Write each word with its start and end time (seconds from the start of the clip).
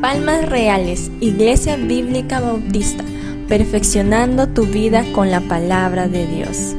Palmas 0.00 0.48
Reales, 0.48 1.12
Iglesia 1.20 1.76
Bíblica 1.76 2.40
Bautista, 2.40 3.04
perfeccionando 3.46 4.48
tu 4.48 4.64
vida 4.66 5.04
con 5.14 5.30
la 5.30 5.40
palabra 5.42 6.08
de 6.08 6.26
Dios. 6.26 6.74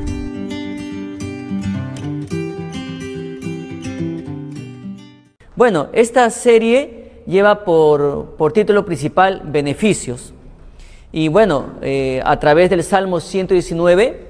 Bueno, 5.56 5.88
esta 5.94 6.30
serie 6.30 7.22
lleva 7.26 7.64
por, 7.64 8.36
título 8.52 8.86
principal 8.86 9.44
Beneficios. 9.46 10.34
Y 11.14 11.30
bueno, 11.30 11.76
eh, 11.82 12.22
a 12.26 12.38
través 12.38 12.70
del 12.70 12.84
Salmo 12.84 13.22
119 13.22 14.28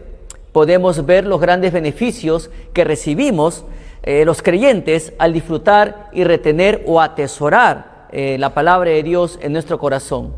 podemos 0.52 1.04
ver 1.08 1.26
los 1.26 1.42
grandes 1.42 1.74
beneficios 1.74 2.52
que 2.74 2.84
recibimos 2.84 3.66
eh, 4.06 4.26
los 4.26 4.42
creyentes 4.42 5.14
al 5.18 5.32
disfrutar 5.32 6.10
y 6.12 6.26
retener 6.26 6.84
o 6.86 7.00
atesorar 7.00 8.07
eh, 8.11 8.36
la 8.38 8.54
palabra 8.54 8.92
de 8.92 9.02
Dios 9.02 9.39
en 9.42 9.54
nuestro 9.54 9.80
corazón. 9.80 10.34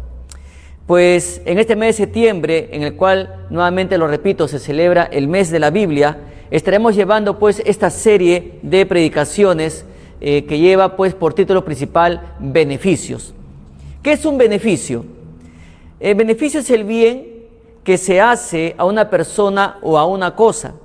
Pues 0.86 1.42
en 1.46 1.58
este 1.58 1.76
mes 1.76 1.98
de 1.98 2.06
septiembre, 2.06 2.70
en 2.72 2.84
el 2.84 2.96
cual 2.96 3.48
nuevamente 3.50 3.98
lo 3.98 4.08
repito, 4.08 4.48
se 4.48 4.59
celebra 4.59 5.09
el 5.12 5.28
mes 5.28 5.50
de 5.50 5.58
la 5.58 5.72
Biblia, 5.72 6.20
estaremos 6.52 6.96
llevando 6.96 7.40
pues 7.40 7.64
esta 7.66 7.90
serie 7.90 8.59
de 8.62 8.86
predicaciones 8.86 9.84
eh, 10.22 10.45
que 10.45 10.59
lleva 10.59 10.95
pues 10.95 11.16
por 11.16 11.34
título 11.34 11.66
principal 11.66 12.22
beneficios. 12.40 13.34
¿Qué 14.04 14.12
es 14.12 14.26
un 14.26 14.38
beneficio? 14.38 15.06
El 16.00 16.14
beneficio 16.14 16.59
es 16.59 16.70
el 16.70 16.84
bien 16.84 17.26
que 17.84 17.98
se 17.98 18.22
hace 18.22 18.76
a 18.78 18.86
una 18.86 19.09
persona 19.09 19.80
o 19.82 19.98
a 19.98 20.06
una 20.06 20.36
cosa 20.36 20.76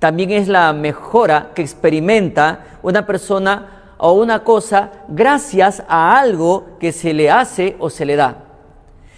también 0.00 0.32
es 0.32 0.48
la 0.48 0.72
mejora 0.72 1.52
que 1.54 1.62
experimenta 1.62 2.78
una 2.82 3.06
persona 3.06 3.94
o 3.98 4.12
una 4.12 4.42
cosa 4.42 4.90
gracias 5.08 5.84
a 5.86 6.18
algo 6.18 6.78
que 6.80 6.90
se 6.90 7.12
le 7.12 7.30
hace 7.30 7.76
o 7.78 7.90
se 7.90 8.06
le 8.06 8.16
da. 8.16 8.44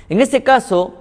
En 0.08 0.20
este 0.20 0.42
caso, 0.42 0.94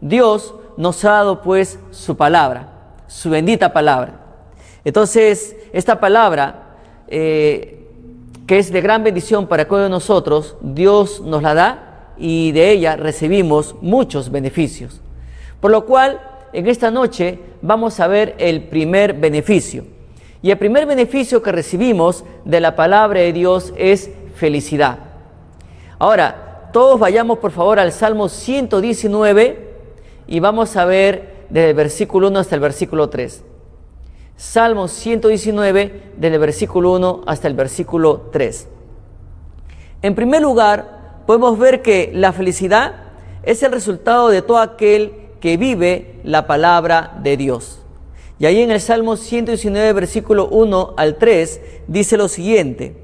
Dios 0.00 0.54
nos 0.76 1.04
ha 1.04 1.10
dado 1.10 1.42
pues 1.42 1.80
su 1.90 2.16
palabra, 2.16 2.68
su 3.08 3.28
bendita 3.28 3.72
palabra. 3.72 4.20
Entonces, 4.84 5.56
esta 5.72 5.98
palabra, 5.98 6.76
eh, 7.08 7.88
que 8.46 8.58
es 8.58 8.70
de 8.70 8.80
gran 8.80 9.02
bendición 9.02 9.48
para 9.48 9.64
cada 9.64 9.78
uno 9.78 9.84
de 9.84 9.90
nosotros, 9.90 10.56
Dios 10.60 11.20
nos 11.22 11.42
la 11.42 11.54
da 11.54 12.12
y 12.16 12.52
de 12.52 12.70
ella 12.70 12.94
recibimos 12.94 13.74
muchos 13.80 14.30
beneficios. 14.30 15.00
Por 15.60 15.72
lo 15.72 15.86
cual, 15.86 16.20
en 16.54 16.68
esta 16.68 16.90
noche 16.90 17.40
vamos 17.62 17.98
a 17.98 18.06
ver 18.06 18.36
el 18.38 18.62
primer 18.62 19.14
beneficio. 19.14 19.84
Y 20.40 20.50
el 20.50 20.58
primer 20.58 20.86
beneficio 20.86 21.42
que 21.42 21.50
recibimos 21.52 22.24
de 22.44 22.60
la 22.60 22.76
palabra 22.76 23.20
de 23.20 23.32
Dios 23.32 23.72
es 23.76 24.10
felicidad. 24.36 24.98
Ahora, 25.98 26.70
todos 26.72 27.00
vayamos 27.00 27.38
por 27.38 27.50
favor 27.50 27.78
al 27.80 27.92
Salmo 27.92 28.28
119 28.28 29.74
y 30.26 30.40
vamos 30.40 30.76
a 30.76 30.84
ver 30.84 31.46
desde 31.50 31.70
el 31.70 31.74
versículo 31.76 32.28
1 32.28 32.38
hasta 32.38 32.54
el 32.54 32.60
versículo 32.60 33.08
3. 33.08 33.42
Salmo 34.36 34.88
119, 34.88 36.02
desde 36.16 36.34
el 36.34 36.40
versículo 36.40 36.92
1 36.92 37.22
hasta 37.26 37.48
el 37.48 37.54
versículo 37.54 38.28
3. 38.32 38.68
En 40.02 40.14
primer 40.14 40.42
lugar, 40.42 41.22
podemos 41.26 41.58
ver 41.58 41.82
que 41.82 42.10
la 42.14 42.32
felicidad 42.32 42.96
es 43.42 43.62
el 43.62 43.72
resultado 43.72 44.28
de 44.28 44.42
todo 44.42 44.58
aquel 44.58 45.23
que 45.44 45.58
vive 45.58 46.20
la 46.24 46.46
palabra 46.46 47.18
de 47.22 47.36
Dios. 47.36 47.80
Y 48.38 48.46
ahí 48.46 48.62
en 48.62 48.70
el 48.70 48.80
Salmo 48.80 49.18
119, 49.18 49.92
versículo 49.92 50.48
1 50.48 50.94
al 50.96 51.16
3, 51.16 51.60
dice 51.86 52.16
lo 52.16 52.28
siguiente. 52.28 52.96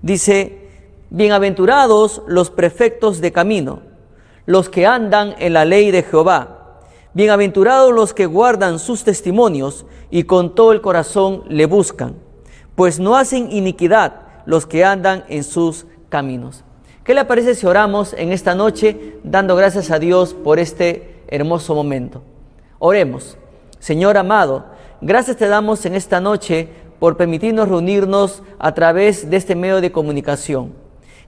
Dice, 0.00 0.68
bienaventurados 1.10 2.22
los 2.28 2.50
prefectos 2.50 3.20
de 3.20 3.32
camino, 3.32 3.80
los 4.46 4.68
que 4.68 4.86
andan 4.86 5.34
en 5.40 5.52
la 5.52 5.64
ley 5.64 5.90
de 5.90 6.04
Jehová. 6.04 6.78
Bienaventurados 7.12 7.92
los 7.92 8.14
que 8.14 8.26
guardan 8.26 8.78
sus 8.78 9.02
testimonios 9.02 9.84
y 10.12 10.22
con 10.22 10.54
todo 10.54 10.70
el 10.70 10.80
corazón 10.80 11.42
le 11.48 11.66
buscan, 11.66 12.14
pues 12.76 13.00
no 13.00 13.16
hacen 13.16 13.50
iniquidad 13.50 14.28
los 14.46 14.64
que 14.64 14.84
andan 14.84 15.24
en 15.28 15.42
sus 15.42 15.86
caminos. 16.08 16.62
¿Qué 17.02 17.14
le 17.14 17.24
parece 17.24 17.56
si 17.56 17.66
oramos 17.66 18.12
en 18.12 18.30
esta 18.30 18.54
noche 18.54 19.16
dando 19.24 19.56
gracias 19.56 19.90
a 19.90 19.98
Dios 19.98 20.34
por 20.34 20.60
este 20.60 21.13
hermoso 21.28 21.74
momento. 21.74 22.22
Oremos. 22.78 23.36
Señor 23.78 24.16
amado, 24.16 24.64
gracias 25.00 25.36
te 25.36 25.46
damos 25.46 25.84
en 25.84 25.94
esta 25.94 26.20
noche 26.20 26.68
por 26.98 27.16
permitirnos 27.16 27.68
reunirnos 27.68 28.42
a 28.58 28.72
través 28.72 29.28
de 29.28 29.36
este 29.36 29.54
medio 29.54 29.80
de 29.80 29.92
comunicación. 29.92 30.72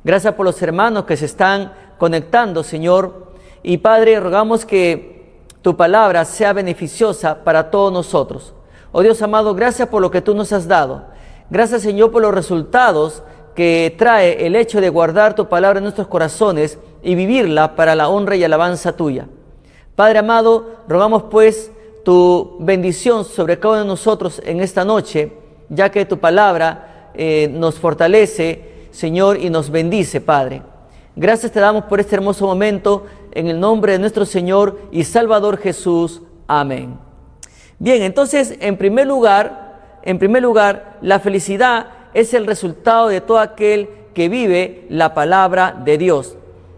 Gracias 0.05 0.35
por 0.35 0.47
los 0.47 0.61
hermanos 0.63 1.05
que 1.05 1.17
se 1.17 1.27
están 1.27 1.73
conectando, 1.99 2.63
Señor. 2.63 3.33
Y 3.63 3.79
Padre, 3.79 4.21
rogamos 4.21 4.65
que 4.65 5.35
tu 5.63 5.77
palabra 5.77 6.25
sea 6.25 6.53
beneficiosa 6.53 7.43
para 7.43 7.71
todos 7.71 7.93
nosotros. 7.93 8.55
Oh 8.93 9.03
Dios 9.03 9.21
amado, 9.21 9.55
gracias 9.55 9.89
por 9.89 10.01
lo 10.01 10.11
que 10.11 10.23
tú 10.23 10.35
nos 10.35 10.53
has 10.53 10.69
dado. 10.69 11.07
Gracias, 11.51 11.83
Señor, 11.83 12.11
por 12.11 12.23
los 12.23 12.33
resultados 12.33 13.23
que 13.55 13.95
trae 13.99 14.47
el 14.47 14.57
hecho 14.57 14.81
de 14.81 14.89
guardar 14.89 15.35
tu 15.35 15.49
palabra 15.49 15.79
en 15.79 15.85
nuestros 15.85 16.07
corazones 16.07 16.79
y 17.03 17.15
vivirla 17.15 17.75
para 17.75 17.95
la 17.95 18.09
honra 18.09 18.37
y 18.37 18.45
alabanza 18.45 18.97
tuya. 18.97 19.27
Padre 19.97 20.19
amado, 20.19 20.77
rogamos 20.87 21.25
pues 21.31 21.73
tu 22.05 22.59
bendición 22.61 23.25
sobre 23.25 23.59
cada 23.59 23.75
uno 23.75 23.83
de 23.83 23.89
nosotros 23.89 24.43
en 24.45 24.61
esta 24.61 24.85
noche, 24.85 25.33
ya 25.71 25.91
que 25.91 26.05
tu 26.05 26.19
palabra 26.19 27.11
eh, 27.15 27.49
nos 27.51 27.77
fortalece, 27.77 28.89
Señor, 28.91 29.39
y 29.39 29.49
nos 29.49 29.71
bendice, 29.71 30.21
Padre. 30.21 30.63
Gracias 31.17 31.51
te 31.51 31.61
damos 31.61 31.85
por 31.85 31.99
este 31.99 32.15
hermoso 32.15 32.47
momento, 32.47 33.07
en 33.33 33.49
el 33.49 33.59
nombre 33.59 33.93
de 33.93 33.99
nuestro 33.99 34.27
Señor 34.27 34.79
y 34.93 35.03
Salvador 35.05 35.57
Jesús. 35.57 36.21
Amén. 36.47 36.99
Bien, 37.79 38.03
entonces, 38.03 38.55
en 38.61 38.77
primer 38.77 39.07
lugar, 39.07 40.01
en 40.03 40.19
primer 40.19 40.43
lugar, 40.43 40.99
la 41.01 41.21
felicidad 41.21 41.87
es 42.13 42.35
el 42.35 42.47
resultado 42.47 43.09
de 43.09 43.23
todo 43.23 43.39
aquel 43.39 43.89
que 44.13 44.29
vive 44.29 44.87
la 44.91 45.15
palabra 45.15 45.75
de 45.85 45.97
Dios. 45.97 46.37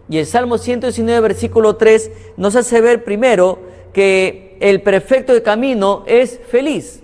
Y 0.09 0.19
el 0.19 0.27
Salmo 0.27 0.57
119, 0.57 1.21
versículo 1.21 1.77
3, 1.77 2.11
nos 2.37 2.57
hace 2.57 2.81
ver 2.81 3.05
primero 3.05 3.59
que 3.93 4.57
el 4.61 4.83
perfecto 4.83 5.35
de 5.35 5.43
camino 5.43 6.05
es 6.07 6.41
feliz. 6.49 7.03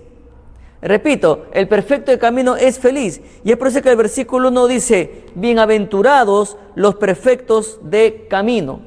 Repito, 0.81 1.45
el 1.53 1.67
perfecto 1.67 2.11
de 2.11 2.19
camino 2.19 2.55
es 2.55 2.79
feliz. 2.79 3.21
Y 3.43 3.51
es 3.51 3.57
por 3.57 3.67
eso 3.67 3.81
que 3.81 3.89
el 3.89 3.95
versículo 3.95 4.49
1 4.49 4.67
dice, 4.67 5.25
bienaventurados 5.35 6.57
los 6.75 6.95
perfectos 6.95 7.79
de 7.83 8.27
camino. 8.29 8.81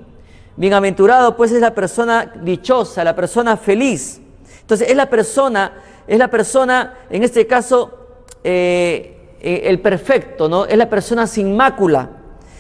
Bienaventurado 0.57 1.37
pues 1.37 1.53
es 1.53 1.61
la 1.61 1.75
persona 1.75 2.33
dichosa, 2.43 3.05
la 3.05 3.15
persona 3.15 3.57
feliz. 3.57 4.21
Entonces 4.61 4.91
es 4.91 4.97
la 4.97 5.09
persona, 5.09 5.73
es 6.07 6.19
la 6.19 6.29
persona, 6.29 6.99
en 7.09 7.23
este 7.23 7.47
caso, 7.47 7.95
eh, 8.43 9.37
eh, 9.41 9.63
el 9.65 9.81
perfecto, 9.81 10.49
¿no? 10.49 10.67
Es 10.67 10.77
la 10.77 10.91
persona 10.91 11.29
sin 11.29 11.57
mácula 11.57 12.18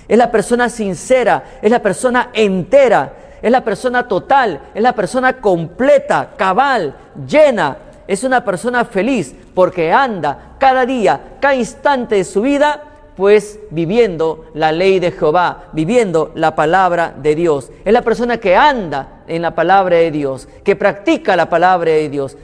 es 0.09 0.17
la 0.17 0.31
persona 0.31 0.71
sincera, 0.71 1.45
es 1.61 1.71
la 1.71 1.83
persona 1.83 2.31
entera, 2.33 3.13
es 3.43 3.53
la 3.53 3.63
persona 3.63 4.09
total, 4.09 4.61
es 4.75 4.83
la 4.83 4.95
persona 4.95 5.35
completa, 5.35 6.31
cabal, 6.37 6.95
llena. 7.27 7.77
Es 8.07 8.25
una 8.25 8.43
persona 8.43 8.87
feliz 8.87 9.35
porque 9.55 9.93
anda 9.93 10.55
cada 10.59 10.87
día, 10.87 11.21
cada 11.41 11.55
instante 11.55 12.15
de 12.15 12.25
su 12.25 12.41
vida, 12.41 12.83
pues 13.17 13.61
viviendo 13.71 14.47
la 14.55 14.73
ley 14.73 14.99
de 14.99 15.13
Jehová, 15.13 15.65
viviendo 15.73 16.33
la 16.35 16.55
palabra 16.55 17.13
de 17.15 17.35
Dios. 17.35 17.71
Es 17.85 17.93
la 17.93 18.01
persona 18.01 18.39
que 18.39 18.57
anda 18.57 19.25
en 19.27 19.43
la 19.43 19.55
palabra 19.55 19.97
de 19.97 20.11
Dios, 20.11 20.49
que 20.65 20.75
practica 20.75 21.37
la 21.37 21.51
palabra 21.51 21.91
de 21.91 22.09
Dios. 22.09 22.39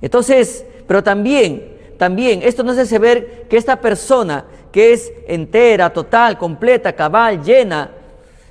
Entonces, 0.00 0.66
pero 0.88 1.04
también, 1.04 1.75
también, 1.98 2.42
esto 2.42 2.62
nos 2.62 2.78
hace 2.78 2.98
ver 2.98 3.46
que 3.48 3.56
esta 3.56 3.80
persona 3.80 4.44
que 4.70 4.92
es 4.92 5.12
entera, 5.26 5.92
total, 5.92 6.36
completa, 6.36 6.92
cabal, 6.92 7.42
llena, 7.42 7.90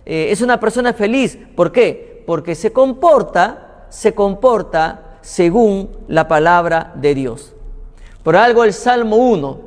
eh, 0.05 0.27
es 0.31 0.41
una 0.41 0.59
persona 0.59 0.93
feliz. 0.93 1.37
¿Por 1.55 1.71
qué? 1.71 2.23
Porque 2.25 2.55
se 2.55 2.71
comporta, 2.71 3.85
se 3.89 4.13
comporta 4.13 5.17
según 5.21 5.89
la 6.07 6.27
palabra 6.27 6.93
de 6.95 7.15
Dios. 7.15 7.53
Por 8.23 8.35
algo 8.35 8.63
el 8.63 8.73
Salmo 8.73 9.17
1, 9.17 9.59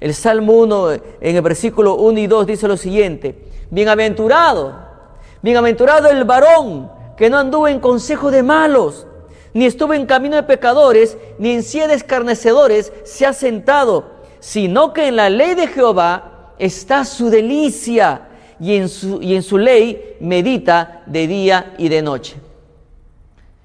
el 0.00 0.14
Salmo 0.14 0.52
1 0.54 0.92
en 0.92 1.36
el 1.36 1.42
versículo 1.42 1.94
1 1.96 2.18
y 2.18 2.26
2 2.26 2.46
dice 2.46 2.68
lo 2.68 2.76
siguiente, 2.76 3.48
bienaventurado, 3.70 4.74
bienaventurado 5.40 6.08
el 6.10 6.24
varón 6.24 6.90
que 7.16 7.30
no 7.30 7.38
anduvo 7.38 7.68
en 7.68 7.80
consejo 7.80 8.30
de 8.30 8.42
malos, 8.42 9.06
ni 9.54 9.66
estuvo 9.66 9.94
en 9.94 10.06
camino 10.06 10.36
de 10.36 10.42
pecadores, 10.44 11.16
ni 11.38 11.52
en 11.52 11.62
silla 11.62 11.88
de 11.88 11.94
escarnecedores 11.94 12.92
se 13.04 13.26
ha 13.26 13.32
sentado, 13.32 14.10
sino 14.40 14.92
que 14.92 15.08
en 15.08 15.16
la 15.16 15.30
ley 15.30 15.54
de 15.54 15.66
Jehová 15.66 16.54
está 16.58 17.04
su 17.04 17.30
delicia 17.30 18.28
y 18.58 18.76
en 18.76 18.88
su, 18.88 19.20
y 19.20 19.34
en 19.34 19.42
su 19.42 19.58
ley 19.58 20.16
medita 20.20 21.02
de 21.06 21.26
día 21.26 21.74
y 21.78 21.88
de 21.88 22.02
noche. 22.02 22.36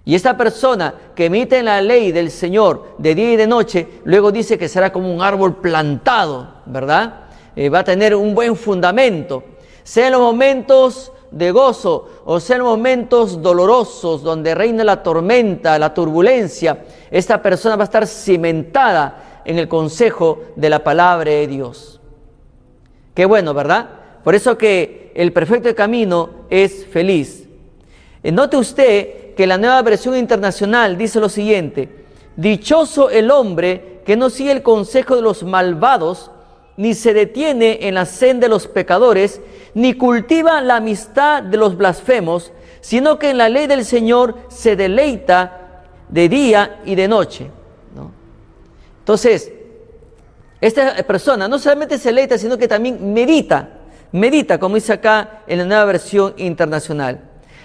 Y 0.03 0.15
esta 0.15 0.37
persona 0.37 0.93
que 1.13 1.25
emite 1.25 1.59
en 1.59 1.65
la 1.65 1.81
ley 1.81 2.13
del 2.13 2.31
Señor 2.31 2.95
de 2.97 3.13
día 3.13 3.33
y 3.33 3.35
de 3.35 3.45
noche, 3.45 3.87
luego 4.05 4.31
dice 4.31 4.57
que 4.57 4.69
será 4.69 4.91
como 4.91 5.13
un 5.13 5.21
árbol 5.21 5.57
plantado, 5.57 6.61
¿verdad? 6.65 7.25
Eh, 7.55 7.69
va 7.69 7.79
a 7.79 7.83
tener 7.83 8.15
un 8.15 8.33
buen 8.33 8.55
fundamento. 8.55 9.43
Sea 9.83 10.07
en 10.07 10.13
los 10.13 10.21
momentos 10.21 11.11
de 11.31 11.51
gozo 11.51 12.09
o 12.25 12.39
sea 12.39 12.55
en 12.55 12.63
los 12.63 12.69
momentos 12.69 13.41
dolorosos 13.41 14.23
donde 14.23 14.55
reina 14.55 14.83
la 14.83 15.03
tormenta, 15.03 15.77
la 15.77 15.93
turbulencia, 15.93 16.85
esta 17.11 17.41
persona 17.41 17.75
va 17.75 17.83
a 17.83 17.85
estar 17.85 18.07
cimentada 18.07 19.41
en 19.45 19.59
el 19.59 19.67
consejo 19.67 20.41
de 20.55 20.69
la 20.69 20.83
palabra 20.83 21.31
de 21.31 21.47
Dios. 21.47 22.01
Qué 23.13 23.25
bueno, 23.25 23.53
¿verdad? 23.53 23.89
Por 24.23 24.35
eso 24.35 24.57
que 24.57 25.11
el 25.15 25.33
perfecto 25.33 25.73
camino 25.73 26.29
es 26.49 26.85
feliz. 26.85 27.47
Eh, 28.23 28.31
note 28.31 28.57
usted 28.57 29.33
que 29.35 29.47
la 29.47 29.57
nueva 29.57 29.81
versión 29.81 30.17
internacional 30.17 30.97
dice 30.97 31.19
lo 31.19 31.29
siguiente, 31.29 32.05
dichoso 32.35 33.09
el 33.09 33.31
hombre 33.31 34.01
que 34.05 34.17
no 34.17 34.29
sigue 34.29 34.51
el 34.51 34.63
consejo 34.63 35.15
de 35.15 35.21
los 35.21 35.43
malvados, 35.43 36.31
ni 36.77 36.93
se 36.93 37.13
detiene 37.13 37.79
en 37.87 37.95
la 37.95 38.05
senda 38.05 38.45
de 38.45 38.49
los 38.49 38.67
pecadores, 38.67 39.41
ni 39.73 39.95
cultiva 39.95 40.61
la 40.61 40.77
amistad 40.77 41.43
de 41.43 41.57
los 41.57 41.75
blasfemos, 41.75 42.53
sino 42.81 43.19
que 43.19 43.31
en 43.31 43.39
la 43.39 43.49
ley 43.49 43.67
del 43.67 43.83
Señor 43.83 44.37
se 44.47 44.75
deleita 44.75 45.83
de 46.07 46.29
día 46.29 46.79
y 46.85 46.95
de 46.95 47.07
noche. 47.07 47.49
Entonces, 48.99 49.51
esta 50.61 50.95
persona 51.03 51.47
no 51.47 51.59
solamente 51.59 51.97
se 51.97 52.09
deleita, 52.09 52.37
sino 52.37 52.57
que 52.57 52.67
también 52.67 53.13
medita, 53.13 53.69
medita, 54.11 54.59
como 54.59 54.75
dice 54.75 54.93
acá 54.93 55.43
en 55.47 55.59
la 55.59 55.65
nueva 55.65 55.85
versión 55.85 56.33
internacional. 56.37 57.21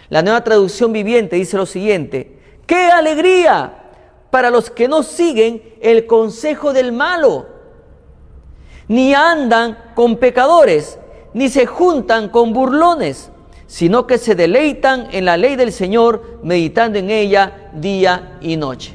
La 0.09 0.23
nueva 0.23 0.43
traducción 0.45 0.93
viviente 0.93 1.37
dice 1.37 1.57
lo 1.57 1.67
siguiente, 1.67 2.39
¡qué 2.67 2.91
alegría 2.91 3.73
para 4.31 4.51
los 4.51 4.71
que 4.71 4.89
no 4.89 5.03
siguen 5.03 5.63
el 5.81 6.07
consejo 6.07 6.73
del 6.73 6.93
malo! 6.93 7.52
Ni 8.93 9.15
andan 9.15 9.79
con 9.95 10.19
pecadores, 10.19 10.99
ni 11.33 11.49
se 11.49 11.65
juntan 11.65 12.29
con 12.29 12.53
burlones, 12.53 13.31
sino 13.67 14.07
que 14.07 14.19
se 14.19 14.35
deleitan 14.35 15.09
en 15.13 15.25
la 15.25 15.39
ley 15.39 15.57
del 15.57 15.73
Señor, 15.73 16.41
meditando 16.43 16.99
en 16.99 17.09
ella 17.09 17.71
día 17.73 18.37
y 18.43 18.59
noche. 18.59 18.95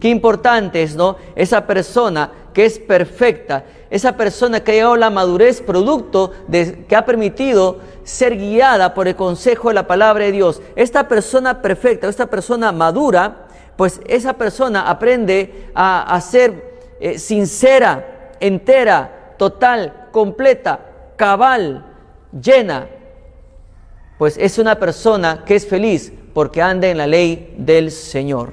Qué 0.00 0.08
importante 0.08 0.82
es, 0.82 0.96
¿no? 0.96 1.16
Esa 1.36 1.66
persona 1.66 2.32
que 2.54 2.64
es 2.64 2.78
perfecta, 2.78 3.66
esa 3.90 4.16
persona 4.16 4.60
que 4.60 4.70
ha 4.70 4.74
llegado 4.76 4.94
a 4.94 4.98
la 4.98 5.10
madurez 5.10 5.60
producto 5.60 6.30
de 6.48 6.86
que 6.86 6.96
ha 6.96 7.04
permitido 7.04 7.80
ser 8.04 8.38
guiada 8.38 8.94
por 8.94 9.08
el 9.08 9.14
consejo 9.14 9.68
de 9.68 9.74
la 9.74 9.86
palabra 9.86 10.24
de 10.24 10.32
Dios. 10.32 10.62
Esta 10.74 11.06
persona 11.06 11.60
perfecta, 11.60 12.08
esta 12.08 12.30
persona 12.30 12.72
madura, 12.72 13.44
pues 13.76 14.00
esa 14.06 14.32
persona 14.38 14.88
aprende 14.88 15.68
a, 15.74 16.18
ser 16.22 16.96
eh, 16.98 17.18
sincera, 17.18 18.11
entera, 18.42 19.34
total, 19.38 20.08
completa, 20.10 20.80
cabal, 21.16 21.86
llena. 22.32 22.88
Pues 24.18 24.36
es 24.36 24.58
una 24.58 24.78
persona 24.78 25.44
que 25.44 25.54
es 25.54 25.66
feliz 25.66 26.12
porque 26.34 26.60
anda 26.60 26.88
en 26.88 26.98
la 26.98 27.06
ley 27.06 27.54
del 27.56 27.90
Señor. 27.90 28.52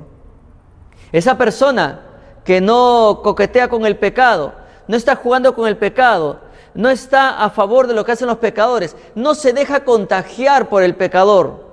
Esa 1.11 1.37
persona 1.37 2.01
que 2.43 2.61
no 2.61 3.21
coquetea 3.23 3.67
con 3.67 3.85
el 3.85 3.97
pecado, 3.97 4.53
no 4.87 4.95
está 4.95 5.15
jugando 5.15 5.53
con 5.55 5.67
el 5.67 5.77
pecado, 5.77 6.39
no 6.73 6.89
está 6.89 7.43
a 7.43 7.49
favor 7.49 7.87
de 7.87 7.93
lo 7.93 8.05
que 8.05 8.11
hacen 8.11 8.27
los 8.27 8.37
pecadores, 8.37 8.95
no 9.15 9.35
se 9.35 9.53
deja 9.53 9.83
contagiar 9.83 10.69
por 10.69 10.83
el 10.83 10.95
pecador. 10.95 11.67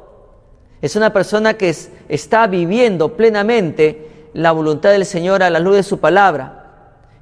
Es 0.81 0.97
una 0.97 1.13
persona 1.13 1.55
que 1.55 1.75
está 2.09 2.47
viviendo 2.47 3.17
plenamente 3.17 4.31
la 4.33 4.53
voluntad 4.53 4.91
del 4.91 5.07
Señor 5.07 5.43
a 5.43 5.51
la 5.51 5.59
luz 5.59 5.77
de 5.77 5.83
su 5.83 5.99
palabra. 5.99 6.66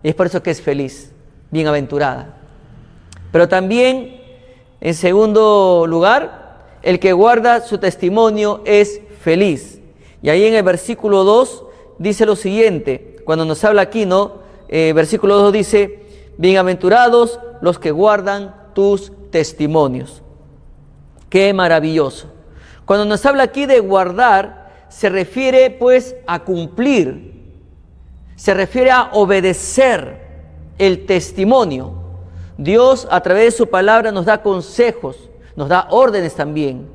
Y 0.05 0.11
es 0.11 0.15
por 0.15 0.27
eso 0.27 0.43
que 0.43 0.51
es 0.51 0.61
feliz, 0.61 1.11
bienaventurada. 1.51 2.37
Pero 3.33 3.49
también, 3.49 4.21
en 4.83 4.95
segundo 4.95 5.87
lugar, 5.89 6.61
el 6.83 7.01
que 7.01 7.15
guarda 7.15 7.63
su 7.63 7.79
testimonio 7.79 8.61
es 8.67 9.01
feliz. 9.23 9.81
Y 10.23 10.29
ahí 10.29 10.45
en 10.45 10.55
el 10.55 10.63
versículo 10.63 11.25
2 11.25 11.65
dice 11.99 12.27
lo 12.27 12.37
siguiente, 12.37 13.17
cuando 13.25 13.47
nos 13.47 13.65
habla 13.65 13.81
aquí, 13.81 14.05
¿no? 14.05 14.45
Eh, 14.69 14.93
versículo 14.95 15.39
2 15.39 15.53
dice, 15.55 16.05
bienaventurados 16.37 17.41
los 17.63 17.79
que 17.79 17.91
guardan 17.91 18.55
tus 18.75 19.11
testimonios. 19.31 20.23
Qué 21.31 21.55
maravilloso. 21.55 22.29
Cuando 22.85 23.07
nos 23.07 23.25
habla 23.25 23.45
aquí 23.45 23.65
de 23.65 23.81
guardar, 23.81 24.87
se 24.91 25.09
refiere 25.09 25.71
pues 25.71 26.15
a 26.27 26.41
cumplir, 26.45 27.34
se 28.37 28.55
refiere 28.55 28.91
a 28.91 29.11
obedecer 29.13 30.25
el 30.79 31.07
testimonio. 31.07 32.03
Dios 32.57 33.07
a 33.11 33.21
través 33.21 33.45
de 33.45 33.51
su 33.59 33.69
palabra 33.69 34.13
nos 34.13 34.27
da 34.27 34.43
consejos, 34.43 35.17
nos 35.57 35.69
da 35.69 35.89
órdenes 35.91 36.35
también. 36.35 36.89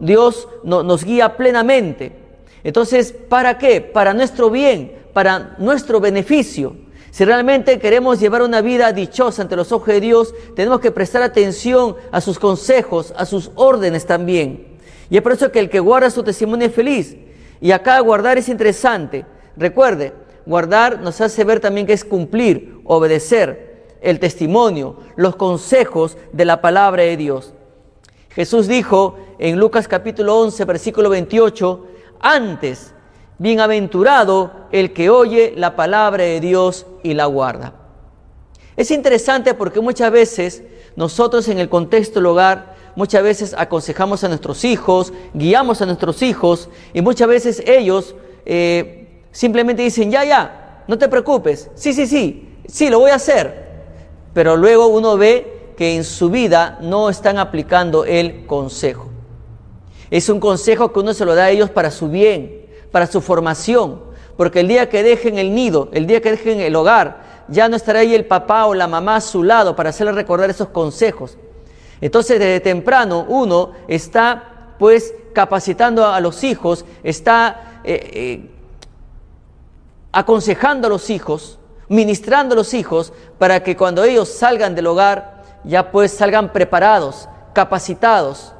Dios 0.00 0.48
nos 0.64 1.04
guía 1.04 1.36
plenamente. 1.36 2.12
Entonces, 2.62 3.12
¿para 3.12 3.58
qué? 3.58 3.80
Para 3.80 4.12
nuestro 4.12 4.50
bien, 4.50 4.92
para 5.12 5.54
nuestro 5.58 6.00
beneficio. 6.00 6.76
Si 7.10 7.24
realmente 7.24 7.78
queremos 7.78 8.20
llevar 8.20 8.42
una 8.42 8.60
vida 8.60 8.92
dichosa 8.92 9.42
ante 9.42 9.56
los 9.56 9.72
ojos 9.72 9.88
de 9.88 10.00
Dios, 10.00 10.34
tenemos 10.54 10.80
que 10.80 10.92
prestar 10.92 11.22
atención 11.22 11.96
a 12.12 12.20
sus 12.20 12.38
consejos, 12.38 13.12
a 13.16 13.26
sus 13.26 13.50
órdenes 13.56 14.06
también. 14.06 14.78
Y 15.08 15.16
es 15.16 15.22
por 15.22 15.32
eso 15.32 15.50
que 15.50 15.58
el 15.58 15.70
que 15.70 15.80
guarda 15.80 16.10
su 16.10 16.22
testimonio 16.22 16.68
es 16.68 16.74
feliz. 16.74 17.16
Y 17.60 17.72
acá 17.72 17.98
guardar 18.00 18.38
es 18.38 18.48
interesante. 18.48 19.26
Recuerde, 19.60 20.14
guardar 20.46 21.02
nos 21.02 21.20
hace 21.20 21.44
ver 21.44 21.60
también 21.60 21.86
que 21.86 21.92
es 21.92 22.06
cumplir, 22.06 22.80
obedecer 22.84 23.84
el 24.00 24.18
testimonio, 24.18 24.96
los 25.16 25.36
consejos 25.36 26.16
de 26.32 26.46
la 26.46 26.62
palabra 26.62 27.02
de 27.02 27.18
Dios. 27.18 27.52
Jesús 28.30 28.68
dijo 28.68 29.18
en 29.38 29.58
Lucas 29.58 29.86
capítulo 29.86 30.38
11, 30.38 30.64
versículo 30.64 31.10
28, 31.10 31.86
antes 32.20 32.94
Bienaventurado 33.36 34.50
el 34.72 34.94
que 34.94 35.10
oye 35.10 35.52
la 35.54 35.76
palabra 35.76 36.24
de 36.24 36.40
Dios 36.40 36.86
y 37.02 37.12
la 37.12 37.26
guarda. 37.26 37.74
Es 38.76 38.90
interesante 38.90 39.52
porque 39.52 39.80
muchas 39.80 40.10
veces 40.10 40.62
nosotros 40.96 41.48
en 41.48 41.58
el 41.58 41.68
contexto 41.68 42.18
del 42.18 42.26
hogar, 42.26 42.76
muchas 42.96 43.22
veces 43.22 43.54
aconsejamos 43.58 44.24
a 44.24 44.28
nuestros 44.28 44.64
hijos, 44.64 45.12
guiamos 45.34 45.82
a 45.82 45.86
nuestros 45.86 46.22
hijos 46.22 46.70
y 46.94 47.02
muchas 47.02 47.28
veces 47.28 47.62
ellos 47.66 48.14
eh, 48.46 48.99
simplemente 49.32 49.82
dicen, 49.82 50.10
ya, 50.10 50.24
ya, 50.24 50.84
no 50.86 50.98
te 50.98 51.08
preocupes, 51.08 51.70
sí, 51.74 51.92
sí, 51.92 52.06
sí, 52.06 52.56
sí, 52.66 52.90
lo 52.90 53.00
voy 53.00 53.10
a 53.10 53.16
hacer. 53.16 53.70
Pero 54.32 54.56
luego 54.56 54.86
uno 54.88 55.16
ve 55.16 55.72
que 55.76 55.96
en 55.96 56.04
su 56.04 56.30
vida 56.30 56.78
no 56.80 57.08
están 57.08 57.38
aplicando 57.38 58.04
el 58.04 58.46
consejo. 58.46 59.08
Es 60.10 60.28
un 60.28 60.40
consejo 60.40 60.92
que 60.92 61.00
uno 61.00 61.14
se 61.14 61.24
lo 61.24 61.34
da 61.34 61.44
a 61.44 61.50
ellos 61.50 61.70
para 61.70 61.90
su 61.90 62.08
bien, 62.08 62.66
para 62.90 63.06
su 63.06 63.20
formación, 63.20 64.02
porque 64.36 64.60
el 64.60 64.68
día 64.68 64.88
que 64.88 65.02
dejen 65.02 65.38
el 65.38 65.54
nido, 65.54 65.88
el 65.92 66.06
día 66.06 66.20
que 66.20 66.32
dejen 66.32 66.60
el 66.60 66.74
hogar, 66.74 67.44
ya 67.48 67.68
no 67.68 67.76
estará 67.76 68.00
ahí 68.00 68.14
el 68.14 68.26
papá 68.26 68.66
o 68.66 68.74
la 68.74 68.86
mamá 68.86 69.16
a 69.16 69.20
su 69.20 69.42
lado 69.42 69.76
para 69.76 69.90
hacerle 69.90 70.12
recordar 70.12 70.50
esos 70.50 70.68
consejos. 70.68 71.36
Entonces 72.00 72.38
desde 72.38 72.60
temprano 72.60 73.26
uno 73.28 73.72
está 73.86 74.74
pues 74.78 75.14
capacitando 75.32 76.06
a 76.06 76.20
los 76.20 76.42
hijos, 76.42 76.84
está 77.02 77.80
eh, 77.84 78.10
eh, 78.12 78.50
aconsejando 80.12 80.86
a 80.86 80.90
los 80.90 81.10
hijos, 81.10 81.58
ministrando 81.88 82.54
a 82.54 82.56
los 82.56 82.74
hijos 82.74 83.12
para 83.38 83.62
que 83.62 83.76
cuando 83.76 84.04
ellos 84.04 84.28
salgan 84.28 84.74
del 84.74 84.86
hogar 84.86 85.42
ya 85.64 85.90
pues 85.90 86.12
salgan 86.12 86.52
preparados, 86.52 87.28
capacitados 87.52 88.54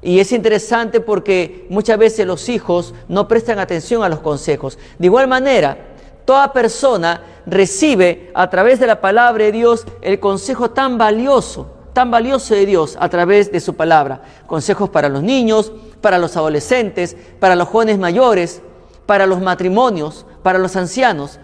y 0.00 0.20
es 0.20 0.32
interesante 0.32 1.00
porque 1.00 1.66
muchas 1.70 1.98
veces 1.98 2.26
los 2.26 2.48
hijos 2.48 2.94
no 3.08 3.26
prestan 3.26 3.58
atención 3.58 4.02
a 4.04 4.08
los 4.08 4.20
consejos. 4.20 4.78
De 4.98 5.06
igual 5.06 5.26
manera, 5.26 5.76
toda 6.24 6.52
persona 6.52 7.22
recibe 7.46 8.30
a 8.34 8.48
través 8.48 8.78
de 8.78 8.86
la 8.86 9.00
palabra 9.00 9.44
de 9.44 9.52
Dios 9.52 9.86
el 10.00 10.20
consejo 10.20 10.70
tan 10.70 10.98
valioso, 10.98 11.66
tan 11.92 12.10
valioso 12.10 12.54
de 12.54 12.66
Dios 12.66 12.96
a 13.00 13.08
través 13.08 13.50
de 13.50 13.58
su 13.58 13.74
palabra. 13.74 14.22
Consejos 14.46 14.88
para 14.88 15.08
los 15.08 15.22
niños, 15.22 15.72
para 16.00 16.18
los 16.18 16.36
adolescentes, 16.36 17.16
para 17.40 17.56
los 17.56 17.68
jóvenes 17.68 17.98
mayores, 17.98 18.62
para 19.08 19.26
los 19.26 19.40
matrimonios, 19.40 20.26
para 20.42 20.58
los 20.58 20.76
ancianos. 20.76 21.40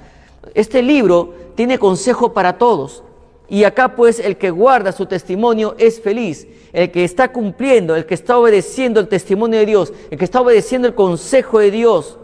Este 0.52 0.82
libro 0.82 1.32
tiene 1.54 1.78
consejo 1.78 2.34
para 2.34 2.58
todos. 2.58 3.02
Y 3.48 3.64
acá 3.64 3.96
pues 3.96 4.20
el 4.20 4.36
que 4.36 4.50
guarda 4.50 4.92
su 4.92 5.06
testimonio 5.06 5.74
es 5.78 5.98
feliz, 5.98 6.46
el 6.74 6.90
que 6.90 7.04
está 7.04 7.32
cumpliendo, 7.32 7.96
el 7.96 8.04
que 8.04 8.12
está 8.12 8.36
obedeciendo 8.36 9.00
el 9.00 9.08
testimonio 9.08 9.60
de 9.60 9.64
Dios, 9.64 9.94
el 10.10 10.18
que 10.18 10.26
está 10.26 10.42
obedeciendo 10.42 10.86
el 10.86 10.94
consejo 10.94 11.58
de 11.58 11.70
Dios, 11.70 12.18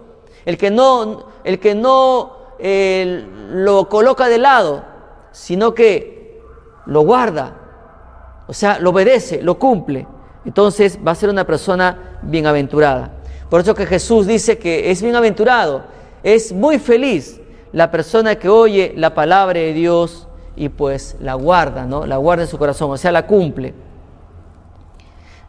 el 0.45 0.59
que 0.59 0.71
no, 0.71 1.29
el 1.43 1.59
que 1.59 1.75
no 1.75 2.37
eh, 2.59 3.25
lo 3.53 3.89
coloca 3.89 4.29
de 4.29 4.37
lado, 4.37 4.85
sino 5.33 5.73
que 5.73 6.43
lo 6.85 7.01
guarda, 7.01 7.57
o 8.47 8.53
sea, 8.53 8.79
lo 8.79 8.91
obedece, 8.91 9.43
lo 9.43 9.59
cumple. 9.59 10.07
entonces 10.45 10.99
va 11.07 11.13
a 11.13 11.15
ser 11.15 11.31
una 11.31 11.47
persona 11.47 12.19
bienaventurada. 12.21 13.20
Por 13.51 13.61
eso 13.61 13.75
que 13.75 13.85
Jesús 13.85 14.27
dice 14.27 14.59
que 14.59 14.91
es 14.91 15.03
bienaventurado, 15.03 15.83
es 16.23 16.53
muy 16.53 16.79
feliz 16.79 17.41
la 17.73 17.91
persona 17.91 18.37
que 18.37 18.49
oye 18.49 18.95
la 18.97 19.15
palabra 19.15 19.59
de 19.59 19.73
Dios 19.73 20.29
y 20.57 20.69
pues 20.69 21.17
la 21.21 21.35
guarda, 21.35 21.85
¿no? 21.85 22.07
La 22.07 22.17
guarda 22.17 22.45
en 22.45 22.49
su 22.49 22.59
corazón, 22.59 22.91
o 22.91 22.97
sea, 22.97 23.13
la 23.13 23.27
cumple. 23.27 23.75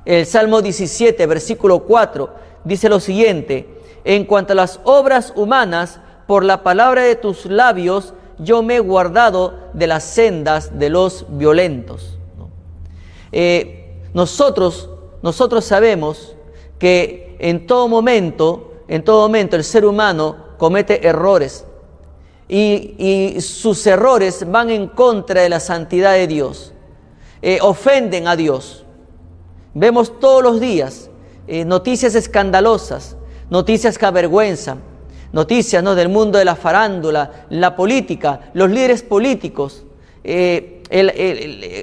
El 0.03 0.25
Salmo 0.25 0.61
17, 0.61 1.25
versículo 1.27 1.83
4, 1.83 2.29
dice 2.63 2.89
lo 2.89 2.99
siguiente, 2.99 3.69
en 4.03 4.25
cuanto 4.25 4.53
a 4.53 4.55
las 4.55 4.79
obras 4.83 5.31
humanas, 5.35 5.99
por 6.25 6.43
la 6.45 6.63
palabra 6.63 7.03
de 7.03 7.15
tus 7.15 7.45
labios, 7.45 8.13
yo 8.39 8.63
me 8.63 8.77
he 8.77 8.79
guardado 8.79 9.59
de 9.73 9.85
las 9.85 10.03
sendas 10.03 10.79
de 10.79 10.89
los 10.89 11.25
violentos. 11.29 12.17
Eh, 13.31 13.99
nosotros, 14.13 14.89
nosotros 15.21 15.65
sabemos 15.65 16.35
que 16.79 17.30
en 17.43 17.65
todo 17.65 17.87
momento, 17.87 18.71
en 18.87 19.03
todo 19.03 19.23
momento 19.23 19.55
el 19.55 19.63
ser 19.63 19.83
humano 19.83 20.35
comete 20.59 21.07
errores 21.07 21.65
y, 22.47 23.35
sus 23.41 23.87
errores 23.87 24.45
van 24.49 24.69
en 24.69 24.87
contra 24.87 25.41
de 25.41 25.49
la 25.49 25.59
santidad 25.59 26.13
de 26.13 26.27
Dios, 26.27 26.71
eh, 27.41 27.57
ofenden 27.61 28.27
a 28.27 28.35
Dios. 28.35 28.85
Vemos 29.73 30.19
todos 30.19 30.43
los 30.43 30.59
días 30.59 31.09
eh, 31.47 31.65
noticias 31.65 32.13
escandalosas, 32.13 33.17
noticias 33.49 33.97
que 33.97 34.05
avergüenzan, 34.05 34.79
noticias 35.33 35.81
¿no? 35.81 35.95
del 35.95 36.09
mundo 36.09 36.37
de 36.37 36.45
la 36.45 36.55
farándula, 36.55 37.47
la 37.49 37.75
política, 37.75 38.51
los 38.53 38.69
líderes 38.69 39.01
políticos, 39.01 39.83
eh, 40.23 40.80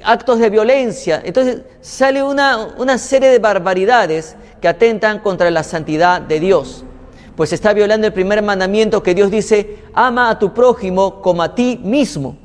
actos 0.04 0.38
de 0.38 0.50
violencia. 0.50 1.22
Entonces 1.24 1.62
sale 1.80 2.22
una, 2.22 2.74
una 2.76 2.98
serie 2.98 3.30
de 3.30 3.38
barbaridades 3.38 4.36
que 4.60 4.68
atentan 4.68 5.20
contra 5.20 5.50
la 5.50 5.62
santidad 5.62 6.20
de 6.20 6.40
Dios 6.40 6.84
pues 7.38 7.52
está 7.52 7.72
violando 7.72 8.08
el 8.08 8.12
primer 8.12 8.42
mandamiento 8.42 9.00
que 9.00 9.14
Dios 9.14 9.30
dice, 9.30 9.84
ama 9.94 10.28
a 10.28 10.40
tu 10.40 10.52
prójimo 10.52 11.22
como 11.22 11.40
a 11.40 11.54
ti 11.54 11.78
mismo. 11.80 12.36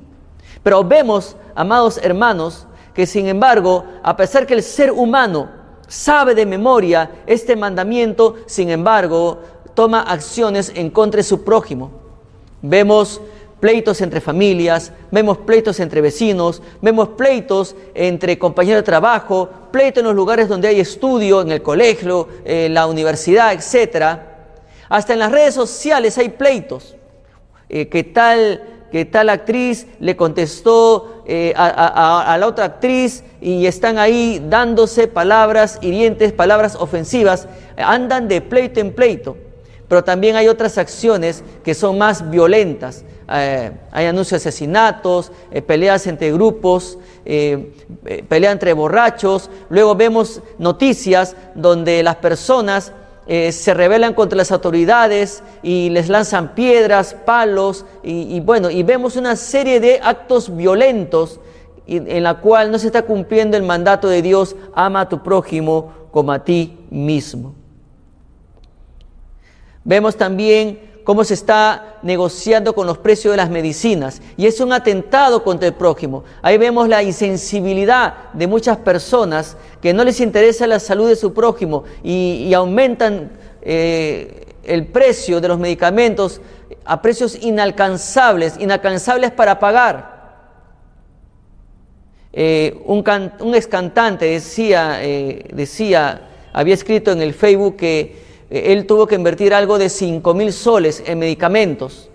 Pero 0.62 0.84
vemos, 0.84 1.36
amados 1.55 1.98
hermanos, 1.98 2.67
que 2.93 3.08
sin 3.08 3.27
embargo, 3.27 3.86
a 4.03 4.15
pesar 4.15 4.46
que 4.46 4.53
el 4.53 4.62
ser 4.62 4.91
humano 4.91 5.50
sabe 5.88 6.36
de 6.36 6.46
memoria 6.46 7.10
este 7.25 7.55
mandamiento, 7.55 8.36
sin 8.46 8.70
embargo, 8.70 9.39
toma 9.74 10.01
acciones 10.01 10.72
en 10.75 10.91
contra 10.91 11.17
de 11.17 11.24
su 11.24 11.43
prójimo. 11.43 11.89
Vemos 12.62 13.20
pleitos 13.63 14.01
entre 14.01 14.20
familias, 14.20 14.91
vemos 15.10 15.38
pleitos 15.38 15.79
entre 15.79 16.01
vecinos, 16.01 16.62
vemos 16.82 17.08
pleitos 17.10 17.77
entre 17.96 18.38
compañeros 18.38 18.79
de 18.79 18.84
trabajo, 18.84 19.50
pleitos 19.72 20.01
en 20.01 20.08
los 20.08 20.15
lugares 20.15 20.50
donde 20.50 20.67
hay 20.67 20.82
estudio, 20.82 21.41
en 21.41 21.50
el 21.50 21.62
colegio, 21.62 22.27
en 22.43 22.74
la 22.74 22.88
universidad, 22.88 23.53
etcétera 23.53 24.34
hasta 24.93 25.13
en 25.13 25.20
las 25.20 25.32
redes 25.32 25.55
sociales 25.55 26.20
hay 26.20 26.29
pleitos. 26.29 26.96
Eh, 27.67 27.88
que, 27.88 28.03
tal, 28.03 28.62
tal 29.12 29.29
actriz 29.29 29.88
le 30.00 30.15
contestó 30.15 31.24
eh, 31.25 31.51
a, 31.55 32.38
la 32.39 32.46
otra 32.46 32.65
actriz 32.65 33.24
y 33.41 33.65
están 33.65 33.98
ahí 33.98 34.39
dándose 34.48 35.08
palabras 35.08 35.79
hirientes, 35.82 36.32
palabras 36.32 36.75
ofensivas. 36.75 37.48
Andan 37.75 38.27
de 38.27 38.41
pleito 38.41 38.79
en 38.79 38.93
pleito. 38.93 39.36
Pero 39.88 40.03
también 40.03 40.36
hay 40.36 40.48
otras 40.48 40.77
acciones 40.77 41.43
que 41.63 41.74
son 41.74 41.98
más 41.98 42.29
violentas. 42.29 43.03
Eh, 43.34 43.72
hay 43.92 44.06
anuncios 44.06 44.44
de 44.44 44.50
asesinatos, 44.50 45.32
peleas 45.66 46.06
entre 46.08 46.32
grupos, 46.32 47.00
pelea 47.24 48.52
entre 48.52 48.74
borrachos. 48.74 49.50
Luego 49.70 49.96
vemos 49.96 50.42
noticias 50.60 51.36
donde 51.56 52.04
las 52.04 52.18
personas 52.18 52.92
eh, 53.25 53.54
se 53.54 53.74
rebelan 53.74 54.13
contra 54.13 54.36
las 54.36 54.52
autoridades 54.52 55.44
y 55.62 55.90
les 55.90 56.10
lanzan 56.10 56.56
piedras, 56.56 57.16
palos, 57.25 57.86
y, 58.04 58.42
bueno, 58.42 58.70
y 58.70 58.84
vemos 58.84 59.16
una 59.16 59.38
serie 59.38 59.80
de 59.80 60.02
actos 60.04 60.54
violentos 60.54 61.40
en 61.88 62.24
la 62.24 62.40
cual 62.40 62.72
no 62.72 62.80
se 62.80 62.88
está 62.88 63.04
cumpliendo 63.04 63.56
el 63.56 63.63
mandato 63.63 64.10
de 64.10 64.22
Dios, 64.22 64.56
ama 64.74 65.02
a 65.02 65.10
tu 65.10 65.24
prójimo 65.24 65.94
como 66.12 66.32
a 66.34 66.44
ti 66.44 66.78
mismo. 66.90 67.56
Vemos 69.86 70.16
también 70.18 70.80
cómo 71.03 71.24
se 71.24 71.33
está 71.33 71.98
negociando 72.01 72.74
con 72.74 72.88
los 72.88 72.98
precios 72.98 73.33
de 73.33 73.38
las 73.38 73.50
medicinas. 73.50 74.22
Y 74.38 74.45
es 74.45 74.60
un 74.60 74.72
atentado 74.72 75.43
contra 75.43 75.67
el 75.67 75.74
prójimo. 75.74 76.24
Ahí 76.41 76.57
vemos 76.57 76.88
la 76.88 77.03
insensibilidad 77.03 78.31
de 78.33 78.48
muchas 78.48 78.77
personas 78.77 79.57
que 79.81 79.93
no 79.93 80.03
les 80.03 80.19
interesa 80.19 80.67
la 80.67 80.79
salud 80.79 81.10
de 81.10 81.15
su 81.15 81.33
prójimo 81.33 81.83
y, 82.03 82.53
aumentan 82.53 83.31
eh, 83.62 84.45
el 84.63 84.88
precio 84.88 85.41
de 85.41 85.48
los 85.48 85.60
medicamentos 85.60 86.39
a 86.86 87.01
precios 87.01 87.38
inalcanzables, 87.41 88.55
inalcanzables 88.60 89.31
para 89.31 89.60
pagar. 89.60 90.13
Eh, 92.31 92.81
un, 92.86 93.03
un 93.41 93.55
ex 93.55 93.67
cantante 93.67 94.25
decía, 94.25 95.03
eh, 95.03 95.45
decía, 95.53 96.29
había 96.51 96.74
escrito 96.74 97.12
en 97.12 97.22
el 97.22 97.33
Facebook 97.33 97.77
que 97.77 98.24
él 98.53 98.86
tuvo 98.86 99.07
que 99.07 99.15
invertir 99.15 99.53
algo 99.53 99.77
de 99.77 99.89
5 99.89 100.33
mil 100.33 100.53
soles 100.53 101.03
en 101.05 101.19
medicamentos. 101.19 102.10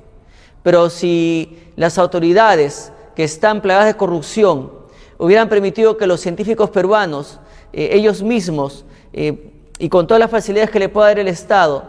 Pero 0.62 0.90
si 0.90 1.59
las 1.76 1.99
autoridades 1.99 2.92
que 3.16 3.25
están 3.25 3.61
plagadas 3.61 3.88
de 3.88 3.97
corrupción 3.97 4.71
hubieran 5.18 5.49
permitido 5.49 5.97
que 5.97 6.07
los 6.07 6.21
científicos 6.21 6.71
peruanos, 6.71 7.40
eh, 7.73 7.90
ellos 7.92 8.23
mismos, 8.23 8.85
eh, 9.12 9.52
y 9.78 9.88
con 9.88 10.07
todas 10.07 10.21
las 10.21 10.30
facilidades 10.30 10.71
que 10.71 10.78
le 10.78 10.88
pueda 10.88 11.09
dar 11.09 11.18
el 11.18 11.28
Estado, 11.28 11.85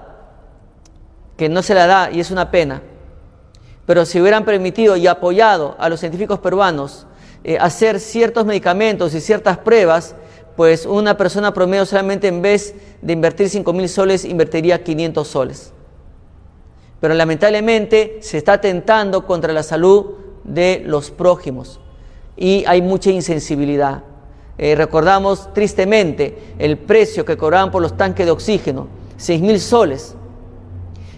que 1.37 1.49
no 1.49 1.61
se 1.61 1.73
la 1.73 1.87
da 1.87 2.11
y 2.11 2.19
es 2.19 2.31
una 2.31 2.51
pena, 2.51 2.81
pero 3.85 4.05
si 4.05 4.19
hubieran 4.19 4.45
permitido 4.45 4.97
y 4.97 5.07
apoyado 5.07 5.75
a 5.79 5.89
los 5.89 5.99
científicos 5.99 6.39
peruanos 6.39 7.07
eh, 7.43 7.57
hacer 7.57 7.99
ciertos 7.99 8.45
medicamentos 8.45 9.13
y 9.13 9.21
ciertas 9.21 9.57
pruebas, 9.57 10.15
pues 10.59 10.85
una 10.85 11.15
persona 11.15 11.53
promedio 11.53 11.85
solamente 11.85 12.27
en 12.27 12.41
vez 12.41 12.75
de 13.01 13.13
invertir 13.13 13.47
5 13.47 13.71
mil 13.71 13.87
soles, 13.87 14.25
invertiría 14.25 14.83
500 14.83 15.25
soles. 15.25 15.71
Pero 16.99 17.13
lamentablemente 17.13 18.17
se 18.19 18.39
está 18.39 18.51
atentando 18.51 19.25
contra 19.25 19.53
la 19.53 19.63
salud 19.63 20.15
de 20.43 20.83
los 20.85 21.11
prójimos 21.11 21.79
y 22.35 22.65
hay 22.67 22.81
mucha 22.81 23.09
insensibilidad. 23.09 24.03
Eh, 24.57 24.75
recordamos 24.75 25.53
tristemente 25.53 26.37
el 26.59 26.77
precio 26.77 27.23
que 27.23 27.37
cobraban 27.37 27.71
por 27.71 27.81
los 27.81 27.95
tanques 27.95 28.25
de 28.25 28.33
oxígeno, 28.33 28.89
6 29.15 29.41
mil 29.41 29.61
soles, 29.61 30.13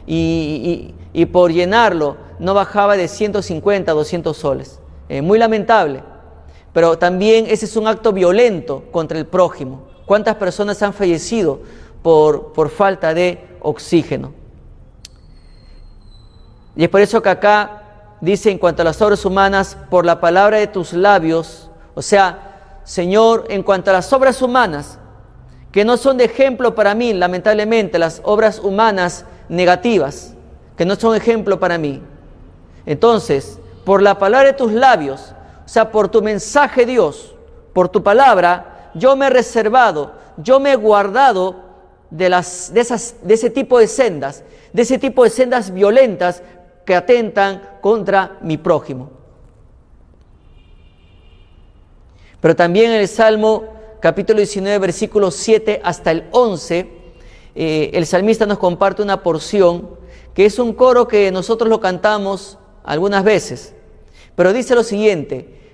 y, 0.05 0.93
por 1.31 1.51
llenarlo 1.51 2.17
no 2.37 2.53
bajaba 2.53 2.95
de 2.95 3.07
150 3.07 3.91
a 3.91 3.95
200 3.95 4.37
soles. 4.37 4.79
Eh, 5.09 5.23
muy 5.23 5.39
lamentable. 5.39 6.10
Pero 6.73 6.97
también 6.97 7.45
ese 7.47 7.65
es 7.65 7.75
un 7.75 7.87
acto 7.87 8.13
violento 8.13 8.83
contra 8.91 9.17
el 9.17 9.25
prójimo. 9.25 9.87
¿Cuántas 10.05 10.35
personas 10.35 10.81
han 10.81 10.93
fallecido 10.93 11.59
por, 12.01 12.53
por 12.53 12.69
falta 12.69 13.13
de 13.13 13.39
oxígeno? 13.61 14.33
Y 16.75 16.83
es 16.83 16.89
por 16.89 17.01
eso 17.01 17.21
que 17.21 17.29
acá 17.29 17.81
dice 18.21 18.49
en 18.51 18.57
cuanto 18.57 18.81
a 18.81 18.85
las 18.85 19.01
obras 19.01 19.25
humanas, 19.25 19.77
por 19.89 20.05
la 20.05 20.21
palabra 20.21 20.57
de 20.57 20.67
tus 20.67 20.93
labios, 20.93 21.69
o 21.93 22.01
sea, 22.01 22.79
Señor, 22.83 23.45
en 23.49 23.63
cuanto 23.63 23.89
a 23.89 23.93
las 23.93 24.11
obras 24.13 24.41
humanas, 24.41 24.97
que 25.71 25.85
no 25.85 25.97
son 25.97 26.17
de 26.17 26.25
ejemplo 26.25 26.75
para 26.75 26.95
mí, 26.95 27.13
lamentablemente, 27.13 27.99
las 27.99 28.21
obras 28.23 28.59
humanas 28.59 29.25
negativas, 29.49 30.33
que 30.77 30.85
no 30.85 30.95
son 30.95 31.15
ejemplo 31.15 31.59
para 31.59 31.77
mí. 31.77 32.01
Entonces, 32.85 33.59
por 33.85 34.01
la 34.01 34.17
palabra 34.17 34.47
de 34.47 34.57
tus 34.57 34.71
labios, 34.71 35.33
sea, 35.71 35.89
por 35.89 36.09
tu 36.09 36.21
mensaje 36.21 36.85
Dios, 36.85 37.33
por 37.71 37.87
tu 37.87 38.03
palabra, 38.03 38.91
yo 38.93 39.15
me 39.15 39.27
he 39.27 39.29
reservado, 39.29 40.11
yo 40.35 40.59
me 40.59 40.73
he 40.73 40.75
guardado 40.75 41.55
de, 42.09 42.27
las, 42.27 42.73
de, 42.73 42.81
esas, 42.81 43.15
de 43.23 43.35
ese 43.35 43.49
tipo 43.49 43.79
de 43.79 43.87
sendas, 43.87 44.43
de 44.73 44.81
ese 44.81 44.97
tipo 44.97 45.23
de 45.23 45.29
sendas 45.29 45.73
violentas 45.73 46.43
que 46.85 46.93
atentan 46.93 47.61
contra 47.79 48.37
mi 48.41 48.57
prójimo. 48.57 49.11
Pero 52.41 52.53
también 52.53 52.91
en 52.91 52.99
el 52.99 53.07
Salmo 53.07 53.63
capítulo 54.01 54.39
19, 54.39 54.77
versículos 54.77 55.35
7 55.35 55.79
hasta 55.85 56.11
el 56.11 56.25
11, 56.31 56.89
eh, 57.55 57.91
el 57.93 58.05
salmista 58.05 58.45
nos 58.45 58.57
comparte 58.57 59.01
una 59.01 59.23
porción 59.23 59.89
que 60.33 60.45
es 60.45 60.59
un 60.59 60.73
coro 60.73 61.07
que 61.07 61.31
nosotros 61.31 61.69
lo 61.69 61.79
cantamos 61.79 62.57
algunas 62.83 63.23
veces, 63.23 63.73
pero 64.35 64.51
dice 64.51 64.75
lo 64.75 64.83
siguiente, 64.83 65.60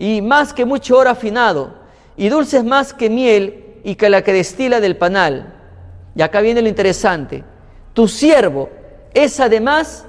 y 0.00 0.22
más 0.22 0.54
que 0.54 0.64
mucho 0.64 0.96
oro 0.96 1.10
afinado, 1.10 1.74
y 2.16 2.30
dulces 2.30 2.64
más 2.64 2.94
que 2.94 3.10
miel 3.10 3.76
y 3.84 3.96
que 3.96 4.08
la 4.08 4.22
que 4.22 4.32
destila 4.32 4.80
del 4.80 4.96
panal. 4.96 5.52
Y 6.14 6.22
acá 6.22 6.40
viene 6.40 6.62
lo 6.62 6.68
interesante. 6.70 7.44
Tu 7.92 8.08
siervo 8.08 8.70
es 9.12 9.38
además 9.40 10.06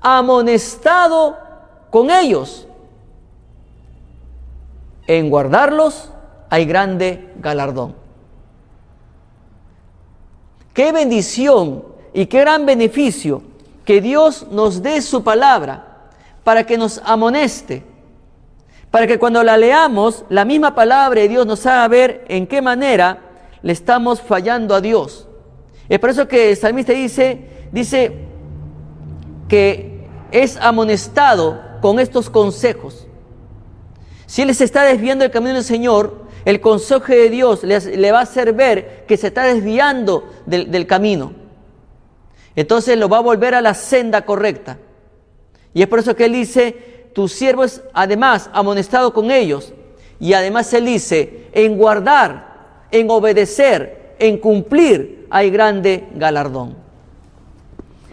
amonestado 0.00 1.36
con 1.90 2.08
ellos. 2.10 2.68
En 5.08 5.28
guardarlos 5.28 6.12
hay 6.48 6.64
grande 6.64 7.32
galardón. 7.40 7.96
Qué 10.72 10.92
bendición 10.92 11.84
y 12.14 12.26
qué 12.26 12.38
gran 12.42 12.64
beneficio 12.64 13.42
que 13.84 14.00
Dios 14.00 14.46
nos 14.52 14.82
dé 14.84 15.02
su 15.02 15.24
palabra 15.24 16.10
para 16.44 16.64
que 16.64 16.78
nos 16.78 17.02
amoneste, 17.04 17.90
para 18.92 19.06
que 19.06 19.18
cuando 19.18 19.42
la 19.42 19.56
leamos, 19.56 20.26
la 20.28 20.44
misma 20.44 20.74
palabra 20.74 21.22
de 21.22 21.28
Dios 21.28 21.46
nos 21.46 21.64
haga 21.64 21.88
ver 21.88 22.24
en 22.28 22.46
qué 22.46 22.60
manera 22.60 23.20
le 23.62 23.72
estamos 23.72 24.20
fallando 24.20 24.74
a 24.74 24.82
Dios. 24.82 25.26
Es 25.88 25.98
por 25.98 26.10
eso 26.10 26.28
que 26.28 26.50
el 26.50 26.56
salmista 26.58 26.92
dice, 26.92 27.40
dice 27.72 28.12
que 29.48 30.06
es 30.30 30.58
amonestado 30.58 31.58
con 31.80 31.98
estos 32.00 32.28
consejos. 32.28 33.06
Si 34.26 34.42
él 34.42 34.54
se 34.54 34.64
está 34.64 34.84
desviando 34.84 35.22
del 35.22 35.32
camino 35.32 35.54
del 35.54 35.64
Señor, 35.64 36.26
el 36.44 36.60
consejo 36.60 37.06
de 37.06 37.30
Dios 37.30 37.64
le, 37.64 38.12
va 38.12 38.18
a 38.18 38.22
hacer 38.22 38.52
ver 38.52 39.06
que 39.06 39.16
se 39.16 39.28
está 39.28 39.44
desviando 39.44 40.28
del, 40.44 40.70
del 40.70 40.86
camino. 40.86 41.32
Entonces 42.54 42.98
lo 42.98 43.08
va 43.08 43.18
a 43.18 43.22
volver 43.22 43.54
a 43.54 43.62
la 43.62 43.72
senda 43.72 44.26
correcta. 44.26 44.76
Y 45.72 45.80
es 45.80 45.88
por 45.88 45.98
eso 45.98 46.14
que 46.14 46.26
él 46.26 46.32
dice, 46.32 46.91
tu 47.12 47.28
siervo 47.28 47.64
es 47.64 47.82
además 47.92 48.50
amonestado 48.52 49.12
con 49.12 49.30
ellos. 49.30 49.72
Y 50.18 50.34
además 50.34 50.72
él 50.72 50.86
dice, 50.86 51.48
en 51.52 51.76
guardar, 51.76 52.86
en 52.90 53.10
obedecer, 53.10 54.14
en 54.18 54.38
cumplir, 54.38 55.26
hay 55.30 55.50
grande 55.50 56.04
galardón. 56.14 56.76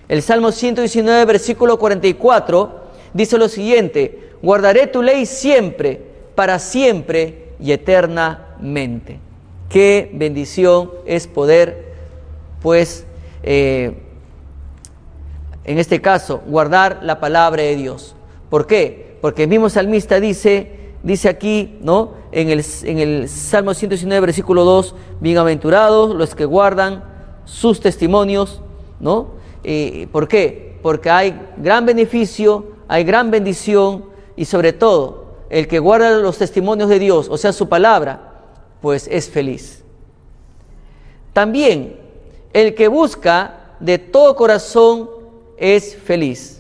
El 0.08 0.24
Salmo 0.24 0.52
119, 0.52 1.26
versículo 1.26 1.78
44, 1.78 2.80
dice 3.14 3.38
lo 3.38 3.48
siguiente, 3.48 4.32
guardaré 4.42 4.88
tu 4.88 5.04
ley 5.04 5.26
siempre, 5.28 6.02
para 6.34 6.58
siempre 6.58 7.50
y 7.60 7.72
eternamente. 7.72 9.20
Qué 9.70 10.10
bendición 10.14 10.92
es 11.06 11.28
poder, 11.28 11.94
pues, 12.62 13.06
eh, 13.44 13.94
en 15.64 15.78
este 15.78 16.02
caso, 16.02 16.42
guardar 16.48 17.02
la 17.04 17.20
palabra 17.20 17.62
de 17.62 17.76
Dios. 17.76 18.16
¿Por 18.50 18.66
qué? 18.66 19.18
Porque 19.22 19.44
el 19.44 19.50
mismo 19.50 19.70
salmista 19.70 20.20
dice, 20.20 20.94
dice 21.04 21.30
aquí, 21.30 21.78
¿no? 21.82 22.14
En 22.32 22.50
el, 22.50 22.64
en 22.84 23.00
el 23.00 23.30
Salmo 23.30 23.74
119, 23.74 24.20
versículo 24.22 24.64
2, 24.64 24.96
bienaventurados 25.20 26.16
los 26.16 26.36
que 26.36 26.46
guardan 26.46 27.04
sus 27.46 27.80
testimonios, 27.80 28.62
¿no? 29.00 29.40
Eh, 29.64 30.08
¿Por 30.12 30.28
qué? 30.28 30.78
Porque 30.82 31.10
hay 31.10 31.40
gran 31.58 31.86
beneficio, 31.86 32.74
hay 32.88 33.04
gran 33.04 33.30
bendición 33.32 34.06
y 34.36 34.46
sobre 34.46 34.74
todo 34.74 35.36
el 35.50 35.68
que 35.68 35.80
guarda 35.80 36.12
los 36.18 36.38
testimonios 36.38 36.90
de 36.90 37.00
Dios, 37.00 37.28
o 37.30 37.38
sea, 37.38 37.52
su 37.52 37.68
palabra, 37.68 38.42
pues 38.82 39.08
es 39.12 39.30
feliz. 39.30 39.84
También 41.34 41.98
el 42.54 42.76
que 42.76 42.88
busca 42.88 43.76
de 43.80 43.98
todo 43.98 44.36
corazón 44.36 45.10
es 45.58 45.96
feliz. 45.96 46.59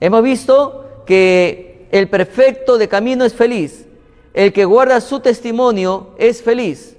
Hemos 0.00 0.22
visto 0.22 1.02
que 1.06 1.88
el 1.90 2.08
perfecto 2.08 2.78
de 2.78 2.88
camino 2.88 3.24
es 3.24 3.34
feliz, 3.34 3.86
el 4.34 4.52
que 4.52 4.64
guarda 4.64 5.00
su 5.00 5.20
testimonio 5.20 6.14
es 6.18 6.42
feliz 6.42 6.96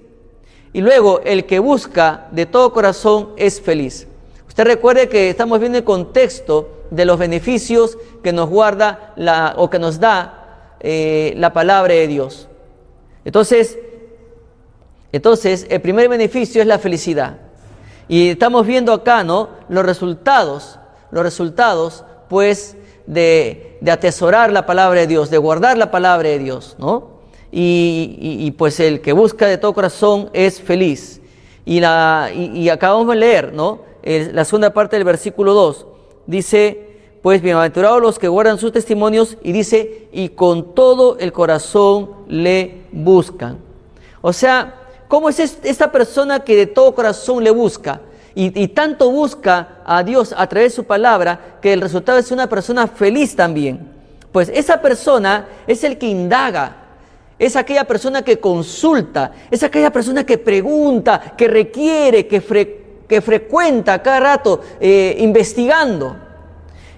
y 0.73 0.81
luego 0.81 1.21
el 1.23 1.45
que 1.45 1.59
busca 1.59 2.27
de 2.31 2.45
todo 2.45 2.73
corazón 2.73 3.29
es 3.37 3.61
feliz. 3.61 4.07
Usted 4.47 4.65
recuerde 4.65 5.09
que 5.09 5.29
estamos 5.29 5.59
viendo 5.59 5.77
el 5.77 5.83
contexto 5.83 6.85
de 6.91 7.05
los 7.05 7.17
beneficios 7.17 7.97
que 8.23 8.33
nos 8.33 8.49
guarda 8.49 9.13
o 9.57 9.69
que 9.69 9.79
nos 9.79 9.99
da 9.99 10.75
eh, 10.79 11.33
la 11.37 11.53
palabra 11.53 11.93
de 11.93 12.07
Dios. 12.07 12.47
Entonces, 13.25 13.77
entonces, 15.11 15.65
el 15.69 15.81
primer 15.81 16.07
beneficio 16.07 16.61
es 16.61 16.67
la 16.67 16.77
felicidad. 16.77 17.37
Y 18.07 18.29
estamos 18.29 18.65
viendo 18.65 18.93
acá, 18.93 19.23
¿no? 19.23 19.49
Los 19.67 19.85
resultados, 19.85 20.79
los 21.11 21.23
resultados, 21.23 22.03
pues, 22.27 22.75
de, 23.09 23.77
atesorar 23.89 24.51
la 24.51 24.65
palabra 24.65 25.01
de 25.01 25.07
Dios, 25.07 25.29
de 25.29 25.37
guardar 25.37 25.77
la 25.77 25.91
palabra 25.91 26.29
de 26.29 26.39
Dios, 26.39 26.75
¿no? 26.79 27.19
Y, 27.51 28.53
pues 28.57 28.79
el 28.79 29.01
que 29.01 29.11
busca 29.13 29.47
de 29.47 29.57
todo 29.57 29.73
corazón 29.73 30.29
es 30.33 30.61
feliz. 30.61 31.19
Y, 31.65 31.79
la, 31.79 32.29
y, 32.33 32.69
acabamos 32.69 33.07
de 33.07 33.15
leer, 33.15 33.53
¿no? 33.53 33.87
la 34.03 34.45
segunda 34.45 34.73
parte 34.73 34.95
del 34.95 35.03
versículo 35.05 35.53
2. 35.53 35.85
Dice, 36.25 36.87
pues 37.21 37.41
bienaventurados 37.41 38.01
los 38.01 38.19
que 38.19 38.27
guardan 38.27 38.57
sus 38.57 38.71
testimonios 38.71 39.37
y 39.43 39.51
dice, 39.51 40.07
y 40.11 40.29
con 40.29 40.73
todo 40.73 41.17
el 41.19 41.33
corazón 41.33 42.11
le 42.27 42.83
buscan. 42.91 43.57
O 44.21 44.31
sea, 44.31 44.79
¿Cómo 45.09 45.27
es 45.27 45.39
esta 45.39 45.91
persona 45.91 46.41
que 46.41 46.55
de 46.55 46.67
todo 46.67 46.93
corazón 46.93 47.43
le 47.43 47.49
busca? 47.49 47.99
Y, 48.35 48.67
tanto 48.69 49.11
busca 49.11 49.79
a 49.85 50.03
Dios 50.03 50.33
a 50.37 50.47
través 50.47 50.71
de 50.71 50.75
su 50.77 50.83
palabra 50.85 51.57
que 51.61 51.73
el 51.73 51.81
resultado 51.81 52.19
es 52.19 52.31
una 52.31 52.47
persona 52.47 52.87
feliz 52.87 53.35
también. 53.35 53.91
Pues 54.31 54.49
esa 54.53 54.81
persona 54.81 55.47
es 55.67 55.83
el 55.83 55.97
que 55.97 56.05
indaga, 56.05 56.77
es 57.37 57.55
aquella 57.55 57.85
persona 57.85 58.21
que 58.21 58.39
consulta, 58.39 59.31
es 59.49 59.63
aquella 59.63 59.91
persona 59.91 60.25
que 60.25 60.37
pregunta, 60.37 61.33
que 61.35 61.47
requiere, 61.47 62.27
que, 62.27 63.03
que 63.07 63.21
frecuenta 63.21 64.01
cada 64.01 64.19
rato 64.19 64.61
eh, 64.79 65.15
investigando. 65.19 66.15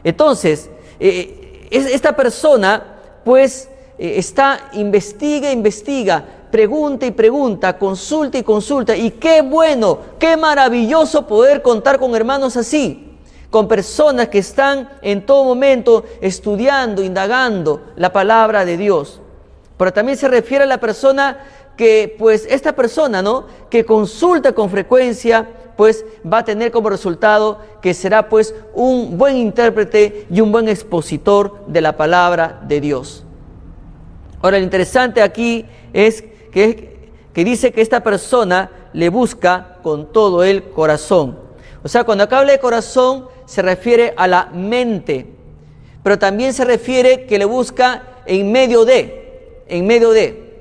Entonces, 0.04 0.70
eh, 1.00 1.68
esta 1.72 2.16
persona 2.16 2.92
pues 3.24 3.70
eh, 4.02 4.18
está, 4.18 4.72
investiga, 4.74 5.52
investiga, 5.52 6.26
pregunta 6.50 7.06
y 7.06 7.12
pregunta, 7.12 7.78
consulta 7.78 8.36
y 8.36 8.42
consulta. 8.42 8.98
Y 8.98 9.12
qué 9.12 9.44
bueno, 9.44 10.00
qué 10.18 10.36
maravilloso 10.36 11.28
poder 11.28 11.62
contar 11.62 12.00
con 12.00 12.16
hermanos 12.16 12.58
así, 12.58 13.16
con 13.52 13.68
personas 13.68 14.30
que 14.30 14.40
están 14.40 14.90
en 15.04 15.24
todo 15.24 15.44
momento 15.44 16.04
estudiando, 16.20 17.04
indagando 17.04 17.94
la 17.96 18.12
palabra 18.12 18.66
de 18.66 18.76
Dios. 18.76 19.22
Pero 19.78 19.94
también 19.94 20.18
se 20.18 20.28
refiere 20.28 20.64
a 20.64 20.68
la 20.68 20.80
persona 20.80 21.38
que, 21.78 22.16
pues, 22.18 22.48
esta 22.50 22.74
persona, 22.74 23.22
¿no? 23.22 23.46
Que 23.70 23.86
consulta 23.86 24.54
con 24.54 24.72
frecuencia, 24.72 25.48
pues 25.78 26.06
va 26.26 26.40
a 26.40 26.46
tener 26.46 26.72
como 26.72 26.90
resultado 26.90 27.60
que 27.84 27.94
será 27.94 28.30
pues 28.30 28.56
un 28.74 29.18
buen 29.20 29.38
intérprete 29.38 30.26
y 30.32 30.42
un 30.42 30.52
buen 30.52 30.70
expositor 30.70 31.66
de 31.68 31.82
la 31.82 31.96
palabra 31.96 32.62
de 32.68 32.82
Dios. 32.82 33.26
Ahora, 34.42 34.58
lo 34.58 34.64
interesante 34.64 35.22
aquí 35.22 35.66
es 35.94 36.24
que, 36.52 36.98
dice 37.34 37.72
que 37.72 37.82
esta 37.82 38.02
persona 38.02 38.72
le 38.94 39.10
busca 39.10 39.78
con 39.84 40.12
todo 40.12 40.44
el 40.44 40.64
corazón. 40.64 41.40
O 41.84 41.88
sea, 41.88 42.04
cuando 42.04 42.24
acá 42.24 42.40
habla 42.40 42.52
de 42.54 42.60
corazón 42.60 43.28
se 43.46 43.62
refiere 43.62 44.14
a 44.18 44.28
la 44.28 44.50
mente, 44.54 45.28
pero 46.04 46.18
también 46.18 46.54
se 46.54 46.66
refiere 46.66 47.26
que 47.26 47.38
le 47.38 47.46
busca 47.46 48.04
en 48.26 48.52
medio 48.52 48.86
de, 48.86 49.64
en 49.68 49.86
medio 49.86 50.12
de. 50.12 50.52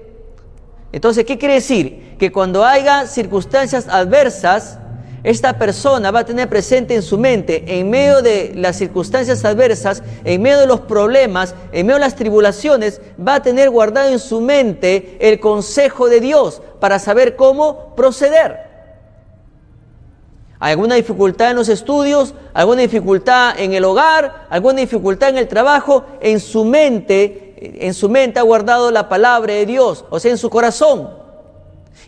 Entonces, 0.93 1.25
¿qué 1.25 1.39
quiere 1.39 1.55
decir? 1.55 2.17
Que 2.19 2.33
cuando 2.33 2.65
haya 2.65 3.07
circunstancias 3.07 3.89
adversas, 3.89 4.79
esta 5.23 5.59
persona 5.59 6.11
va 6.11 6.21
a 6.21 6.25
tener 6.25 6.49
presente 6.49 6.95
en 6.95 7.03
su 7.03 7.19
mente, 7.19 7.65
en 7.67 7.91
medio 7.91 8.23
de 8.23 8.53
las 8.55 8.77
circunstancias 8.77 9.45
adversas, 9.45 10.03
en 10.25 10.41
medio 10.41 10.61
de 10.61 10.67
los 10.67 10.81
problemas, 10.81 11.55
en 11.73 11.87
medio 11.87 11.99
de 11.99 12.07
las 12.07 12.17
tribulaciones, 12.17 13.01
va 13.21 13.35
a 13.35 13.43
tener 13.43 13.69
guardado 13.71 14.09
en 14.11 14.19
su 14.19 14.41
mente 14.41 15.19
el 15.21 15.39
consejo 15.39 16.09
de 16.09 16.21
Dios 16.21 16.63
para 16.81 16.99
saber 16.99 17.37
cómo 17.37 17.95
proceder. 17.95 18.71
¿Alguna 20.59 20.95
dificultad 20.95 21.51
en 21.51 21.57
los 21.57 21.69
estudios? 21.69 22.35
¿Alguna 22.53 22.83
dificultad 22.83 23.59
en 23.59 23.73
el 23.73 23.85
hogar? 23.85 24.47
¿Alguna 24.51 24.81
dificultad 24.81 25.31
en 25.31 25.39
el 25.39 25.49
trabajo? 25.49 26.05
En 26.21 26.39
su 26.39 26.65
mente, 26.65 27.55
en 27.87 27.95
su 27.95 28.09
mente 28.09 28.39
ha 28.39 28.43
guardado 28.43 28.91
la 28.91 29.09
palabra 29.09 29.55
de 29.55 29.67
Dios, 29.67 30.05
o 30.11 30.19
sea, 30.19 30.31
en 30.31 30.39
su 30.39 30.49
corazón 30.49 31.20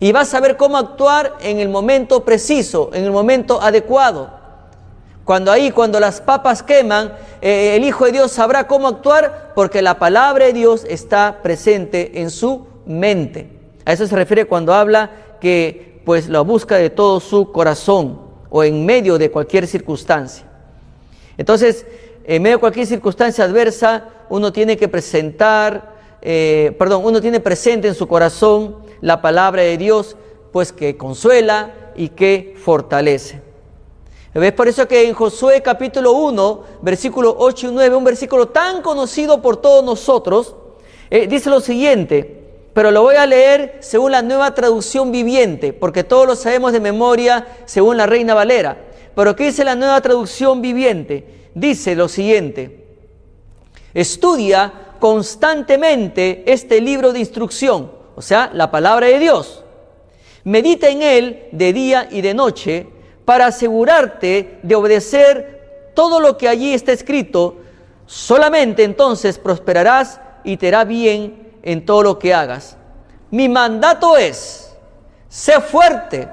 y 0.00 0.12
vas 0.12 0.28
a 0.28 0.32
saber 0.32 0.56
cómo 0.56 0.76
actuar 0.76 1.34
en 1.40 1.60
el 1.60 1.68
momento 1.68 2.24
preciso, 2.24 2.90
en 2.92 3.04
el 3.04 3.12
momento 3.12 3.60
adecuado. 3.60 4.30
Cuando 5.24 5.52
ahí, 5.52 5.70
cuando 5.70 6.00
las 6.00 6.20
papas 6.20 6.62
queman, 6.62 7.12
eh, 7.40 7.76
el 7.76 7.84
Hijo 7.84 8.06
de 8.06 8.12
Dios 8.12 8.32
sabrá 8.32 8.66
cómo 8.66 8.88
actuar 8.88 9.52
porque 9.54 9.80
la 9.80 9.98
palabra 9.98 10.46
de 10.46 10.52
Dios 10.52 10.84
está 10.88 11.38
presente 11.42 12.20
en 12.20 12.30
su 12.30 12.66
mente. 12.86 13.48
A 13.84 13.92
eso 13.92 14.06
se 14.06 14.16
refiere 14.16 14.46
cuando 14.46 14.74
habla 14.74 15.10
que 15.40 16.02
pues 16.04 16.28
lo 16.28 16.44
busca 16.44 16.76
de 16.76 16.90
todo 16.90 17.20
su 17.20 17.52
corazón 17.52 18.20
o 18.50 18.64
en 18.64 18.84
medio 18.84 19.18
de 19.18 19.30
cualquier 19.30 19.66
circunstancia. 19.66 20.44
Entonces, 21.38 21.86
en 22.24 22.42
medio 22.42 22.56
de 22.56 22.60
cualquier 22.60 22.86
circunstancia 22.86 23.44
adversa, 23.44 24.08
uno 24.28 24.52
tiene 24.52 24.76
que 24.76 24.88
presentar, 24.88 25.91
eh, 26.22 26.74
perdón, 26.78 27.04
uno 27.04 27.20
tiene 27.20 27.40
presente 27.40 27.88
en 27.88 27.94
su 27.94 28.06
corazón 28.06 28.78
la 29.00 29.20
palabra 29.20 29.62
de 29.62 29.76
Dios, 29.76 30.16
pues 30.52 30.72
que 30.72 30.96
consuela 30.96 31.74
y 31.96 32.10
que 32.10 32.54
fortalece. 32.62 33.42
¿Ves? 34.34 34.52
Por 34.52 34.68
eso 34.68 34.88
que 34.88 35.06
en 35.06 35.14
Josué 35.14 35.60
capítulo 35.60 36.12
1, 36.12 36.62
versículo 36.80 37.36
8 37.38 37.68
y 37.68 37.72
9, 37.72 37.96
un 37.96 38.04
versículo 38.04 38.48
tan 38.48 38.80
conocido 38.80 39.42
por 39.42 39.58
todos 39.58 39.84
nosotros, 39.84 40.54
eh, 41.10 41.26
dice 41.26 41.50
lo 41.50 41.60
siguiente, 41.60 42.42
pero 42.72 42.90
lo 42.90 43.02
voy 43.02 43.16
a 43.16 43.26
leer 43.26 43.78
según 43.80 44.12
la 44.12 44.22
nueva 44.22 44.54
traducción 44.54 45.12
viviente, 45.12 45.74
porque 45.74 46.04
todos 46.04 46.26
lo 46.26 46.36
sabemos 46.36 46.72
de 46.72 46.80
memoria 46.80 47.46
según 47.66 47.98
la 47.98 48.06
Reina 48.06 48.32
Valera. 48.32 48.78
Pero 49.14 49.36
¿qué 49.36 49.44
dice 49.44 49.64
la 49.64 49.74
nueva 49.74 50.00
traducción 50.00 50.62
viviente? 50.62 51.50
Dice 51.54 51.94
lo 51.94 52.08
siguiente, 52.08 52.86
estudia 53.92 54.72
constantemente 55.02 56.44
este 56.46 56.80
libro 56.80 57.12
de 57.12 57.18
instrucción, 57.18 57.90
o 58.14 58.22
sea, 58.22 58.52
la 58.54 58.70
palabra 58.70 59.08
de 59.08 59.18
Dios. 59.18 59.64
Medita 60.44 60.90
en 60.90 61.02
él 61.02 61.48
de 61.50 61.72
día 61.72 62.06
y 62.08 62.20
de 62.20 62.34
noche 62.34 62.86
para 63.24 63.46
asegurarte 63.46 64.60
de 64.62 64.74
obedecer 64.76 65.90
todo 65.96 66.20
lo 66.20 66.38
que 66.38 66.48
allí 66.48 66.72
está 66.72 66.92
escrito. 66.92 67.56
Solamente 68.06 68.84
entonces 68.84 69.40
prosperarás 69.40 70.20
y 70.44 70.56
te 70.56 70.68
hará 70.68 70.84
bien 70.84 71.50
en 71.64 71.84
todo 71.84 72.04
lo 72.04 72.20
que 72.20 72.32
hagas. 72.32 72.76
Mi 73.32 73.48
mandato 73.48 74.16
es, 74.16 74.72
sé 75.28 75.60
fuerte, 75.60 76.28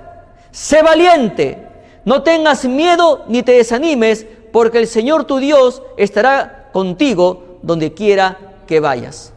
sé 0.51 0.84
valiente, 0.84 1.58
no 2.05 2.21
tengas 2.21 2.65
miedo 2.65 3.25
ni 3.29 3.41
te 3.41 3.53
desanimes, 3.53 4.27
porque 4.53 4.77
el 4.77 4.86
Señor 4.86 5.23
tu 5.23 5.39
Dios 5.39 5.82
estará 5.97 6.69
contigo 6.71 7.58
donde 7.63 7.95
quiera 7.95 8.48
que 8.69 8.79
vayas. 8.79 9.34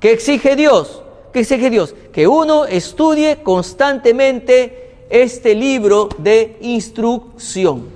¿Qué 0.00 0.10
exige 0.10 0.56
Dios? 0.56 1.04
¿Qué 1.32 1.38
exige 1.38 1.70
Dios? 1.70 1.94
Que 2.12 2.26
uno 2.26 2.64
estudie 2.64 3.44
constantemente 3.44 5.06
este 5.08 5.54
libro 5.54 6.08
de 6.18 6.58
instrucción. 6.60 7.86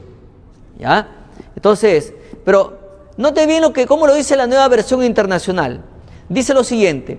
¿Ya? 0.78 1.26
Entonces, 1.56 2.14
pero 2.44 2.78
note 3.16 3.44
bien 3.48 3.60
lo 3.60 3.72
que, 3.72 3.88
cómo 3.88 4.06
lo 4.06 4.14
dice 4.14 4.36
la 4.36 4.46
nueva 4.46 4.68
versión 4.68 5.02
internacional 5.02 5.82
dice 6.28 6.54
lo 6.54 6.62
siguiente, 6.62 7.18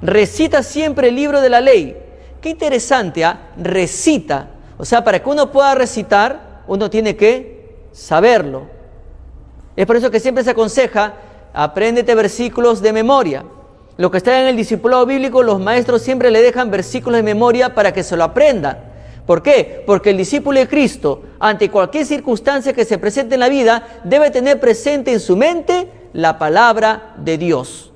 recita 0.00 0.62
siempre 0.62 1.08
el 1.08 1.16
libro 1.16 1.40
de 1.40 1.50
la 1.50 1.60
ley. 1.60 1.96
Qué 2.40 2.50
interesante, 2.50 3.24
¿ah? 3.24 3.50
recita. 3.56 4.50
O 4.78 4.84
sea, 4.84 5.02
para 5.02 5.20
que 5.20 5.28
uno 5.28 5.50
pueda 5.50 5.74
recitar, 5.74 6.62
uno 6.68 6.88
tiene 6.88 7.16
que 7.16 7.88
saberlo. 7.90 8.68
Es 9.74 9.86
por 9.86 9.96
eso 9.96 10.08
que 10.12 10.20
siempre 10.20 10.44
se 10.44 10.50
aconseja, 10.50 11.14
apréndete 11.58 12.14
versículos 12.14 12.80
de 12.80 12.92
memoria. 12.92 13.44
Lo 13.96 14.12
que 14.12 14.18
está 14.18 14.40
en 14.40 14.46
el 14.46 14.56
discipulado 14.56 15.04
bíblico, 15.04 15.42
los 15.42 15.58
maestros 15.58 16.02
siempre 16.02 16.30
le 16.30 16.40
dejan 16.40 16.70
versículos 16.70 17.16
de 17.16 17.24
memoria 17.24 17.74
para 17.74 17.92
que 17.92 18.04
se 18.04 18.16
lo 18.16 18.22
aprenda. 18.22 18.92
¿Por 19.26 19.42
qué? 19.42 19.82
Porque 19.84 20.10
el 20.10 20.16
discípulo 20.16 20.60
de 20.60 20.68
Cristo, 20.68 21.22
ante 21.40 21.68
cualquier 21.68 22.06
circunstancia 22.06 22.72
que 22.72 22.84
se 22.84 22.98
presente 22.98 23.34
en 23.34 23.40
la 23.40 23.48
vida, 23.48 24.00
debe 24.04 24.30
tener 24.30 24.60
presente 24.60 25.12
en 25.12 25.18
su 25.18 25.36
mente 25.36 25.90
la 26.12 26.38
palabra 26.38 27.14
de 27.16 27.36
Dios. 27.38 27.92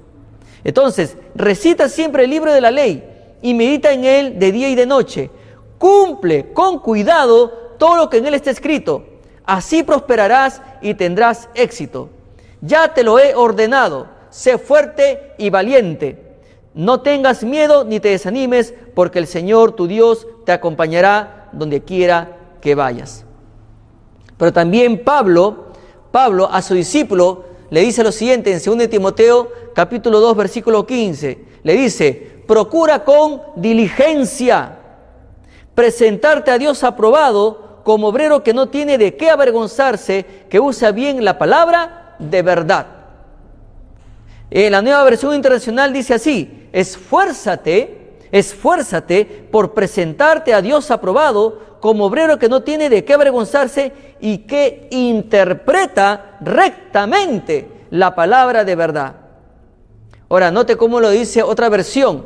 Entonces, 0.64 1.16
recita 1.36 1.88
siempre 1.88 2.24
el 2.24 2.30
libro 2.30 2.52
de 2.52 2.60
la 2.60 2.72
ley 2.72 3.04
y 3.42 3.54
medita 3.54 3.92
en 3.92 4.04
él 4.04 4.40
de 4.40 4.50
día 4.50 4.70
y 4.70 4.74
de 4.74 4.86
noche. 4.86 5.30
Cumple 5.78 6.52
con 6.52 6.80
cuidado 6.80 7.76
todo 7.78 7.94
lo 7.94 8.10
que 8.10 8.16
en 8.16 8.26
él 8.26 8.34
está 8.34 8.50
escrito. 8.50 9.04
Así 9.44 9.84
prosperarás 9.84 10.60
y 10.80 10.94
tendrás 10.94 11.48
éxito. 11.54 12.10
Ya 12.62 12.94
te 12.94 13.02
lo 13.02 13.18
he 13.18 13.34
ordenado. 13.34 14.06
Sé 14.30 14.56
fuerte 14.56 15.34
y 15.36 15.50
valiente. 15.50 16.38
No 16.72 17.02
tengas 17.02 17.44
miedo 17.44 17.84
ni 17.84 18.00
te 18.00 18.08
desanimes, 18.08 18.72
porque 18.94 19.18
el 19.18 19.26
Señor 19.26 19.72
tu 19.72 19.86
Dios 19.86 20.26
te 20.46 20.52
acompañará 20.52 21.50
donde 21.52 21.82
quiera 21.82 22.38
que 22.62 22.74
vayas. 22.74 23.26
Pero 24.38 24.52
también 24.52 25.04
Pablo, 25.04 25.66
Pablo 26.10 26.48
a 26.50 26.62
su 26.62 26.74
discípulo 26.74 27.44
le 27.68 27.80
dice 27.80 28.02
lo 28.02 28.12
siguiente 28.12 28.52
en 28.52 28.78
2 28.78 28.88
Timoteo 28.88 29.50
capítulo 29.74 30.20
2 30.20 30.36
versículo 30.36 30.86
15. 30.86 31.44
Le 31.62 31.74
dice, 31.74 32.42
procura 32.46 33.04
con 33.04 33.42
diligencia 33.56 34.78
presentarte 35.74 36.50
a 36.50 36.58
Dios 36.58 36.84
aprobado 36.84 37.80
como 37.82 38.08
obrero 38.08 38.42
que 38.42 38.54
no 38.54 38.68
tiene 38.68 38.98
de 38.98 39.16
qué 39.16 39.30
avergonzarse, 39.30 40.24
que 40.48 40.60
usa 40.60 40.92
bien 40.92 41.24
la 41.24 41.38
palabra 41.38 42.01
de 42.18 42.42
verdad. 42.42 42.86
En 44.50 44.72
la 44.72 44.82
nueva 44.82 45.02
versión 45.04 45.34
internacional 45.34 45.92
dice 45.92 46.14
así, 46.14 46.68
esfuérzate, 46.72 48.18
esfuérzate 48.30 49.24
por 49.24 49.72
presentarte 49.72 50.52
a 50.52 50.60
Dios 50.60 50.90
aprobado 50.90 51.78
como 51.80 52.04
obrero 52.04 52.38
que 52.38 52.48
no 52.48 52.62
tiene 52.62 52.88
de 52.88 53.04
qué 53.04 53.14
avergonzarse 53.14 53.92
y 54.20 54.38
que 54.38 54.88
interpreta 54.90 56.38
rectamente 56.40 57.68
la 57.90 58.14
palabra 58.14 58.64
de 58.64 58.76
verdad. 58.76 59.14
Ahora, 60.28 60.50
note 60.50 60.76
cómo 60.76 61.00
lo 61.00 61.10
dice 61.10 61.42
otra 61.42 61.68
versión. 61.68 62.24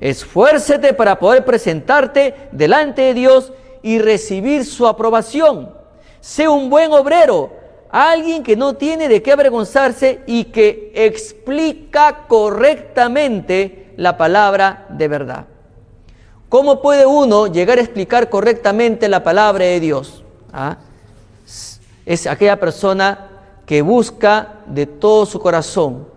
Esfuércete 0.00 0.92
para 0.92 1.18
poder 1.18 1.44
presentarte 1.44 2.48
delante 2.52 3.02
de 3.02 3.14
Dios 3.14 3.52
y 3.82 3.98
recibir 3.98 4.64
su 4.64 4.86
aprobación. 4.86 5.74
Sé 6.20 6.48
un 6.48 6.70
buen 6.70 6.92
obrero, 6.92 7.50
alguien 7.92 8.42
que 8.42 8.56
no 8.56 8.74
tiene 8.74 9.08
de 9.08 9.22
qué 9.22 9.32
avergonzarse 9.32 10.20
y 10.26 10.44
que 10.44 10.92
explica 10.94 12.26
correctamente 12.28 13.92
la 13.96 14.16
palabra 14.16 14.86
de 14.90 15.08
verdad. 15.08 15.46
¿Cómo 16.48 16.82
puede 16.82 17.06
uno 17.06 17.46
llegar 17.46 17.78
a 17.78 17.82
explicar 17.82 18.28
correctamente 18.28 19.08
la 19.08 19.22
palabra 19.22 19.64
de 19.64 19.80
Dios? 19.80 20.24
¿Ah? 20.52 20.78
Es 22.06 22.26
aquella 22.26 22.58
persona 22.58 23.28
que 23.66 23.82
busca 23.82 24.54
de 24.66 24.86
todo 24.86 25.26
su 25.26 25.38
corazón 25.38 26.08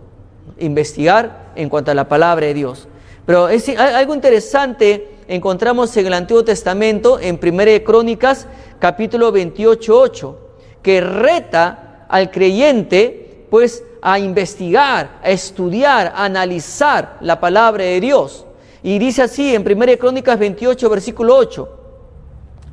investigar 0.58 1.52
en 1.54 1.68
cuanto 1.68 1.90
a 1.90 1.94
la 1.94 2.08
palabra 2.08 2.46
de 2.46 2.54
Dios. 2.54 2.88
Pero 3.26 3.48
es 3.48 3.68
algo 3.78 4.14
interesante 4.14 5.14
encontramos 5.28 5.96
en 5.96 6.06
el 6.06 6.14
Antiguo 6.14 6.44
Testamento, 6.44 7.18
en 7.20 7.38
1 7.42 7.84
Crónicas, 7.84 8.46
capítulo 8.78 9.32
28, 9.32 9.98
8, 9.98 10.38
que 10.84 11.00
reta 11.00 12.06
al 12.08 12.30
creyente, 12.30 13.46
pues, 13.50 13.82
a 14.00 14.18
investigar, 14.18 15.18
a 15.22 15.30
estudiar, 15.30 16.12
a 16.14 16.26
analizar 16.26 17.16
la 17.22 17.40
palabra 17.40 17.84
de 17.84 18.00
Dios. 18.00 18.44
Y 18.82 18.98
dice 18.98 19.22
así 19.22 19.54
en 19.54 19.62
1 19.66 19.98
Crónicas 19.98 20.38
28, 20.38 20.90
versículo 20.90 21.36
8. 21.36 21.68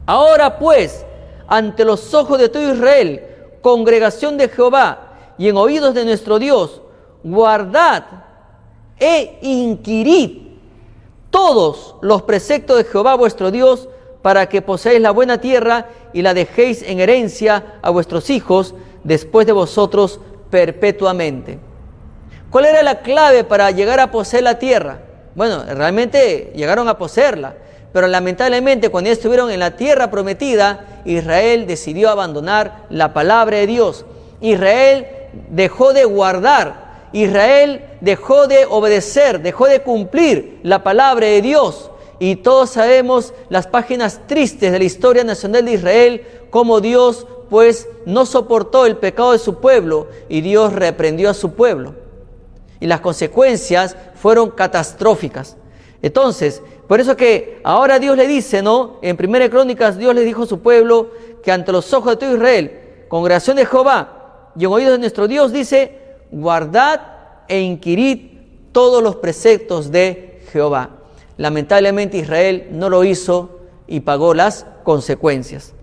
Ahora 0.05 0.59
pues, 0.59 1.05
ante 1.47 1.85
los 1.85 2.13
ojos 2.13 2.37
de 2.37 2.49
todo 2.49 2.73
Israel, 2.73 3.23
congregación 3.61 4.37
de 4.37 4.49
Jehová, 4.49 5.07
y 5.37 5.47
en 5.47 5.55
oídos 5.55 5.93
de 5.93 6.03
nuestro 6.03 6.37
Dios, 6.37 6.81
guardad 7.23 8.03
e 8.99 9.39
inquirid 9.41 10.49
todos 11.29 11.95
los 12.01 12.23
preceptos 12.23 12.77
de 12.77 12.83
Jehová 12.83 13.15
vuestro 13.15 13.51
Dios, 13.51 13.87
para 14.21 14.47
que 14.49 14.61
poseáis 14.61 15.01
la 15.01 15.11
buena 15.11 15.39
tierra 15.39 15.87
y 16.13 16.21
la 16.21 16.33
dejéis 16.33 16.83
en 16.83 16.99
herencia 16.99 17.79
a 17.81 17.89
vuestros 17.89 18.29
hijos 18.29 18.75
después 19.03 19.47
de 19.47 19.53
vosotros 19.53 20.19
perpetuamente. 20.49 21.59
¿Cuál 22.49 22.65
era 22.65 22.83
la 22.83 22.99
clave 22.99 23.43
para 23.43 23.71
llegar 23.71 23.99
a 23.99 24.11
poseer 24.11 24.43
la 24.43 24.59
tierra? 24.59 24.99
Bueno, 25.35 25.63
realmente 25.63 26.51
llegaron 26.55 26.89
a 26.89 26.97
poseerla, 26.97 27.55
pero 27.93 28.07
lamentablemente 28.07 28.89
cuando 28.89 29.07
ya 29.07 29.13
estuvieron 29.13 29.49
en 29.51 29.59
la 29.59 29.75
tierra 29.77 30.11
prometida, 30.11 30.85
Israel 31.05 31.65
decidió 31.67 32.09
abandonar 32.09 32.85
la 32.89 33.13
palabra 33.13 33.57
de 33.57 33.67
Dios. 33.67 34.05
Israel 34.41 35.07
dejó 35.49 35.93
de 35.93 36.03
guardar, 36.05 36.91
Israel 37.13 37.85
dejó 38.01 38.47
de 38.47 38.65
obedecer, 38.65 39.41
dejó 39.41 39.67
de 39.67 39.81
cumplir 39.81 40.59
la 40.63 40.83
palabra 40.83 41.27
de 41.27 41.41
Dios. 41.41 41.90
Y 42.21 42.35
todos 42.35 42.69
sabemos 42.69 43.33
las 43.49 43.65
páginas 43.65 44.21
tristes 44.27 44.71
de 44.71 44.77
la 44.77 44.85
historia 44.85 45.23
nacional 45.23 45.65
de 45.65 45.73
Israel, 45.73 46.27
cómo 46.51 46.79
Dios 46.79 47.25
pues 47.49 47.89
no 48.05 48.27
soportó 48.27 48.85
el 48.85 48.97
pecado 48.97 49.31
de 49.31 49.39
su 49.39 49.55
pueblo 49.55 50.07
y 50.29 50.41
Dios 50.41 50.71
reprendió 50.71 51.31
a 51.31 51.33
su 51.33 51.53
pueblo. 51.53 51.95
Y 52.79 52.85
las 52.85 53.01
consecuencias 53.01 53.97
fueron 54.13 54.51
catastróficas. 54.51 55.57
Entonces, 56.03 56.61
por 56.87 56.99
eso 56.99 57.17
que 57.17 57.59
ahora 57.63 57.97
Dios 57.97 58.15
le 58.15 58.27
dice, 58.27 58.61
¿no? 58.61 58.99
En 59.01 59.17
Primera 59.17 59.49
Crónicas 59.49 59.97
Dios 59.97 60.13
le 60.13 60.23
dijo 60.23 60.43
a 60.43 60.47
su 60.47 60.59
pueblo 60.59 61.09
que 61.41 61.51
ante 61.51 61.71
los 61.71 61.91
ojos 61.91 62.11
de 62.11 62.17
todo 62.17 62.35
Israel, 62.35 63.05
congregación 63.07 63.55
de 63.55 63.65
Jehová 63.65 64.51
y 64.55 64.65
en 64.65 64.71
oídos 64.71 64.91
de 64.91 64.99
nuestro 64.99 65.27
Dios 65.27 65.51
dice, 65.51 65.97
guardad 66.29 67.01
e 67.47 67.61
inquirid 67.61 68.37
todos 68.71 69.01
los 69.01 69.15
preceptos 69.15 69.89
de 69.89 70.43
Jehová. 70.51 71.00
Lamentablemente 71.41 72.19
Israel 72.19 72.67
no 72.69 72.87
lo 72.87 73.03
hizo 73.03 73.61
y 73.87 74.01
pagó 74.01 74.35
las 74.35 74.67
consecuencias. 74.83 75.73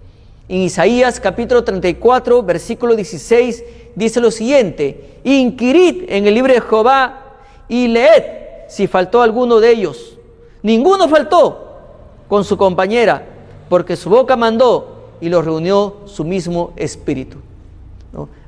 En 0.48 0.58
Isaías 0.58 1.18
capítulo 1.18 1.64
34, 1.64 2.44
versículo 2.44 2.94
16, 2.94 3.64
dice 3.96 4.20
lo 4.20 4.30
siguiente, 4.30 5.18
inquirid 5.24 6.04
en 6.10 6.28
el 6.28 6.34
libro 6.34 6.52
de 6.52 6.60
Jehová 6.60 7.38
y 7.68 7.88
leed 7.88 8.22
si 8.68 8.86
faltó 8.86 9.20
alguno 9.20 9.58
de 9.58 9.72
ellos. 9.72 10.16
Ninguno 10.62 11.08
faltó 11.08 11.80
con 12.28 12.44
su 12.44 12.56
compañera, 12.56 13.26
porque 13.68 13.96
su 13.96 14.10
boca 14.10 14.36
mandó 14.36 15.08
y 15.20 15.28
lo 15.28 15.42
reunió 15.42 16.02
su 16.04 16.22
mismo 16.22 16.72
espíritu. 16.76 17.38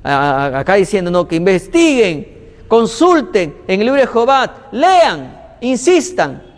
Acá 0.05 0.75
diciendo 0.75 1.11
¿no? 1.11 1.27
que 1.27 1.35
investiguen, 1.35 2.53
consulten 2.69 3.57
en 3.67 3.81
el 3.81 3.87
libro 3.87 4.01
de 4.01 4.07
Jehová, 4.07 4.69
lean, 4.71 5.57
insistan, 5.61 6.50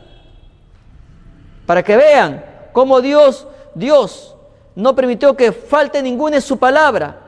para 1.67 1.83
que 1.83 1.97
vean 1.97 2.45
cómo 2.73 3.01
Dios, 3.01 3.47
Dios 3.75 4.37
no 4.75 4.95
permitió 4.95 5.37
que 5.37 5.53
falte 5.53 6.03
ninguna 6.03 6.37
en 6.37 6.43
su 6.43 6.59
palabra. 6.59 7.19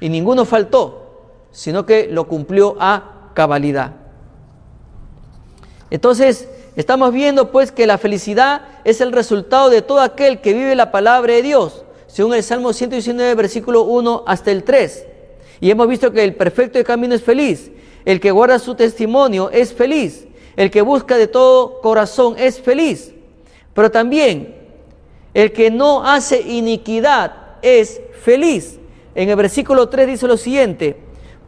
Y 0.00 0.08
ninguno 0.08 0.44
faltó, 0.44 1.46
sino 1.50 1.86
que 1.86 2.08
lo 2.10 2.26
cumplió 2.26 2.76
a 2.78 3.30
cabalidad. 3.34 3.92
Entonces, 5.90 6.48
estamos 6.74 7.12
viendo 7.12 7.50
pues 7.50 7.72
que 7.72 7.86
la 7.86 7.98
felicidad 7.98 8.62
es 8.84 9.00
el 9.00 9.12
resultado 9.12 9.70
de 9.70 9.82
todo 9.82 10.00
aquel 10.00 10.40
que 10.40 10.52
vive 10.52 10.74
la 10.74 10.90
palabra 10.90 11.32
de 11.34 11.42
Dios, 11.42 11.84
según 12.06 12.34
el 12.34 12.42
Salmo 12.42 12.72
119, 12.72 13.34
versículo 13.34 13.82
1 13.82 14.24
hasta 14.26 14.50
el 14.50 14.64
3. 14.64 15.06
Y 15.60 15.70
hemos 15.70 15.88
visto 15.88 16.12
que 16.12 16.24
el 16.24 16.34
perfecto 16.34 16.78
de 16.78 16.84
camino 16.84 17.14
es 17.14 17.22
feliz, 17.22 17.70
el 18.04 18.20
que 18.20 18.30
guarda 18.30 18.58
su 18.58 18.74
testimonio 18.74 19.50
es 19.50 19.72
feliz, 19.72 20.26
el 20.56 20.70
que 20.70 20.82
busca 20.82 21.16
de 21.16 21.26
todo 21.26 21.80
corazón 21.80 22.34
es 22.38 22.60
feliz. 22.60 23.14
Pero 23.74 23.90
también 23.90 24.56
el 25.34 25.52
que 25.52 25.70
no 25.70 26.04
hace 26.04 26.40
iniquidad 26.40 27.32
es 27.62 28.00
feliz. 28.22 28.78
En 29.14 29.28
el 29.28 29.36
versículo 29.36 29.88
3 29.88 30.06
dice 30.06 30.26
lo 30.26 30.36
siguiente, 30.36 30.98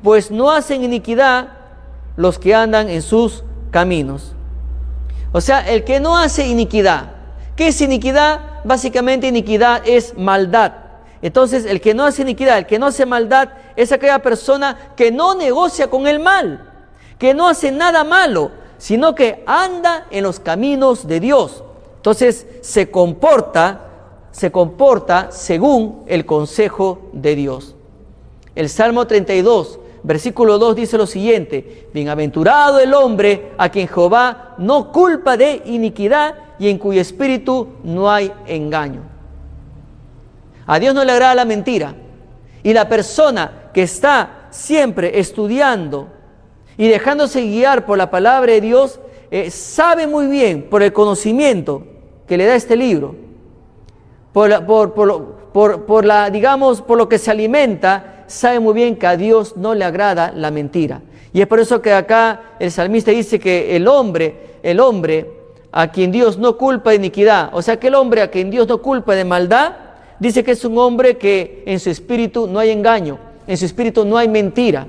pues 0.02 0.30
no 0.30 0.50
hacen 0.50 0.84
iniquidad 0.84 1.48
los 2.16 2.38
que 2.38 2.54
andan 2.54 2.88
en 2.88 3.02
sus 3.02 3.44
caminos. 3.70 4.34
O 5.32 5.40
sea, 5.40 5.68
el 5.68 5.84
que 5.84 6.00
no 6.00 6.16
hace 6.16 6.46
iniquidad. 6.46 7.12
¿Qué 7.56 7.68
es 7.68 7.80
iniquidad? 7.80 8.60
Básicamente 8.64 9.26
iniquidad 9.26 9.82
es 9.86 10.16
maldad. 10.16 10.72
Entonces, 11.20 11.64
el 11.64 11.80
que 11.80 11.94
no 11.94 12.04
hace 12.04 12.22
iniquidad, 12.22 12.58
el 12.58 12.66
que 12.66 12.78
no 12.78 12.86
hace 12.86 13.04
maldad, 13.04 13.50
es 13.76 13.90
aquella 13.90 14.20
persona 14.20 14.92
que 14.96 15.10
no 15.10 15.34
negocia 15.34 15.90
con 15.90 16.06
el 16.06 16.20
mal, 16.20 16.72
que 17.18 17.34
no 17.34 17.48
hace 17.48 17.72
nada 17.72 18.04
malo, 18.04 18.52
sino 18.78 19.14
que 19.14 19.42
anda 19.46 20.06
en 20.10 20.22
los 20.22 20.40
caminos 20.40 21.06
de 21.06 21.20
Dios. 21.20 21.62
Entonces 21.96 22.46
se 22.62 22.90
comporta, 22.90 23.86
se 24.30 24.50
comporta 24.50 25.30
según 25.30 26.04
el 26.06 26.24
consejo 26.24 27.10
de 27.12 27.34
Dios. 27.34 27.74
El 28.54 28.68
Salmo 28.68 29.06
32, 29.06 29.78
versículo 30.02 30.58
2 30.58 30.76
dice 30.76 30.96
lo 30.96 31.06
siguiente, 31.06 31.88
bienaventurado 31.92 32.78
el 32.78 32.94
hombre 32.94 33.52
a 33.58 33.68
quien 33.68 33.88
Jehová 33.88 34.54
no 34.58 34.90
culpa 34.92 35.36
de 35.36 35.62
iniquidad 35.66 36.34
y 36.58 36.68
en 36.68 36.78
cuyo 36.78 37.00
espíritu 37.00 37.68
no 37.82 38.10
hay 38.10 38.32
engaño. 38.46 39.02
A 40.66 40.78
Dios 40.78 40.94
no 40.94 41.04
le 41.04 41.12
agrada 41.12 41.34
la 41.34 41.44
mentira. 41.44 41.94
Y 42.62 42.72
la 42.72 42.88
persona 42.88 43.70
que 43.72 43.82
está 43.82 44.48
siempre 44.50 45.18
estudiando 45.18 46.08
y 46.78 46.88
dejándose 46.88 47.42
guiar 47.42 47.84
por 47.84 47.98
la 47.98 48.10
palabra 48.10 48.52
de 48.52 48.60
Dios, 48.62 49.00
eh, 49.30 49.50
sabe 49.50 50.06
muy 50.06 50.28
bien 50.28 50.62
por 50.62 50.82
el 50.82 50.92
conocimiento 50.92 51.82
que 52.26 52.38
le 52.38 52.46
da 52.46 52.54
este 52.54 52.76
libro, 52.76 53.16
por, 54.32 54.64
por, 54.64 55.84
por, 55.84 56.04
la, 56.04 56.30
digamos, 56.30 56.80
por 56.80 56.96
lo 56.96 57.08
que 57.08 57.18
se 57.18 57.32
alimenta, 57.32 58.24
sabe 58.28 58.60
muy 58.60 58.74
bien 58.74 58.96
que 58.96 59.08
a 59.08 59.16
Dios 59.16 59.56
no 59.56 59.74
le 59.74 59.84
agrada 59.84 60.32
la 60.34 60.52
mentira. 60.52 61.02
Y 61.32 61.40
es 61.40 61.46
por 61.48 61.58
eso 61.58 61.82
que 61.82 61.92
acá 61.92 62.54
el 62.60 62.70
salmista 62.70 63.10
dice 63.10 63.40
que 63.40 63.74
el 63.74 63.88
hombre, 63.88 64.58
el 64.62 64.78
hombre 64.78 65.30
a 65.72 65.90
quien 65.90 66.12
Dios 66.12 66.38
no 66.38 66.56
culpa 66.56 66.90
de 66.90 66.96
iniquidad, 66.96 67.50
o 67.52 67.60
sea 67.60 67.78
que 67.78 67.88
el 67.88 67.96
hombre 67.96 68.22
a 68.22 68.30
quien 68.30 68.50
Dios 68.50 68.68
no 68.68 68.80
culpa 68.80 69.14
de 69.14 69.24
maldad, 69.24 69.72
dice 70.20 70.44
que 70.44 70.52
es 70.52 70.64
un 70.64 70.78
hombre 70.78 71.18
que 71.18 71.64
en 71.66 71.80
su 71.80 71.90
espíritu 71.90 72.46
no 72.46 72.60
hay 72.60 72.70
engaño, 72.70 73.18
en 73.46 73.56
su 73.56 73.64
espíritu 73.64 74.04
no 74.04 74.16
hay 74.16 74.28
mentira. 74.28 74.86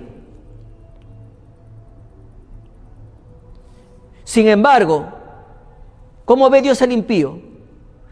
Sin 4.30 4.48
embargo, 4.48 5.08
¿cómo 6.24 6.52
ve 6.52 6.62
Dios 6.62 6.84
al 6.84 6.92
impío? 6.92 7.39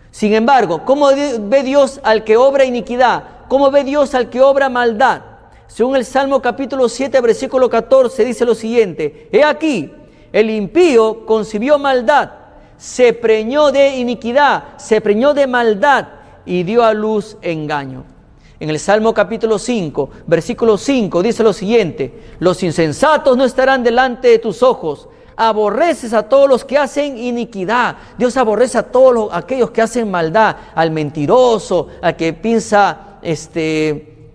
Sin 0.09 0.33
embargo, 0.33 0.81
¿cómo 0.83 1.09
ve 1.11 1.61
Dios 1.61 1.99
al 2.03 2.23
que 2.23 2.37
obra 2.37 2.65
iniquidad? 2.65 3.23
¿Cómo 3.47 3.69
ve 3.69 3.83
Dios 3.83 4.15
al 4.15 4.27
que 4.31 4.41
obra 4.41 4.67
maldad? 4.67 5.21
Según 5.67 5.95
el 5.95 6.05
Salmo 6.05 6.41
capítulo 6.41 6.89
7, 6.89 7.21
versículo 7.21 7.69
14, 7.69 8.25
dice 8.25 8.45
lo 8.45 8.55
siguiente, 8.55 9.29
He 9.31 9.43
aquí, 9.43 9.93
el 10.33 10.49
impío 10.49 11.23
concibió 11.23 11.77
maldad, 11.77 12.31
se 12.77 13.13
preñó 13.13 13.71
de 13.71 13.97
iniquidad, 13.97 14.75
se 14.77 14.99
preñó 15.01 15.35
de 15.35 15.45
maldad 15.45 16.07
y 16.47 16.63
dio 16.63 16.83
a 16.83 16.95
luz 16.95 17.37
engaño. 17.43 18.05
En 18.59 18.71
el 18.71 18.79
Salmo 18.79 19.13
capítulo 19.13 19.59
5, 19.59 20.09
versículo 20.25 20.79
5, 20.79 21.21
dice 21.21 21.43
lo 21.43 21.53
siguiente, 21.53 22.11
Los 22.39 22.63
insensatos 22.63 23.37
no 23.37 23.45
estarán 23.45 23.83
delante 23.83 24.29
de 24.29 24.39
tus 24.39 24.63
ojos, 24.63 25.09
aborreces 25.37 26.13
a 26.13 26.23
todos 26.23 26.49
los 26.49 26.65
que 26.65 26.77
hacen 26.77 27.17
iniquidad. 27.17 27.95
Dios 28.17 28.35
aborrece 28.35 28.79
a 28.79 28.83
todos 28.83 29.29
aquellos 29.31 29.69
que 29.69 29.83
hacen 29.83 30.09
maldad, 30.09 30.57
al 30.75 30.91
mentiroso, 30.91 31.87
al 32.01 32.15
que 32.15 32.33
piensa 32.33 33.19
este, 33.21 34.31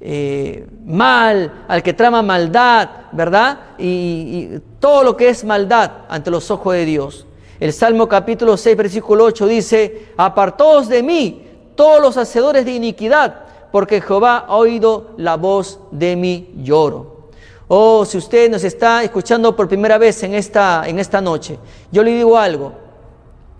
eh, 0.00 0.66
mal, 0.86 1.64
al 1.66 1.82
que 1.82 1.92
trama 1.92 2.22
maldad, 2.22 2.88
¿verdad? 3.12 3.58
Y, 3.78 4.60
todo 4.78 5.02
lo 5.02 5.16
que 5.16 5.30
es 5.30 5.44
maldad 5.44 5.90
ante 6.08 6.30
los 6.30 6.50
ojos 6.50 6.74
de 6.74 6.84
Dios. 6.84 7.26
El 7.58 7.72
Salmo 7.72 8.06
capítulo 8.06 8.56
6, 8.56 8.76
versículo 8.76 9.24
8 9.24 9.46
dice, 9.46 10.08
apartaos 10.18 10.88
de 10.88 11.02
mí 11.02 11.42
todos 11.74 12.02
los 12.02 12.18
hacedores 12.18 12.66
de 12.66 12.72
iniquidad, 12.72 13.44
porque 13.72 14.02
Jehová 14.02 14.44
ha 14.46 14.56
oído 14.56 15.12
la 15.16 15.36
voz 15.36 15.80
de 15.90 16.16
mi 16.16 16.52
lloro. 16.62 17.13
Oh, 17.68 18.04
si 18.04 18.18
usted 18.18 18.50
nos 18.50 18.62
está 18.64 19.02
escuchando 19.02 19.56
por 19.56 19.68
primera 19.68 19.96
vez 19.96 20.22
en 20.22 20.34
esta, 20.34 20.84
en 20.86 20.98
esta 20.98 21.20
noche, 21.20 21.58
yo 21.90 22.02
le 22.02 22.12
digo 22.12 22.36
algo. 22.36 22.72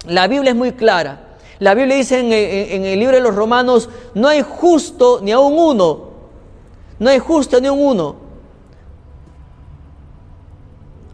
La 0.07 0.29
Biblia 0.29 0.51
es 0.51 0.57
muy 0.57 0.73
clara. 0.73 1.37
La 1.59 1.75
Biblia 1.75 1.97
dice 1.97 2.19
en, 2.19 2.85
el 2.85 2.99
libro 2.99 3.17
de 3.17 3.23
los 3.23 3.35
Romanos, 3.35 3.89
no 4.15 4.29
hay 4.29 4.43
justo 4.43 5.21
ni 5.23 5.33
aun 5.33 5.59
uno. 5.59 6.15
No 6.99 7.11
hay 7.11 7.19
justo 7.19 7.61
ni 7.61 7.69
aun 7.69 7.81
uno. 7.81 8.17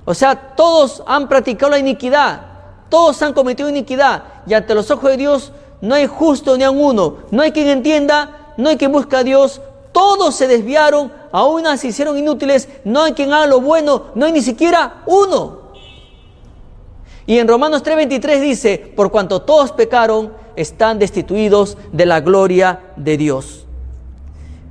O 0.04 0.14
sea, 0.14 0.34
todos 0.56 1.04
han 1.06 1.28
practicado 1.28 1.70
la 1.70 1.78
iniquidad. 1.78 2.40
Todos 2.88 3.22
han 3.22 3.32
cometido 3.32 3.68
iniquidad. 3.68 4.24
Y 4.46 4.54
ante 4.54 4.74
los 4.74 4.90
ojos 4.90 5.10
de 5.10 5.16
Dios 5.16 5.52
no 5.80 5.94
hay 5.94 6.06
justo 6.06 6.56
ni 6.56 6.64
aun 6.64 6.78
uno. 6.78 7.18
No 7.30 7.42
hay 7.42 7.52
quien 7.52 7.68
entienda, 7.68 8.52
no 8.56 8.70
hay 8.70 8.76
quien 8.76 8.90
busque 8.90 9.16
a 9.16 9.22
Dios. 9.22 9.60
Todos 9.92 10.34
se 10.34 10.48
desviaron, 10.48 11.12
aún 11.32 11.64
se 11.78 11.88
hicieron 11.88 12.18
inútiles, 12.18 12.68
no 12.84 13.02
hay 13.02 13.12
quien 13.12 13.32
haga 13.32 13.46
lo 13.46 13.60
bueno, 13.60 14.06
no 14.14 14.26
hay 14.26 14.32
ni 14.32 14.42
siquiera 14.42 15.02
uno. 15.06 15.60
Y 17.26 17.38
en 17.38 17.46
Romanos 17.46 17.82
3:23 17.82 18.40
dice, 18.40 18.92
por 18.96 19.10
cuanto 19.10 19.42
todos 19.42 19.72
pecaron, 19.72 20.32
están 20.56 20.98
destituidos 20.98 21.78
de 21.92 22.06
la 22.06 22.20
gloria 22.20 22.80
de 22.96 23.16
Dios. 23.16 23.66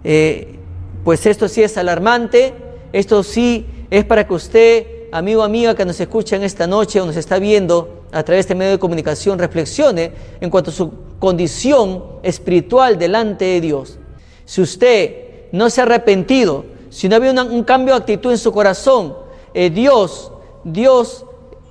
Eh, 0.04 0.60
pues 1.04 1.26
esto 1.26 1.48
sí 1.48 1.63
es 1.63 1.78
alarmante, 1.78 2.54
esto 2.91 3.24
sí 3.24 3.65
es 3.89 4.04
para 4.06 4.28
que 4.28 4.34
usted, 4.34 4.88
amigo 5.12 5.41
o 5.41 5.43
amiga 5.45 5.76
que 5.76 5.86
nos 5.86 6.00
escucha 6.00 6.36
en 6.36 6.43
esta 6.43 6.67
noche 6.67 7.00
o 7.00 7.06
nos 7.06 7.15
está 7.15 7.39
viendo 7.39 8.04
a 8.12 8.24
través 8.24 8.39
de 8.39 8.39
este 8.41 8.56
medio 8.56 8.72
de 8.72 8.80
comunicación, 8.80 9.39
reflexione 9.39 10.12
en 10.41 10.50
cuanto 10.50 10.72
a 10.72 10.74
su 10.74 10.91
condición 11.19 12.04
espiritual 12.24 12.98
delante 12.98 13.45
de 13.45 13.62
Dios. 13.62 14.00
Si 14.45 14.62
usted 14.62 15.28
no 15.51 15.69
se 15.69 15.81
ha 15.81 15.83
arrepentido, 15.83 16.65
si 16.89 17.07
no 17.07 17.15
había 17.15 17.31
un 17.31 17.63
cambio 17.63 17.93
de 17.93 18.01
actitud 18.01 18.31
en 18.31 18.38
su 18.38 18.51
corazón, 18.51 19.15
eh, 19.53 19.69
Dios, 19.69 20.31
Dios 20.63 21.25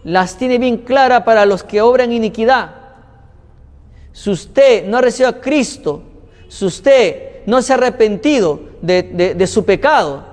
las 0.05 0.37
tiene 0.37 0.59
bien 0.59 0.79
claras 0.79 1.23
para 1.25 1.45
los 1.45 1.63
que 1.63 1.81
obran 1.83 2.13
iniquidad. 2.13 2.75
Si 4.13 4.31
usted 4.31 4.87
no 4.87 4.99
ha 4.99 5.01
recibido 5.01 5.31
a 5.31 5.41
Cristo, 5.41 6.03
si 6.49 6.65
usted 6.65 7.45
no 7.47 7.63
se 7.63 7.73
ha 7.73 7.77
arrepentido 7.77 8.61
de, 8.81 9.47
su 9.47 9.65
pecado, 9.65 10.25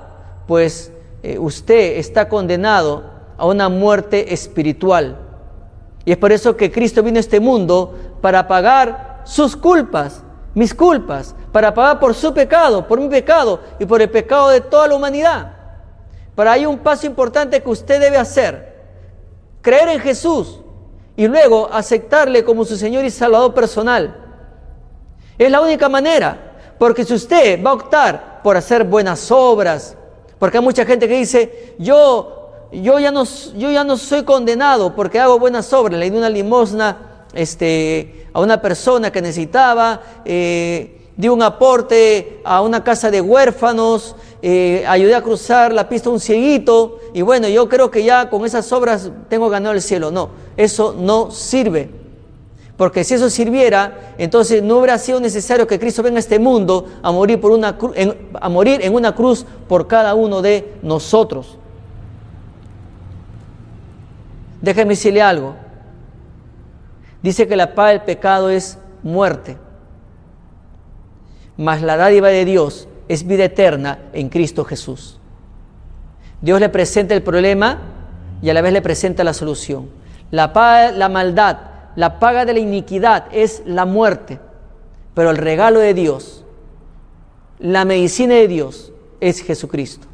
pues 0.47 0.91
eh, 1.23 1.37
usted 1.37 1.97
está 1.97 2.29
condenado 2.29 3.03
a 3.37 3.45
una 3.45 3.69
muerte 3.69 4.33
espiritual. 4.33 5.17
Y 6.05 6.11
es 6.11 6.17
por 6.17 6.31
eso 6.31 6.55
que 6.55 6.71
Cristo 6.71 7.03
vino 7.03 7.17
a 7.17 7.19
este 7.19 7.39
mundo 7.39 7.93
para 8.21 8.47
pagar 8.47 9.21
sus 9.25 9.55
culpas, 9.55 10.23
mis 10.53 10.73
culpas, 10.73 11.35
para 11.55 11.73
pagar 11.73 12.01
por 12.01 12.13
su 12.13 12.33
pecado, 12.33 12.85
por 12.85 12.99
mi 12.99 13.07
pecado 13.07 13.61
y 13.79 13.85
por 13.85 14.01
el 14.01 14.09
pecado 14.09 14.49
de 14.49 14.59
toda 14.59 14.89
la 14.89 14.95
humanidad. 14.95 15.53
Pero 16.35 16.51
hay 16.51 16.65
un 16.65 16.79
paso 16.79 17.07
importante 17.07 17.63
que 17.63 17.69
usted 17.69 17.97
debe 17.97 18.17
hacer. 18.17 18.75
Creer 19.61 19.87
en 19.87 20.01
Jesús 20.01 20.59
y 21.15 21.29
luego 21.29 21.69
aceptarle 21.71 22.43
como 22.43 22.65
su 22.65 22.75
Señor 22.75 23.05
y 23.05 23.09
Salvador 23.09 23.53
personal. 23.53 24.17
Es 25.37 25.49
la 25.49 25.61
única 25.61 25.87
manera, 25.87 26.57
porque 26.77 27.05
si 27.05 27.13
usted 27.13 27.63
va 27.63 27.69
a 27.69 27.75
optar 27.75 28.41
por 28.43 28.57
hacer 28.57 28.83
buenas 28.83 29.31
obras, 29.31 29.95
porque 30.37 30.57
hay 30.57 30.63
mucha 30.65 30.83
gente 30.83 31.07
que 31.07 31.15
dice, 31.15 31.75
yo, 31.79 32.51
yo, 32.73 32.99
ya, 32.99 33.11
no, 33.11 33.23
yo 33.55 33.71
ya 33.71 33.85
no 33.85 33.95
soy 33.95 34.23
condenado 34.23 34.93
porque 34.93 35.21
hago 35.21 35.39
buenas 35.39 35.71
obras, 35.71 36.01
le 36.01 36.11
di 36.11 36.17
una 36.17 36.27
limosna 36.27 37.27
este, 37.33 38.27
a 38.33 38.41
una 38.41 38.61
persona 38.61 39.09
que 39.09 39.21
necesitaba, 39.21 40.01
eh, 40.25 41.03
di 41.17 41.27
un 41.27 41.41
aporte 41.41 42.41
a 42.43 42.61
una 42.61 42.83
casa 42.83 43.09
de 43.09 43.21
huérfanos, 43.21 44.15
eh, 44.41 44.83
ayudé 44.87 45.15
a 45.15 45.21
cruzar 45.21 45.73
la 45.73 45.87
pista 45.87 46.09
a 46.09 46.13
un 46.13 46.19
cieguito, 46.19 46.99
y 47.13 47.21
bueno, 47.21 47.47
yo 47.47 47.69
creo 47.69 47.89
que 47.89 48.03
ya 48.03 48.29
con 48.29 48.45
esas 48.45 48.71
obras 48.71 49.09
tengo 49.29 49.49
ganado 49.49 49.73
el 49.73 49.81
cielo. 49.81 50.11
No, 50.11 50.29
eso 50.57 50.95
no 50.97 51.31
sirve. 51.31 51.89
Porque 52.77 53.05
si 53.05 53.13
eso 53.13 53.29
sirviera, 53.29 54.13
entonces 54.17 54.61
no 54.61 54.77
hubiera 54.77 54.97
sido 54.97 55.21
necesario 55.21 55.65
que 55.65 55.79
Cristo 55.79 56.03
venga 56.03 56.17
a 56.17 56.19
este 56.19 56.39
mundo 56.39 56.85
a 57.01 57.11
morir, 57.11 57.39
por 57.39 57.51
una 57.51 57.77
a 58.41 58.49
morir 58.49 58.81
en 58.83 58.93
una 58.93 59.15
cruz 59.15 59.45
por 59.69 59.87
cada 59.87 60.13
uno 60.13 60.41
de 60.41 60.73
nosotros. 60.81 61.57
Déjeme 64.61 64.89
decirle 64.89 65.21
algo. 65.21 65.55
Dice 67.23 67.47
que 67.47 67.55
la 67.55 67.73
paz 67.73 67.91
del 67.91 68.01
pecado 68.01 68.49
es 68.49 68.77
muerte. 69.03 69.57
Mas 71.57 71.81
la 71.81 71.97
dádiva 71.97 72.29
de 72.29 72.45
Dios 72.45 72.87
es 73.07 73.25
vida 73.25 73.45
eterna 73.45 73.99
en 74.13 74.29
Cristo 74.29 74.65
Jesús. 74.65 75.19
Dios 76.41 76.59
le 76.59 76.69
presenta 76.69 77.13
el 77.13 77.23
problema 77.23 77.79
y 78.41 78.49
a 78.49 78.53
la 78.53 78.61
vez 78.61 78.73
le 78.73 78.81
presenta 78.81 79.23
la 79.23 79.33
solución. 79.33 79.89
La, 80.31 80.51
la 80.95 81.09
maldad, 81.09 81.57
la 81.95 82.19
paga 82.19 82.45
de 82.45 82.53
la 82.53 82.59
iniquidad 82.59 83.25
es 83.31 83.63
la 83.65 83.85
muerte, 83.85 84.39
pero 85.13 85.29
el 85.29 85.37
regalo 85.37 85.79
de 85.79 85.93
Dios, 85.93 86.43
la 87.59 87.85
medicina 87.85 88.35
de 88.35 88.47
Dios 88.47 88.91
es 89.21 89.41
Jesucristo. 89.41 90.07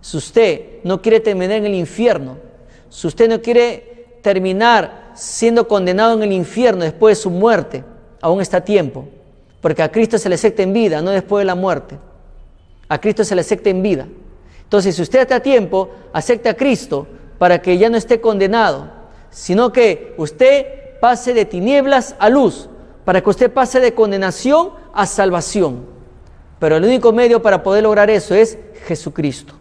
Si 0.00 0.18
usted 0.18 0.82
no 0.84 1.00
quiere 1.00 1.20
terminar 1.20 1.56
en 1.56 1.66
el 1.66 1.74
infierno, 1.74 2.36
si 2.90 3.06
usted 3.06 3.28
no 3.28 3.40
quiere 3.40 4.18
terminar 4.22 5.12
siendo 5.14 5.66
condenado 5.66 6.14
en 6.14 6.22
el 6.22 6.32
infierno 6.32 6.84
después 6.84 7.16
de 7.16 7.22
su 7.22 7.30
muerte, 7.30 7.84
aún 8.20 8.40
está 8.40 8.58
a 8.58 8.64
tiempo, 8.64 9.08
porque 9.64 9.82
a 9.82 9.90
Cristo 9.90 10.18
se 10.18 10.28
le 10.28 10.34
acepta 10.34 10.62
en 10.62 10.74
vida, 10.74 11.00
no 11.00 11.10
después 11.10 11.40
de 11.40 11.46
la 11.46 11.54
muerte. 11.54 11.98
A 12.86 13.00
Cristo 13.00 13.24
se 13.24 13.34
le 13.34 13.40
acepta 13.40 13.70
en 13.70 13.80
vida. 13.80 14.06
Entonces, 14.62 14.94
si 14.94 15.00
usted 15.00 15.20
está 15.20 15.36
a 15.36 15.40
tiempo, 15.40 15.88
acepte 16.12 16.50
a 16.50 16.54
Cristo 16.54 17.06
para 17.38 17.62
que 17.62 17.78
ya 17.78 17.88
no 17.88 17.96
esté 17.96 18.20
condenado, 18.20 18.90
sino 19.30 19.72
que 19.72 20.12
usted 20.18 20.98
pase 21.00 21.32
de 21.32 21.46
tinieblas 21.46 22.14
a 22.18 22.28
luz, 22.28 22.68
para 23.06 23.22
que 23.22 23.30
usted 23.30 23.50
pase 23.50 23.80
de 23.80 23.94
condenación 23.94 24.72
a 24.92 25.06
salvación. 25.06 25.86
Pero 26.58 26.76
el 26.76 26.84
único 26.84 27.14
medio 27.14 27.40
para 27.40 27.62
poder 27.62 27.84
lograr 27.84 28.10
eso 28.10 28.34
es 28.34 28.58
Jesucristo. 28.86 29.54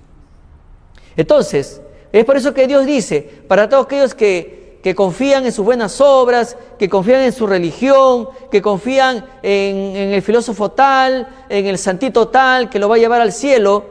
Entonces, 1.16 1.82
es 2.12 2.26
por 2.26 2.36
eso 2.36 2.54
que 2.54 2.68
Dios 2.68 2.86
dice, 2.86 3.22
para 3.48 3.70
todos 3.70 3.86
aquellos 3.86 4.14
que 4.14 4.63
que 4.84 4.94
confían 4.94 5.46
en 5.46 5.54
sus 5.54 5.64
buenas 5.64 6.02
obras, 6.02 6.58
que 6.78 6.90
confían 6.90 7.22
en 7.22 7.32
su 7.32 7.48
religión, 7.48 8.28
que 8.52 8.62
confían 8.62 9.26
en, 9.42 9.96
el 9.96 10.22
filósofo 10.22 10.72
tal, 10.72 11.46
en 11.48 11.68
el 11.68 11.78
santito 11.78 12.28
tal, 12.28 12.70
que 12.70 12.80
lo 12.80 12.90
va 12.90 12.96
a 12.96 13.00
llevar 13.00 13.22
al 13.22 13.32
cielo, 13.32 13.86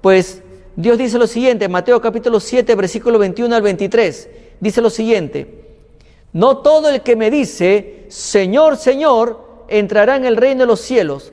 pues 0.00 0.40
Dios 0.76 0.98
dice 0.98 1.18
lo 1.18 1.26
siguiente, 1.26 1.68
Mateo 1.68 2.00
capítulo 2.00 2.38
7, 2.38 2.76
versículo 2.76 3.18
21 3.18 3.56
al 3.56 3.62
23, 3.62 4.28
dice 4.60 4.80
lo 4.80 4.88
siguiente, 4.88 5.64
no 6.32 6.58
todo 6.58 6.90
el 6.90 7.00
que 7.00 7.16
me 7.16 7.28
dice, 7.28 8.06
Señor, 8.08 8.76
Señor, 8.76 9.64
entrará 9.66 10.14
en 10.14 10.26
el 10.26 10.36
reino 10.36 10.60
de 10.60 10.66
los 10.66 10.80
cielos, 10.80 11.32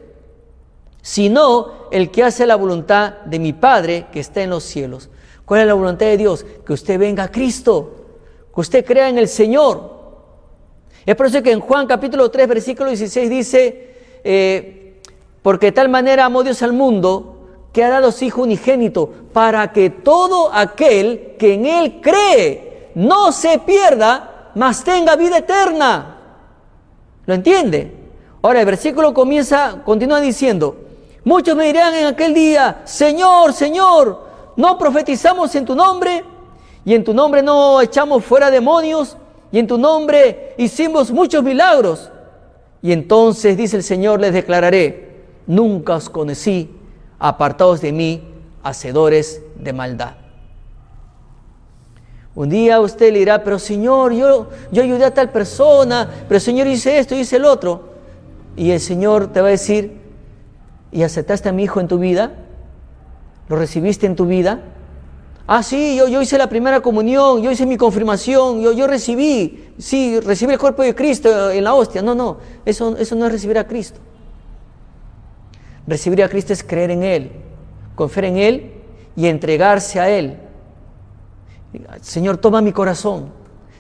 sino 1.04 1.88
el 1.92 2.10
que 2.10 2.24
hace 2.24 2.48
la 2.48 2.56
voluntad 2.56 3.20
de 3.26 3.38
mi 3.38 3.54
Padre 3.54 4.08
que 4.12 4.20
está 4.20 4.42
en 4.42 4.50
los 4.50 4.64
cielos. 4.64 5.12
¿Cuál 5.46 5.62
es 5.62 5.68
la 5.68 5.76
voluntad 5.76 6.08
de 6.08 6.18
Dios? 6.18 6.46
Que 6.66 6.74
usted 6.74 7.00
venga 7.00 7.24
a 7.24 7.32
Cristo 7.32 7.97
que 8.58 8.62
usted 8.62 8.84
crea 8.84 9.08
en 9.08 9.20
el 9.20 9.28
Señor. 9.28 9.88
Es 11.06 11.16
por 11.16 11.28
eso 11.28 11.44
que 11.44 11.52
en 11.52 11.60
Juan 11.60 11.86
capítulo 11.86 12.32
3, 12.32 12.48
versículo 12.48 12.90
16 12.90 13.30
dice, 13.30 13.96
eh, 14.24 15.00
porque 15.44 15.68
de 15.68 15.72
tal 15.74 15.90
manera 15.90 16.26
amó 16.26 16.42
Dios 16.42 16.64
al 16.64 16.74
mundo 16.74 17.70
que 17.72 17.84
ha 17.84 17.90
dado 17.92 18.12
su 18.12 18.26
Hijo 18.26 18.42
unigénito, 18.42 19.14
para 19.32 19.72
que 19.72 19.92
todo 19.92 20.52
aquel 20.52 21.36
que 21.38 21.54
en 21.54 21.68
Él 21.68 22.02
cree 22.02 22.90
no 22.96 23.32
se 23.32 23.60
pierda, 23.60 24.50
mas 24.56 24.84
tenga 24.84 25.16
vida 25.16 25.38
eterna. 25.38 26.18
¿Lo 27.28 27.36
entiende? 27.36 27.96
Ahora 28.42 28.62
el 28.62 28.66
versículo 28.66 29.14
comienza, 29.14 29.84
continúa 29.86 30.20
diciendo, 30.20 30.78
muchos 31.26 31.56
me 31.56 31.66
dirán 31.66 31.94
en 31.94 32.08
aquel 32.08 32.34
día, 32.34 32.82
Señor, 32.86 33.54
Señor, 33.54 34.26
¿no 34.56 34.80
profetizamos 34.80 35.54
en 35.54 35.64
tu 35.64 35.76
nombre? 35.76 36.37
Y 36.88 36.96
en 36.96 37.04
tu 37.04 37.14
nombre 37.14 37.44
no 37.44 37.82
echamos 37.82 38.24
fuera 38.24 38.50
demonios, 38.50 39.18
y 39.52 39.60
en 39.60 39.68
tu 39.68 39.78
nombre 39.78 40.54
hicimos 40.58 41.12
muchos 41.12 41.44
milagros. 41.44 42.10
Y 42.82 42.94
entonces, 42.94 43.58
dice 43.58 43.76
el 43.76 43.84
Señor, 43.84 44.22
les 44.22 44.32
declararé, 44.32 45.26
nunca 45.48 45.96
os 45.96 46.10
conocí, 46.10 46.74
apartados 47.20 47.82
de 47.82 47.92
mí, 47.92 48.24
hacedores 48.64 49.42
de 49.58 49.74
maldad. 49.74 50.14
Un 52.36 52.48
día 52.48 52.80
usted 52.80 53.12
le 53.12 53.20
dirá, 53.20 53.44
pero 53.44 53.60
Señor, 53.60 54.14
yo, 54.14 54.48
yo 54.72 54.82
ayudé 54.82 55.04
a 55.04 55.14
tal 55.14 55.30
persona, 55.30 56.10
pero 56.30 56.40
Señor 56.40 56.68
hice 56.68 57.00
esto, 57.00 57.16
hice 57.16 57.36
el 57.36 57.44
otro. 57.44 57.96
Y 58.56 58.72
el 58.72 58.80
Señor 58.80 59.28
te 59.34 59.42
va 59.42 59.50
a 59.50 59.52
decir, 59.52 60.00
¿y 60.94 61.04
aceptaste 61.04 61.50
a 61.50 61.52
mi 61.52 61.64
hijo 61.64 61.82
en 61.82 61.90
tu 61.90 62.00
vida? 62.00 62.32
¿Lo 63.50 63.58
recibiste 63.58 64.06
en 64.06 64.16
tu 64.16 64.26
vida? 64.26 64.62
Ah, 65.50 65.64
sí, 65.64 65.96
yo, 65.96 66.10
yo 66.10 66.22
hice 66.22 66.38
la 66.38 66.50
primera 66.50 66.82
comunión, 66.82 67.42
yo 67.42 67.50
hice 67.50 67.66
mi 67.66 67.78
confirmación, 67.78 68.60
yo, 68.60 68.74
yo 68.74 68.86
recibí, 68.86 69.70
sí, 69.78 70.20
recibí 70.20 70.52
el 70.52 70.60
cuerpo 70.60 70.84
de 70.84 70.94
Cristo 70.94 71.50
en 71.50 71.64
la 71.64 71.74
hostia. 71.74 72.02
No, 72.02 72.14
no, 72.14 72.38
eso, 72.66 72.98
eso 72.98 73.16
no 73.16 73.26
es 73.26 73.32
recibir 73.32 73.58
a 73.58 73.66
Cristo. 73.66 73.98
Recibir 75.88 76.22
a 76.22 76.28
Cristo 76.28 76.52
es 76.52 76.62
creer 76.66 76.92
en 76.92 77.04
Él, 77.04 77.32
confiar 77.96 78.26
en 78.26 78.38
Él 78.38 78.72
y 79.16 79.28
entregarse 79.28 80.02
a 80.02 80.10
Él. 80.10 80.38
Señor, 82.02 82.38
toma 82.38 82.60
mi 82.60 82.74
corazón, 82.74 83.30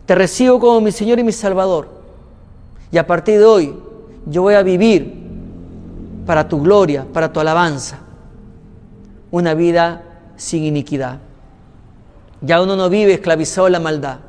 te 0.05 0.15
recibo 0.15 0.61
como 0.61 0.79
mi 0.79 0.93
Señor 0.93 1.19
y 1.19 1.23
mi 1.23 1.33
Salvador. 1.33 1.89
Y 2.93 2.97
a 2.97 3.05
partir 3.05 3.39
de 3.39 3.45
hoy 3.45 3.75
yo 4.25 4.41
voy 4.41 4.53
a 4.53 4.63
vivir 4.63 5.13
para 6.25 6.47
tu 6.47 6.61
gloria, 6.61 7.05
para 7.11 7.33
tu 7.33 7.41
alabanza, 7.41 7.99
una 9.31 9.53
vida 9.53 10.03
sin 10.37 10.63
iniquidad. 10.63 11.26
Ya 12.41 12.61
uno 12.61 12.75
no 12.75 12.89
vive 12.89 13.13
esclavizado 13.13 13.67
a 13.67 13.71
la 13.71 13.79
maldad. 13.79 14.19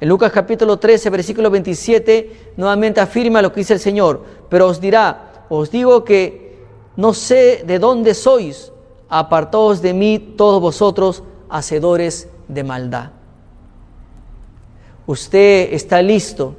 En 0.00 0.08
Lucas 0.08 0.30
capítulo 0.32 0.78
13, 0.78 1.10
versículo 1.10 1.50
27, 1.50 2.52
nuevamente 2.56 3.00
afirma 3.00 3.42
lo 3.42 3.52
que 3.52 3.60
dice 3.60 3.74
el 3.74 3.80
Señor, 3.80 4.24
pero 4.48 4.68
os 4.68 4.80
dirá, 4.80 5.44
os 5.48 5.70
digo 5.70 6.04
que 6.04 6.58
no 6.96 7.14
sé 7.14 7.64
de 7.66 7.78
dónde 7.78 8.14
sois, 8.14 8.72
apartaos 9.08 9.82
de 9.82 9.94
mí 9.94 10.34
todos 10.36 10.60
vosotros, 10.60 11.24
hacedores 11.48 12.28
de 12.46 12.62
maldad. 12.64 13.10
¿Usted 15.06 15.72
está 15.72 16.02
listo? 16.02 16.54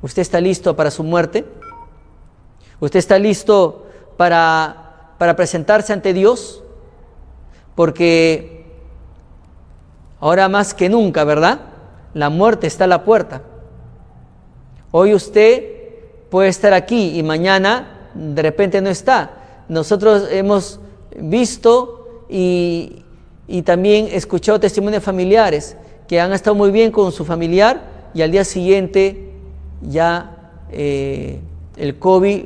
¿Usted 0.00 0.22
está 0.22 0.40
listo 0.40 0.76
para 0.76 0.90
su 0.90 1.02
muerte? 1.02 1.44
¿Usted 2.80 3.00
está 3.00 3.18
listo 3.18 3.86
para, 4.16 5.14
para 5.18 5.34
presentarse 5.34 5.92
ante 5.92 6.12
Dios? 6.12 6.62
Porque 7.78 8.64
ahora 10.18 10.48
más 10.48 10.74
que 10.74 10.88
nunca, 10.88 11.22
¿verdad? 11.22 11.60
La 12.12 12.28
muerte 12.28 12.66
está 12.66 12.82
a 12.82 12.88
la 12.88 13.04
puerta. 13.04 13.42
Hoy 14.90 15.14
usted 15.14 15.62
puede 16.28 16.48
estar 16.48 16.72
aquí 16.72 17.16
y 17.16 17.22
mañana 17.22 18.10
de 18.14 18.42
repente 18.42 18.80
no 18.80 18.90
está. 18.90 19.62
Nosotros 19.68 20.26
hemos 20.32 20.80
visto 21.20 22.24
y, 22.28 23.04
también 23.64 24.08
escuchado 24.10 24.58
testimonios 24.58 25.04
familiares 25.04 25.76
que 26.08 26.20
han 26.20 26.32
estado 26.32 26.56
muy 26.56 26.72
bien 26.72 26.90
con 26.90 27.12
su 27.12 27.24
familiar 27.24 28.10
y 28.12 28.22
al 28.22 28.32
día 28.32 28.42
siguiente 28.44 29.34
ya 29.82 30.50
eh, 30.72 31.38
el 31.76 31.96
COVID 32.00 32.44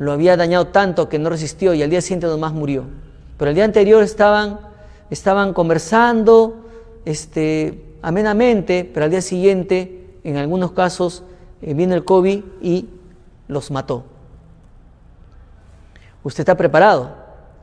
lo 0.00 0.10
había 0.10 0.36
dañado 0.36 0.66
tanto 0.66 1.08
que 1.08 1.20
no 1.20 1.30
resistió 1.30 1.72
y 1.72 1.84
al 1.84 1.90
día 1.90 2.00
siguiente 2.00 2.26
nomás 2.26 2.52
murió. 2.52 3.05
Pero 3.36 3.50
el 3.50 3.54
día 3.54 3.64
anterior 3.64 4.02
estaban, 4.02 4.60
estaban 5.10 5.52
conversando 5.52 6.64
este, 7.04 7.82
amenamente, 8.02 8.88
pero 8.92 9.04
al 9.04 9.10
día 9.10 9.22
siguiente, 9.22 10.18
en 10.24 10.36
algunos 10.36 10.72
casos, 10.72 11.22
eh, 11.62 11.74
viene 11.74 11.94
el 11.94 12.04
COVID 12.04 12.42
y 12.60 12.88
los 13.48 13.70
mató. 13.70 14.04
¿Usted 16.22 16.40
está 16.40 16.56
preparado 16.56 17.14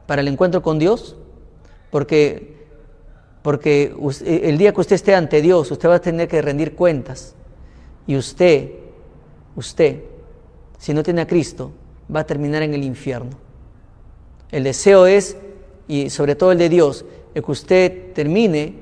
para 0.06 0.22
el 0.22 0.28
encuentro 0.28 0.62
con 0.62 0.80
Dios? 0.80 1.18
Porque 1.92 2.54
porque 3.44 3.94
el 4.26 4.58
día 4.58 4.74
que 4.74 4.80
usted 4.80 4.96
esté 4.96 5.14
ante 5.14 5.42
Dios, 5.42 5.70
usted 5.70 5.90
va 5.90 5.96
a 5.96 6.00
tener 6.00 6.30
que 6.30 6.42
rendir 6.42 6.76
cuentas. 6.76 7.36
Y 8.08 8.16
usted, 8.16 8.72
usted, 9.58 10.00
si 10.80 10.94
no 10.94 11.04
tiene 11.04 11.22
a 11.22 11.28
Cristo, 11.28 11.72
va 12.14 12.22
a 12.22 12.24
terminar 12.26 12.64
en 12.64 12.74
el 12.74 12.84
infierno. 12.84 13.32
El 14.50 14.64
deseo 14.64 15.06
es, 15.06 15.36
y 15.88 16.10
sobre 16.10 16.36
todo 16.36 16.52
el 16.52 16.58
de 16.58 16.70
Dios, 16.70 17.06
es 17.34 17.44
que 17.44 17.52
usted 17.52 18.14
termine, 18.14 18.74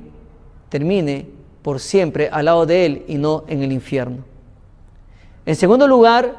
termine 0.70 1.28
por 1.62 1.80
siempre 1.80 2.30
al 2.32 2.46
lado 2.46 2.66
de 2.66 2.86
Él 2.86 3.06
y 3.08 3.16
no 3.16 3.44
en 3.48 3.64
el 3.64 3.72
infierno. 3.72 4.24
En 5.46 5.56
segundo 5.56 5.88
lugar, 5.88 6.36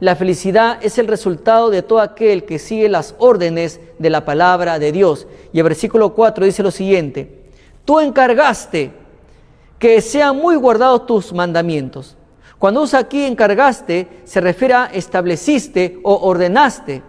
la 0.00 0.16
felicidad 0.16 0.78
es 0.82 0.98
el 0.98 1.06
resultado 1.06 1.70
de 1.70 1.82
todo 1.82 2.00
aquel 2.00 2.44
que 2.44 2.58
sigue 2.58 2.88
las 2.88 3.14
órdenes 3.18 3.80
de 3.98 4.10
la 4.10 4.24
palabra 4.24 4.78
de 4.78 4.92
Dios. 4.92 5.26
Y 5.52 5.58
el 5.58 5.64
versículo 5.64 6.14
4 6.14 6.46
dice 6.46 6.62
lo 6.62 6.70
siguiente, 6.70 7.50
tú 7.84 8.00
encargaste 8.00 8.92
que 9.78 10.00
sean 10.00 10.36
muy 10.36 10.56
guardados 10.56 11.06
tus 11.06 11.32
mandamientos. 11.32 12.16
Cuando 12.58 12.82
usa 12.82 13.00
aquí 13.00 13.24
encargaste, 13.24 14.22
se 14.24 14.40
refiere 14.40 14.74
a 14.74 14.86
estableciste 14.86 15.98
o 16.02 16.28
ordenaste. 16.28 17.02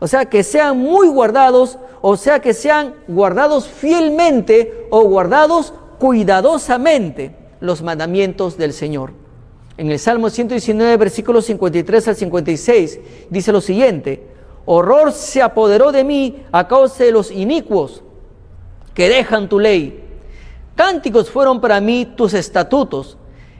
O 0.00 0.06
sea, 0.06 0.26
que 0.26 0.42
sean 0.42 0.78
muy 0.78 1.08
guardados, 1.08 1.78
o 2.02 2.16
sea, 2.16 2.40
que 2.40 2.54
sean 2.54 2.94
guardados 3.08 3.68
fielmente 3.68 4.86
o 4.90 5.02
guardados 5.02 5.72
cuidadosamente 5.98 7.34
los 7.60 7.82
mandamientos 7.82 8.58
del 8.58 8.72
Señor. 8.72 9.12
En 9.76 9.90
el 9.90 9.98
Salmo 9.98 10.30
119, 10.30 10.96
versículos 10.96 11.46
53 11.46 12.08
al 12.08 12.16
56, 12.16 13.00
dice 13.30 13.52
lo 13.52 13.60
siguiente, 13.60 14.26
horror 14.66 15.12
se 15.12 15.42
apoderó 15.42 15.90
de 15.90 16.04
mí 16.04 16.44
a 16.52 16.68
causa 16.68 17.04
de 17.04 17.12
los 17.12 17.30
inicuos 17.30 18.02
que 18.94 19.08
dejan 19.08 19.48
tu 19.48 19.58
ley. 19.58 20.00
Cánticos 20.76 21.30
fueron 21.30 21.60
para 21.60 21.80
mí 21.80 22.06
tus 22.16 22.34
estatutos 22.34 23.16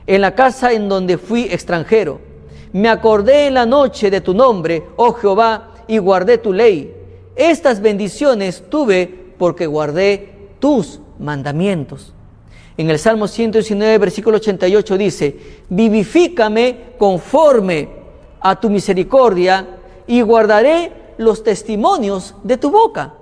en 0.07 0.21
la 0.21 0.35
casa 0.35 0.71
en 0.71 0.87
donde 0.87 1.17
fui 1.17 1.43
extranjero. 1.43 2.21
Me 2.71 2.89
acordé 2.89 3.47
en 3.47 3.53
la 3.55 3.65
noche 3.65 4.09
de 4.09 4.21
tu 4.21 4.33
nombre, 4.33 4.83
oh 4.97 5.13
Jehová, 5.13 5.71
y 5.87 5.97
guardé 5.97 6.37
tu 6.37 6.53
ley. 6.53 6.93
Estas 7.35 7.81
bendiciones 7.81 8.63
tuve 8.69 9.07
porque 9.37 9.67
guardé 9.67 10.49
tus 10.59 10.99
mandamientos. 11.19 12.13
En 12.77 12.89
el 12.89 12.99
Salmo 12.99 13.27
119, 13.27 13.97
versículo 13.97 14.37
88 14.37 14.97
dice, 14.97 15.37
vivifícame 15.69 16.77
conforme 16.97 17.89
a 18.41 18.59
tu 18.59 18.69
misericordia 18.69 19.65
y 20.07 20.21
guardaré 20.21 20.91
los 21.17 21.43
testimonios 21.43 22.35
de 22.43 22.57
tu 22.57 22.69
boca. 22.71 23.13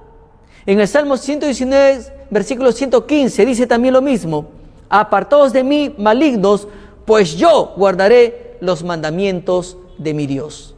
En 0.66 0.80
el 0.80 0.88
Salmo 0.88 1.18
119, 1.18 2.28
versículo 2.30 2.72
115 2.72 3.45
dice 3.45 3.68
también 3.68 3.93
lo 3.93 4.01
mismo, 4.01 4.47
apartados 4.89 5.53
de 5.53 5.64
mí 5.64 5.93
malignos, 5.97 6.68
pues 7.05 7.36
yo 7.36 7.74
guardaré 7.78 8.57
los 8.59 8.84
mandamientos 8.84 9.78
de 9.97 10.14
mi 10.14 10.26
Dios. 10.26 10.72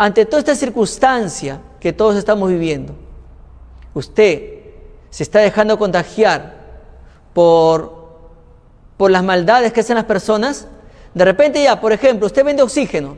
Ante 0.00 0.24
toda 0.26 0.38
esta 0.38 0.54
circunstancia 0.54 1.60
que 1.80 1.92
todos 1.92 2.14
estamos 2.14 2.48
viviendo, 2.48 2.94
usted 3.94 4.60
se 5.10 5.24
está 5.24 5.40
dejando 5.40 5.76
contagiar 5.76 6.54
por, 7.34 8.20
por 8.96 9.10
las 9.10 9.24
maldades 9.24 9.72
que 9.72 9.80
hacen 9.80 9.96
las 9.96 10.04
personas, 10.04 10.68
de 11.14 11.24
repente 11.24 11.60
ya, 11.60 11.80
por 11.80 11.92
ejemplo, 11.92 12.26
usted 12.26 12.44
vende 12.44 12.62
oxígeno 12.62 13.16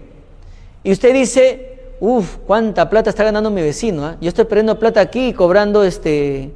y 0.83 0.93
usted 0.93 1.13
dice, 1.13 1.97
uff, 2.01 2.39
cuánta 2.47 2.89
plata 2.89 3.11
está 3.11 3.25
ganando 3.25 3.51
mi 3.51 3.61
vecino. 3.61 4.07
¿ah? 4.07 4.17
Yo 4.19 4.31
estoy 4.31 4.47
perdiendo 4.47 4.79
plata 4.79 5.03
aquí 5.03 5.35
cobrando, 5.35 5.85
este, 5.85 6.51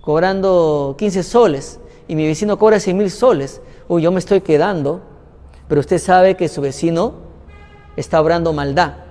cobrando 0.00 0.96
15 0.98 1.22
soles 1.22 1.78
y 2.08 2.16
mi 2.16 2.26
vecino 2.26 2.58
cobra 2.58 2.80
100 2.80 2.96
mil 2.96 3.10
soles. 3.12 3.60
Uy, 3.86 4.02
yo 4.02 4.10
me 4.10 4.18
estoy 4.18 4.40
quedando, 4.40 5.00
pero 5.68 5.80
usted 5.80 5.98
sabe 5.98 6.34
que 6.34 6.48
su 6.48 6.60
vecino 6.60 7.14
está 7.96 8.20
obrando 8.20 8.52
maldad. 8.52 9.09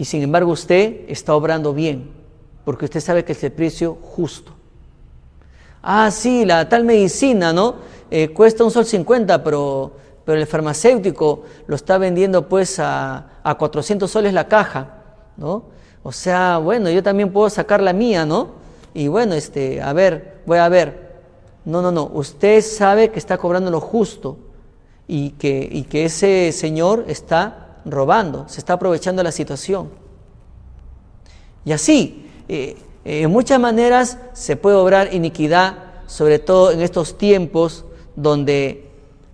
Y 0.00 0.06
sin 0.06 0.22
embargo 0.22 0.52
usted 0.52 1.02
está 1.08 1.34
obrando 1.34 1.74
bien, 1.74 2.10
porque 2.64 2.86
usted 2.86 3.00
sabe 3.00 3.22
que 3.22 3.32
es 3.32 3.44
el 3.44 3.52
precio 3.52 3.98
justo. 4.00 4.50
Ah, 5.82 6.10
sí, 6.10 6.46
la 6.46 6.66
tal 6.70 6.84
medicina, 6.84 7.52
¿no? 7.52 7.74
Eh, 8.10 8.30
cuesta 8.30 8.64
un 8.64 8.70
sol 8.70 8.86
50, 8.86 9.44
pero, 9.44 9.92
pero 10.24 10.40
el 10.40 10.46
farmacéutico 10.46 11.42
lo 11.66 11.76
está 11.76 11.98
vendiendo 11.98 12.48
pues 12.48 12.78
a, 12.78 13.42
a 13.42 13.54
400 13.58 14.10
soles 14.10 14.32
la 14.32 14.48
caja, 14.48 15.02
¿no? 15.36 15.64
O 16.02 16.12
sea, 16.12 16.56
bueno, 16.56 16.88
yo 16.88 17.02
también 17.02 17.30
puedo 17.30 17.50
sacar 17.50 17.82
la 17.82 17.92
mía, 17.92 18.24
¿no? 18.24 18.52
Y 18.94 19.08
bueno, 19.08 19.34
este, 19.34 19.82
a 19.82 19.92
ver, 19.92 20.40
voy 20.46 20.56
a 20.56 20.68
ver. 20.70 21.10
No, 21.66 21.82
no, 21.82 21.92
no, 21.92 22.10
usted 22.14 22.62
sabe 22.62 23.10
que 23.10 23.18
está 23.18 23.36
cobrando 23.36 23.70
lo 23.70 23.82
justo 23.82 24.38
y 25.06 25.32
que, 25.32 25.68
y 25.70 25.82
que 25.82 26.06
ese 26.06 26.52
señor 26.52 27.04
está 27.06 27.69
robando, 27.84 28.48
se 28.48 28.60
está 28.60 28.74
aprovechando 28.74 29.22
la 29.22 29.32
situación. 29.32 29.90
Y 31.64 31.72
así, 31.72 32.26
eh, 32.48 32.76
en 33.04 33.30
muchas 33.30 33.60
maneras 33.60 34.18
se 34.32 34.56
puede 34.56 34.76
obrar 34.76 35.14
iniquidad, 35.14 35.74
sobre 36.06 36.38
todo 36.38 36.70
en 36.72 36.80
estos 36.80 37.18
tiempos 37.18 37.84
donde, 38.16 38.88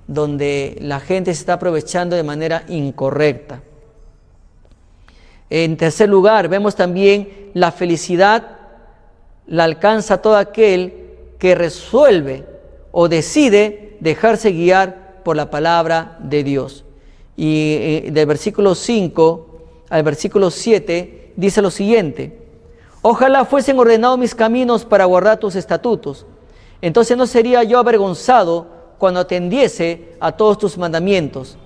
donde 0.06 0.76
la 0.80 1.00
gente 1.00 1.34
se 1.34 1.40
está 1.40 1.54
aprovechando 1.54 2.16
de 2.16 2.22
manera 2.22 2.64
incorrecta. 2.68 3.62
En 5.48 5.76
tercer 5.76 6.08
lugar, 6.08 6.48
vemos 6.48 6.74
también 6.74 7.50
la 7.54 7.70
felicidad 7.70 8.56
la 9.46 9.64
alcanza 9.64 10.20
todo 10.20 10.36
aquel 10.36 10.94
que 11.38 11.54
resuelve 11.54 12.44
o 12.92 13.08
decide 13.08 13.96
dejarse 14.00 14.50
guiar 14.50 15.22
por 15.22 15.36
la 15.36 15.50
palabra 15.50 16.16
de 16.20 16.42
Dios. 16.44 16.84
Y 17.36 17.76
eh, 17.80 18.08
del 18.12 18.26
versículo 18.26 18.74
5 18.74 19.46
al 19.90 20.02
versículo 20.02 20.50
7 20.50 21.32
dice 21.36 21.62
lo 21.62 21.70
siguiente, 21.70 22.46
Ojalá 23.08 23.44
fuesen 23.44 23.78
ordenados 23.78 24.18
mis 24.18 24.34
caminos 24.34 24.84
para 24.84 25.04
guardar 25.04 25.38
tus 25.38 25.54
estatutos. 25.54 26.26
Entonces 26.82 27.16
no 27.16 27.28
sería 27.28 27.62
yo 27.62 27.78
avergonzado 27.78 28.66
cuando 28.98 29.20
atendiese 29.20 30.16
a 30.18 30.32
todos 30.32 30.58
tus 30.58 30.76
mandamientos. 30.76 31.56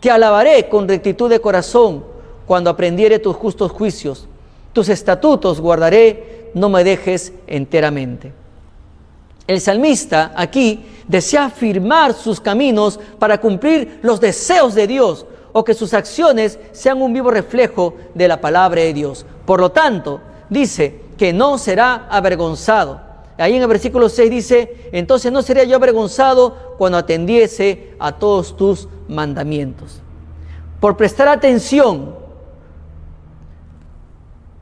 Te 0.00 0.10
alabaré 0.10 0.68
con 0.68 0.86
rectitud 0.86 1.30
de 1.30 1.40
corazón 1.40 2.04
cuando 2.46 2.68
aprendiere 2.68 3.18
tus 3.18 3.36
justos 3.36 3.72
juicios. 3.72 4.28
Tus 4.74 4.90
estatutos 4.90 5.62
guardaré, 5.62 6.50
no 6.52 6.68
me 6.68 6.84
dejes 6.84 7.32
enteramente. 7.46 8.34
El 9.46 9.60
salmista 9.60 10.32
aquí 10.36 10.84
desea 11.08 11.46
afirmar 11.46 12.14
sus 12.14 12.40
caminos 12.40 12.98
para 13.18 13.40
cumplir 13.40 13.98
los 14.02 14.20
deseos 14.20 14.74
de 14.74 14.86
Dios 14.86 15.26
o 15.52 15.64
que 15.64 15.74
sus 15.74 15.94
acciones 15.94 16.58
sean 16.72 17.02
un 17.02 17.12
vivo 17.12 17.30
reflejo 17.30 17.94
de 18.14 18.28
la 18.28 18.40
palabra 18.40 18.82
de 18.82 18.94
Dios. 18.94 19.26
Por 19.44 19.60
lo 19.60 19.70
tanto, 19.70 20.20
dice 20.48 21.00
que 21.18 21.32
no 21.32 21.58
será 21.58 22.06
avergonzado. 22.08 23.00
Ahí 23.38 23.56
en 23.56 23.62
el 23.62 23.68
versículo 23.68 24.08
6 24.08 24.30
dice, 24.30 24.88
entonces 24.92 25.32
no 25.32 25.42
sería 25.42 25.64
yo 25.64 25.76
avergonzado 25.76 26.74
cuando 26.78 26.98
atendiese 26.98 27.94
a 27.98 28.12
todos 28.12 28.56
tus 28.56 28.88
mandamientos. 29.08 30.00
Por 30.80 30.96
prestar 30.96 31.28
atención, 31.28 32.14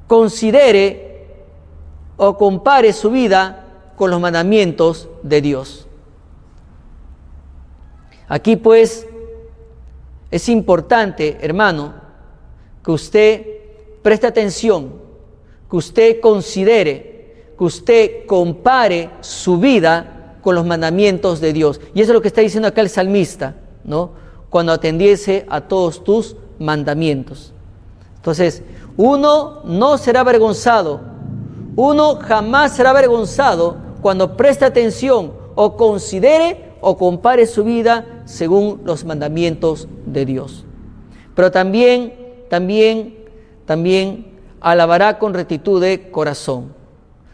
considere 0.06 1.28
o 2.16 2.36
compare 2.36 2.92
su 2.92 3.10
vida 3.10 3.66
con 4.00 4.10
los 4.10 4.18
mandamientos 4.18 5.10
de 5.22 5.42
Dios. 5.42 5.86
Aquí 8.28 8.56
pues 8.56 9.06
es 10.30 10.48
importante, 10.48 11.36
hermano, 11.42 11.92
que 12.82 12.92
usted 12.92 13.46
preste 14.02 14.26
atención 14.26 14.94
que 15.70 15.76
usted 15.76 16.20
considere, 16.20 17.52
que 17.58 17.62
usted 17.62 18.24
compare 18.24 19.10
su 19.20 19.58
vida 19.58 20.38
con 20.40 20.54
los 20.54 20.64
mandamientos 20.64 21.38
de 21.42 21.52
Dios. 21.52 21.78
Y 21.92 22.00
eso 22.00 22.12
es 22.12 22.14
lo 22.14 22.22
que 22.22 22.28
está 22.28 22.40
diciendo 22.40 22.68
acá 22.68 22.80
el 22.80 22.88
salmista, 22.88 23.56
¿no? 23.84 24.12
Cuando 24.48 24.72
atendiese 24.72 25.44
a 25.50 25.60
todos 25.60 26.02
tus 26.04 26.36
mandamientos. 26.58 27.52
Entonces, 28.16 28.62
uno 28.96 29.60
no 29.66 29.98
será 29.98 30.20
avergonzado, 30.20 31.02
uno 31.76 32.16
jamás 32.16 32.74
será 32.74 32.88
avergonzado 32.88 33.89
cuando 34.00 34.36
preste 34.36 34.64
atención 34.64 35.32
o 35.54 35.76
considere 35.76 36.70
o 36.80 36.96
compare 36.96 37.46
su 37.46 37.64
vida 37.64 38.22
según 38.24 38.80
los 38.84 39.04
mandamientos 39.04 39.88
de 40.06 40.24
Dios. 40.24 40.64
Pero 41.34 41.50
también, 41.50 42.14
también, 42.48 43.16
también 43.66 44.26
alabará 44.60 45.18
con 45.18 45.34
rectitud 45.34 45.80
de 45.80 46.10
corazón. 46.10 46.74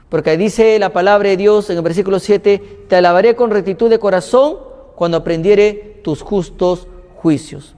Porque 0.09 0.37
dice 0.37 0.79
la 0.79 0.93
palabra 0.93 1.29
de 1.31 1.37
Dios 1.37 1.69
en 1.71 1.77
el 1.77 1.83
versículo 1.83 2.19
7, 2.19 2.85
te 2.89 2.97
alabaré 2.97 3.35
con 3.35 3.51
rectitud 3.51 3.91
de 3.91 3.99
corazón 3.99 4.59
cuando 4.95 5.19
aprendiere 5.19 6.01
tus 6.03 6.23
justos 6.23 6.87
juicios. 7.17 7.75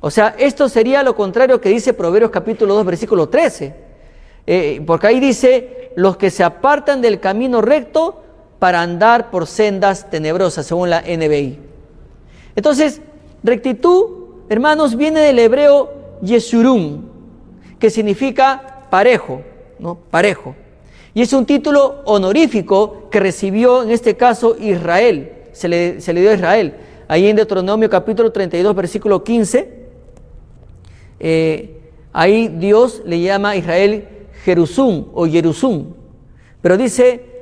O 0.00 0.10
sea, 0.10 0.34
esto 0.38 0.68
sería 0.68 1.02
lo 1.02 1.14
contrario 1.14 1.60
que 1.60 1.68
dice 1.68 1.92
Proverbios 1.92 2.30
capítulo 2.30 2.74
2, 2.74 2.84
versículo 2.84 3.28
13. 3.28 3.74
Eh, 4.46 4.82
porque 4.86 5.08
ahí 5.08 5.20
dice, 5.20 5.92
los 5.96 6.16
que 6.16 6.30
se 6.30 6.44
apartan 6.44 7.00
del 7.00 7.20
camino 7.20 7.60
recto 7.60 8.22
para 8.58 8.82
andar 8.82 9.30
por 9.30 9.46
sendas 9.46 10.10
tenebrosas, 10.10 10.66
según 10.66 10.90
la 10.90 11.02
NBI. 11.02 11.58
Entonces, 12.56 13.00
rectitud, 13.42 14.04
hermanos, 14.48 14.96
viene 14.96 15.20
del 15.20 15.38
hebreo 15.38 15.92
Yesurum, 16.22 17.02
que 17.78 17.90
significa 17.90 18.86
parejo, 18.90 19.42
¿no? 19.78 19.96
Parejo. 20.10 20.56
Y 21.14 21.22
es 21.22 21.32
un 21.32 21.46
título 21.46 22.02
honorífico 22.04 23.08
que 23.10 23.20
recibió 23.20 23.82
en 23.82 23.90
este 23.90 24.16
caso 24.16 24.56
Israel, 24.58 25.32
se 25.52 25.68
le, 25.68 26.00
se 26.00 26.12
le 26.12 26.20
dio 26.20 26.30
a 26.30 26.34
Israel. 26.34 26.74
Ahí 27.06 27.28
en 27.28 27.36
Deuteronomio 27.36 27.88
capítulo 27.88 28.30
32, 28.30 28.74
versículo 28.74 29.24
15, 29.24 29.78
eh, 31.20 31.80
ahí 32.12 32.48
Dios 32.48 33.02
le 33.04 33.20
llama 33.20 33.50
a 33.50 33.56
Israel 33.56 34.08
Jerusum 34.44 35.06
o 35.14 35.26
Jerusum. 35.26 35.94
Pero 36.60 36.76
dice, 36.76 37.37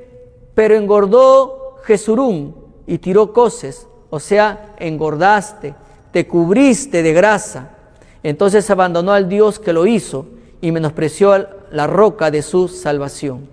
pero 0.57 0.75
engordó 0.75 1.77
Jesurum 1.85 2.53
y 2.89 2.99
tiró 2.99 3.33
coces, 3.33 3.87
o 4.11 4.19
sea, 4.19 4.75
engordaste, 4.79 5.75
te 6.11 6.27
cubriste 6.27 7.05
de 7.05 7.13
grasa. 7.13 7.77
Entonces 8.25 8.69
abandonó 8.71 9.13
al 9.13 9.29
Dios 9.29 9.61
que 9.61 9.73
lo 9.73 9.87
hizo 9.87 10.27
y 10.61 10.73
menospreció 10.73 11.47
la 11.71 11.87
roca 11.87 12.33
de 12.33 12.43
su 12.43 12.67
salvación. 12.67 13.49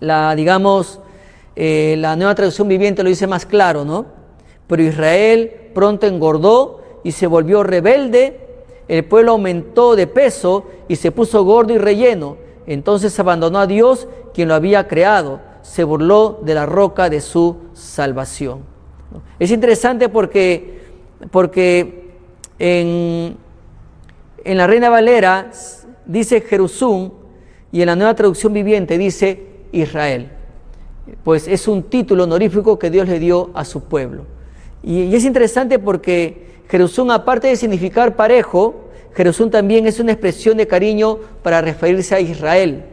La, 0.00 0.34
digamos, 0.34 1.00
eh, 1.56 1.96
la 1.98 2.16
nueva 2.16 2.34
traducción 2.34 2.68
viviente 2.68 3.02
lo 3.02 3.10
dice 3.10 3.26
más 3.26 3.44
claro, 3.44 3.84
¿no? 3.84 4.06
Pero 4.66 4.82
Israel 4.82 5.70
pronto 5.74 6.06
engordó 6.06 6.80
y 7.04 7.12
se 7.12 7.26
volvió 7.26 7.62
rebelde 7.62 8.42
el 8.88 9.04
pueblo 9.04 9.32
aumentó 9.32 9.96
de 9.96 10.06
peso 10.06 10.66
y 10.86 10.96
se 10.96 11.12
puso 11.12 11.44
gordo 11.44 11.72
y 11.72 11.78
relleno. 11.78 12.36
Entonces 12.66 13.18
abandonó 13.18 13.58
a 13.58 13.66
Dios, 13.66 14.06
quien 14.34 14.48
lo 14.48 14.54
había 14.54 14.86
creado. 14.86 15.40
Se 15.62 15.84
burló 15.84 16.40
de 16.42 16.54
la 16.54 16.66
roca 16.66 17.08
de 17.08 17.20
su 17.20 17.56
salvación. 17.72 18.60
Es 19.38 19.50
interesante 19.50 20.08
porque, 20.08 20.80
porque 21.30 22.12
en, 22.58 23.36
la 24.44 24.66
Reina 24.66 24.88
Valera 24.88 25.50
dice 26.06 26.40
Jerusún 26.40 27.12
y 27.70 27.80
en 27.80 27.86
la 27.86 27.96
nueva 27.96 28.14
traducción 28.14 28.52
viviente 28.52 28.98
dice 28.98 29.42
Israel. 29.72 30.30
Pues 31.24 31.48
es 31.48 31.66
un 31.68 31.84
título 31.84 32.24
honorífico 32.24 32.78
que 32.78 32.90
Dios 32.90 33.08
le 33.08 33.18
dio 33.18 33.50
a 33.54 33.64
su 33.64 33.82
pueblo. 33.84 34.24
Y, 34.82 35.02
y 35.02 35.14
es 35.14 35.24
interesante 35.24 35.78
porque 35.78 36.62
Jerusún, 36.68 37.10
aparte 37.10 37.48
de 37.48 37.56
significar 37.56 38.16
parejo, 38.16 38.74
Jerusún 39.14 39.50
también 39.50 39.86
es 39.86 40.00
una 40.00 40.12
expresión 40.12 40.56
de 40.56 40.66
cariño 40.66 41.18
para 41.42 41.60
referirse 41.60 42.14
a 42.14 42.20
Israel. 42.20 42.84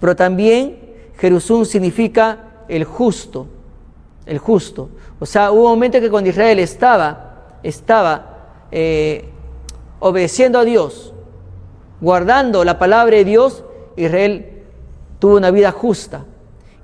Pero 0.00 0.14
también 0.14 0.83
Jerusún 1.18 1.66
significa 1.66 2.38
el 2.68 2.84
justo, 2.84 3.46
el 4.26 4.38
justo. 4.38 4.88
O 5.20 5.26
sea, 5.26 5.50
hubo 5.52 5.64
un 5.64 5.70
momento 5.70 6.00
que 6.00 6.10
cuando 6.10 6.30
Israel 6.30 6.58
estaba, 6.58 7.58
estaba 7.62 8.66
eh, 8.70 9.24
obedeciendo 10.00 10.58
a 10.58 10.64
Dios, 10.64 11.12
guardando 12.00 12.64
la 12.64 12.78
palabra 12.78 13.16
de 13.16 13.24
Dios, 13.24 13.64
Israel 13.96 14.62
tuvo 15.18 15.36
una 15.36 15.50
vida 15.50 15.70
justa. 15.70 16.24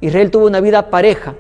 Israel 0.00 0.30
tuvo 0.30 0.46
una 0.46 0.60
vida 0.60 0.90
pareja. 0.90 1.34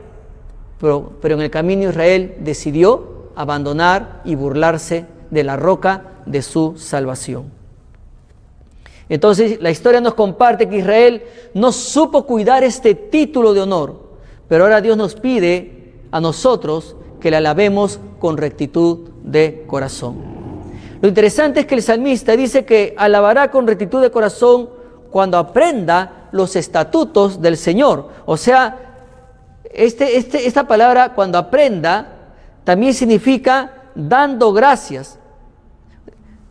Pero, 0.80 1.12
pero 1.20 1.34
en 1.34 1.42
el 1.42 1.50
camino 1.50 1.88
Israel 1.88 2.36
decidió 2.40 3.30
abandonar 3.36 4.20
y 4.24 4.34
burlarse 4.34 5.06
de 5.30 5.44
la 5.44 5.56
roca 5.56 6.04
de 6.26 6.42
su 6.42 6.74
salvación. 6.76 7.59
Entonces 9.10 9.60
la 9.60 9.70
historia 9.70 10.00
nos 10.00 10.14
comparte 10.14 10.68
que 10.68 10.78
Israel 10.78 11.22
no 11.52 11.72
supo 11.72 12.24
cuidar 12.24 12.64
este 12.64 12.94
título 12.94 13.52
de 13.52 13.60
honor, 13.60 14.08
pero 14.48 14.64
ahora 14.64 14.80
Dios 14.80 14.96
nos 14.96 15.16
pide 15.16 15.94
a 16.12 16.20
nosotros 16.20 16.96
que 17.20 17.30
le 17.30 17.36
alabemos 17.36 18.00
con 18.20 18.38
rectitud 18.38 19.10
de 19.22 19.64
corazón. 19.66 20.16
Lo 21.02 21.08
interesante 21.08 21.60
es 21.60 21.66
que 21.66 21.74
el 21.74 21.82
salmista 21.82 22.36
dice 22.36 22.64
que 22.64 22.94
alabará 22.96 23.50
con 23.50 23.66
rectitud 23.66 24.00
de 24.00 24.10
corazón 24.10 24.70
cuando 25.10 25.38
aprenda 25.38 26.28
los 26.30 26.54
estatutos 26.54 27.42
del 27.42 27.56
Señor. 27.56 28.08
O 28.26 28.36
sea, 28.36 28.78
este, 29.64 30.16
este, 30.18 30.46
esta 30.46 30.68
palabra 30.68 31.14
cuando 31.14 31.38
aprenda 31.38 32.12
también 32.64 32.94
significa 32.94 33.72
dando 33.94 34.52
gracias. 34.52 35.19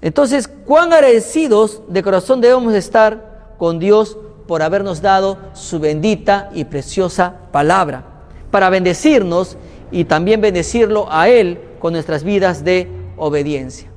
Entonces, 0.01 0.47
cuán 0.47 0.93
agradecidos 0.93 1.81
de 1.87 2.03
corazón 2.03 2.41
debemos 2.41 2.73
estar 2.73 3.55
con 3.57 3.79
Dios 3.79 4.17
por 4.47 4.61
habernos 4.61 5.01
dado 5.01 5.37
su 5.53 5.79
bendita 5.79 6.49
y 6.53 6.63
preciosa 6.65 7.35
palabra, 7.51 8.05
para 8.49 8.69
bendecirnos 8.69 9.57
y 9.91 10.05
también 10.05 10.41
bendecirlo 10.41 11.07
a 11.11 11.29
Él 11.29 11.59
con 11.79 11.93
nuestras 11.93 12.23
vidas 12.23 12.63
de 12.63 12.87
obediencia. 13.17 13.89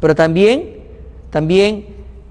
Pero 0.00 0.14
también, 0.14 0.84
también, 1.30 1.86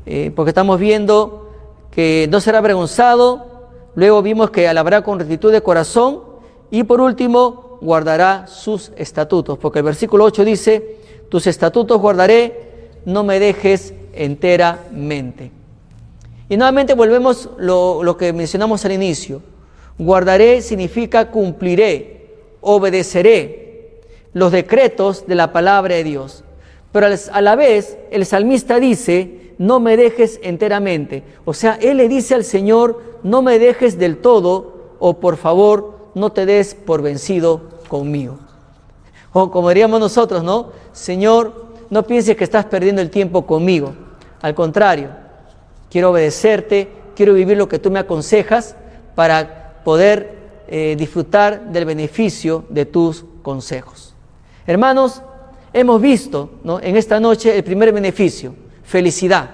eh, 0.05 0.31
porque 0.35 0.49
estamos 0.49 0.79
viendo 0.79 1.49
que 1.89 2.27
no 2.31 2.39
será 2.39 2.59
avergonzado, 2.59 3.69
luego 3.95 4.21
vimos 4.21 4.51
que 4.51 4.67
alabará 4.67 5.01
con 5.03 5.19
rectitud 5.19 5.51
de 5.51 5.61
corazón 5.61 6.21
y 6.69 6.83
por 6.83 7.01
último, 7.01 7.79
guardará 7.81 8.45
sus 8.47 8.91
estatutos, 8.95 9.57
porque 9.57 9.79
el 9.79 9.85
versículo 9.85 10.23
8 10.23 10.45
dice, 10.45 10.97
tus 11.29 11.47
estatutos 11.47 11.99
guardaré, 11.99 12.70
no 13.05 13.23
me 13.23 13.39
dejes 13.39 13.93
enteramente. 14.13 15.51
Y 16.49 16.57
nuevamente 16.57 16.93
volvemos 16.93 17.49
lo, 17.57 18.03
lo 18.03 18.17
que 18.17 18.33
mencionamos 18.33 18.83
al 18.85 18.91
inicio. 18.91 19.41
Guardaré 19.97 20.61
significa 20.61 21.31
cumpliré, 21.31 22.35
obedeceré 22.61 24.01
los 24.33 24.51
decretos 24.51 25.27
de 25.27 25.35
la 25.35 25.51
palabra 25.51 25.95
de 25.95 26.03
Dios. 26.03 26.43
Pero 26.91 27.07
a 27.31 27.41
la 27.41 27.55
vez 27.55 27.97
el 28.11 28.25
salmista 28.25 28.79
dice, 28.79 29.53
no 29.57 29.79
me 29.79 29.95
dejes 29.95 30.39
enteramente. 30.43 31.23
O 31.45 31.53
sea, 31.53 31.77
él 31.81 31.97
le 31.97 32.09
dice 32.09 32.35
al 32.35 32.43
Señor, 32.43 33.01
no 33.23 33.41
me 33.41 33.59
dejes 33.59 33.97
del 33.97 34.17
todo 34.17 34.95
o 34.99 35.19
por 35.19 35.37
favor 35.37 35.99
no 36.15 36.31
te 36.31 36.45
des 36.45 36.75
por 36.75 37.01
vencido 37.01 37.61
conmigo. 37.87 38.39
O 39.33 39.51
como 39.51 39.69
diríamos 39.69 39.99
nosotros, 39.99 40.43
¿no? 40.43 40.71
Señor, 40.91 41.70
no 41.91 42.07
pienses 42.07 42.37
que 42.37 42.45
estás 42.45 42.65
perdiendo 42.65 43.01
el 43.01 43.11
tiempo 43.11 43.45
conmigo. 43.45 43.93
Al 44.41 44.55
contrario, 44.55 45.09
quiero 45.91 46.11
obedecerte, 46.11 46.87
quiero 47.15 47.33
vivir 47.33 47.57
lo 47.57 47.67
que 47.67 47.79
tú 47.79 47.91
me 47.91 47.99
aconsejas 47.99 48.75
para 49.13 49.81
poder 49.83 50.63
eh, 50.69 50.95
disfrutar 50.97 51.69
del 51.69 51.83
beneficio 51.83 52.63
de 52.69 52.85
tus 52.85 53.25
consejos. 53.43 54.15
Hermanos, 54.65 55.21
hemos 55.73 56.01
visto 56.01 56.51
¿no? 56.63 56.79
en 56.79 56.95
esta 56.95 57.19
noche 57.19 57.57
el 57.57 57.63
primer 57.63 57.91
beneficio, 57.91 58.55
felicidad. 58.83 59.49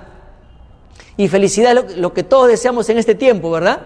Y 1.18 1.28
felicidad 1.30 1.76
es 1.76 1.98
lo, 1.98 2.14
que 2.14 2.22
todos 2.22 2.50
deseamos 2.50 2.88
en 2.90 3.00
este 3.00 3.16
tiempo, 3.16 3.50
¿verdad? 3.50 3.82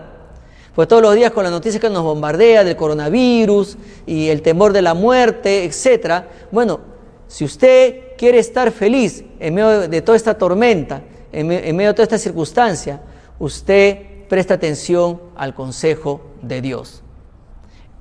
Pues 0.75 0.89
todos 0.89 1.01
los 1.01 1.15
días 1.15 1.31
con 1.31 1.45
la 1.45 1.49
noticia 1.49 1.79
que 1.79 1.89
nos 1.89 2.03
bombardea 2.03 2.65
del 2.65 2.75
coronavirus 2.75 3.77
y 4.05 4.27
el 4.27 4.41
temor 4.41 4.73
de 4.73 4.81
la 4.81 4.93
muerte, 4.93 5.63
etc. 5.63 6.25
Bueno, 6.51 6.81
si 7.27 7.45
usted 7.45 8.10
quiere 8.21 8.37
estar 8.37 8.69
feliz 8.69 9.25
en 9.39 9.55
medio 9.55 9.87
de 9.87 10.01
toda 10.03 10.15
esta 10.15 10.35
tormenta, 10.35 11.01
en 11.31 11.47
medio 11.47 11.87
de 11.87 11.93
toda 11.95 12.03
esta 12.03 12.19
circunstancia, 12.19 13.01
usted 13.39 14.27
presta 14.29 14.53
atención 14.53 15.19
al 15.35 15.55
consejo 15.55 16.21
de 16.43 16.61
Dios. 16.61 17.01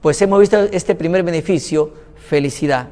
Pues 0.03 0.21
hemos 0.21 0.39
visto 0.41 0.59
este 0.73 0.95
primer 0.95 1.23
beneficio, 1.23 1.95
felicidad. 2.17 2.89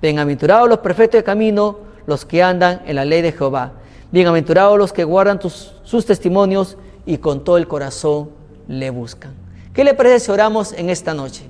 Bienaventurados 0.00 0.66
los 0.66 0.78
perfectos 0.78 1.18
de 1.18 1.24
camino, 1.24 1.80
los 2.06 2.24
que 2.24 2.42
andan 2.42 2.80
en 2.86 2.96
la 2.96 3.04
ley 3.04 3.20
de 3.20 3.32
Jehová. 3.32 3.74
Bienaventurados 4.10 4.78
los 4.78 4.94
que 4.94 5.04
guardan 5.04 5.38
sus 5.42 6.06
testimonios 6.06 6.78
y 7.04 7.18
con 7.18 7.44
todo 7.44 7.58
el 7.58 7.68
corazón 7.68 8.30
le 8.66 8.88
buscan. 8.88 9.34
¿Qué 9.74 9.84
le 9.84 9.92
parece 9.92 10.20
si 10.20 10.30
oramos 10.30 10.72
en 10.72 10.88
esta 10.88 11.12
noche? 11.12 11.42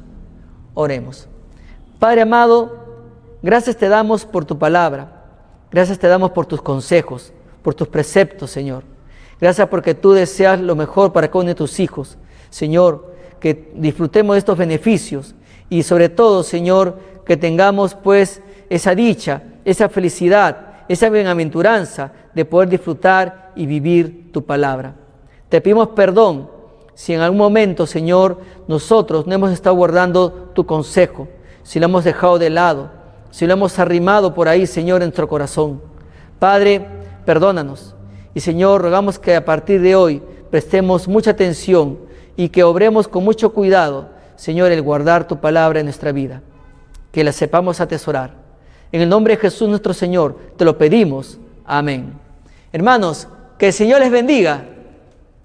Oremos. 0.74 1.28
Padre 2.00 2.22
amado, 2.22 2.85
gracias 3.46 3.76
te 3.76 3.88
damos 3.88 4.26
por 4.26 4.44
tu 4.44 4.58
palabra. 4.58 5.22
Gracias 5.70 5.98
te 5.98 6.08
damos 6.08 6.32
por 6.32 6.46
tus 6.46 6.60
consejos, 6.60 7.32
por 7.62 7.74
tus 7.74 7.86
preceptos, 7.88 8.50
Señor. 8.50 8.82
Gracias 9.40 9.68
porque 9.68 9.94
tú 9.94 10.12
deseas 10.12 10.60
lo 10.60 10.74
mejor 10.74 11.12
para 11.12 11.28
cada 11.28 11.40
uno 11.40 11.48
de 11.48 11.54
tus 11.54 11.78
hijos. 11.78 12.18
Señor, 12.50 13.14
que 13.38 13.72
disfrutemos 13.74 14.34
de 14.34 14.38
estos 14.38 14.58
beneficios 14.58 15.34
y 15.70 15.84
sobre 15.84 16.08
todo, 16.08 16.42
Señor, 16.42 16.98
que 17.24 17.36
tengamos 17.36 17.94
pues 17.94 18.42
esa 18.68 18.94
dicha, 18.94 19.42
esa 19.64 19.88
felicidad, 19.88 20.84
esa 20.88 21.08
bienaventuranza 21.08 22.12
de 22.34 22.44
poder 22.44 22.68
disfrutar 22.68 23.52
y 23.54 23.66
vivir 23.66 24.32
tu 24.32 24.44
palabra. 24.44 24.94
Te 25.48 25.60
pedimos 25.60 25.88
perdón 25.88 26.50
si 26.94 27.12
en 27.12 27.20
algún 27.20 27.38
momento, 27.38 27.86
Señor, 27.86 28.40
nosotros 28.66 29.26
no 29.26 29.34
hemos 29.34 29.52
estado 29.52 29.76
guardando 29.76 30.50
tu 30.52 30.66
consejo, 30.66 31.28
si 31.62 31.78
lo 31.78 31.86
hemos 31.86 32.04
dejado 32.04 32.38
de 32.38 32.50
lado, 32.50 32.90
si 33.36 33.46
lo 33.46 33.52
hemos 33.52 33.78
arrimado 33.78 34.32
por 34.32 34.48
ahí, 34.48 34.66
Señor, 34.66 35.02
en 35.02 35.08
nuestro 35.08 35.28
corazón. 35.28 35.82
Padre, 36.38 36.86
perdónanos. 37.26 37.94
Y 38.32 38.40
Señor, 38.40 38.80
rogamos 38.80 39.18
que 39.18 39.36
a 39.36 39.44
partir 39.44 39.82
de 39.82 39.94
hoy 39.94 40.22
prestemos 40.50 41.06
mucha 41.06 41.32
atención 41.32 41.98
y 42.34 42.48
que 42.48 42.64
obremos 42.64 43.08
con 43.08 43.24
mucho 43.24 43.52
cuidado, 43.52 44.08
Señor, 44.36 44.72
el 44.72 44.80
guardar 44.80 45.28
tu 45.28 45.38
palabra 45.38 45.80
en 45.80 45.84
nuestra 45.84 46.12
vida, 46.12 46.40
que 47.12 47.24
la 47.24 47.32
sepamos 47.32 47.82
atesorar. 47.82 48.32
En 48.90 49.02
el 49.02 49.10
nombre 49.10 49.34
de 49.34 49.42
Jesús 49.42 49.68
nuestro 49.68 49.92
Señor, 49.92 50.38
te 50.56 50.64
lo 50.64 50.78
pedimos. 50.78 51.38
Amén. 51.66 52.14
Hermanos, 52.72 53.28
que 53.58 53.66
el 53.66 53.72
Señor 53.74 54.00
les 54.00 54.10
bendiga 54.10 54.64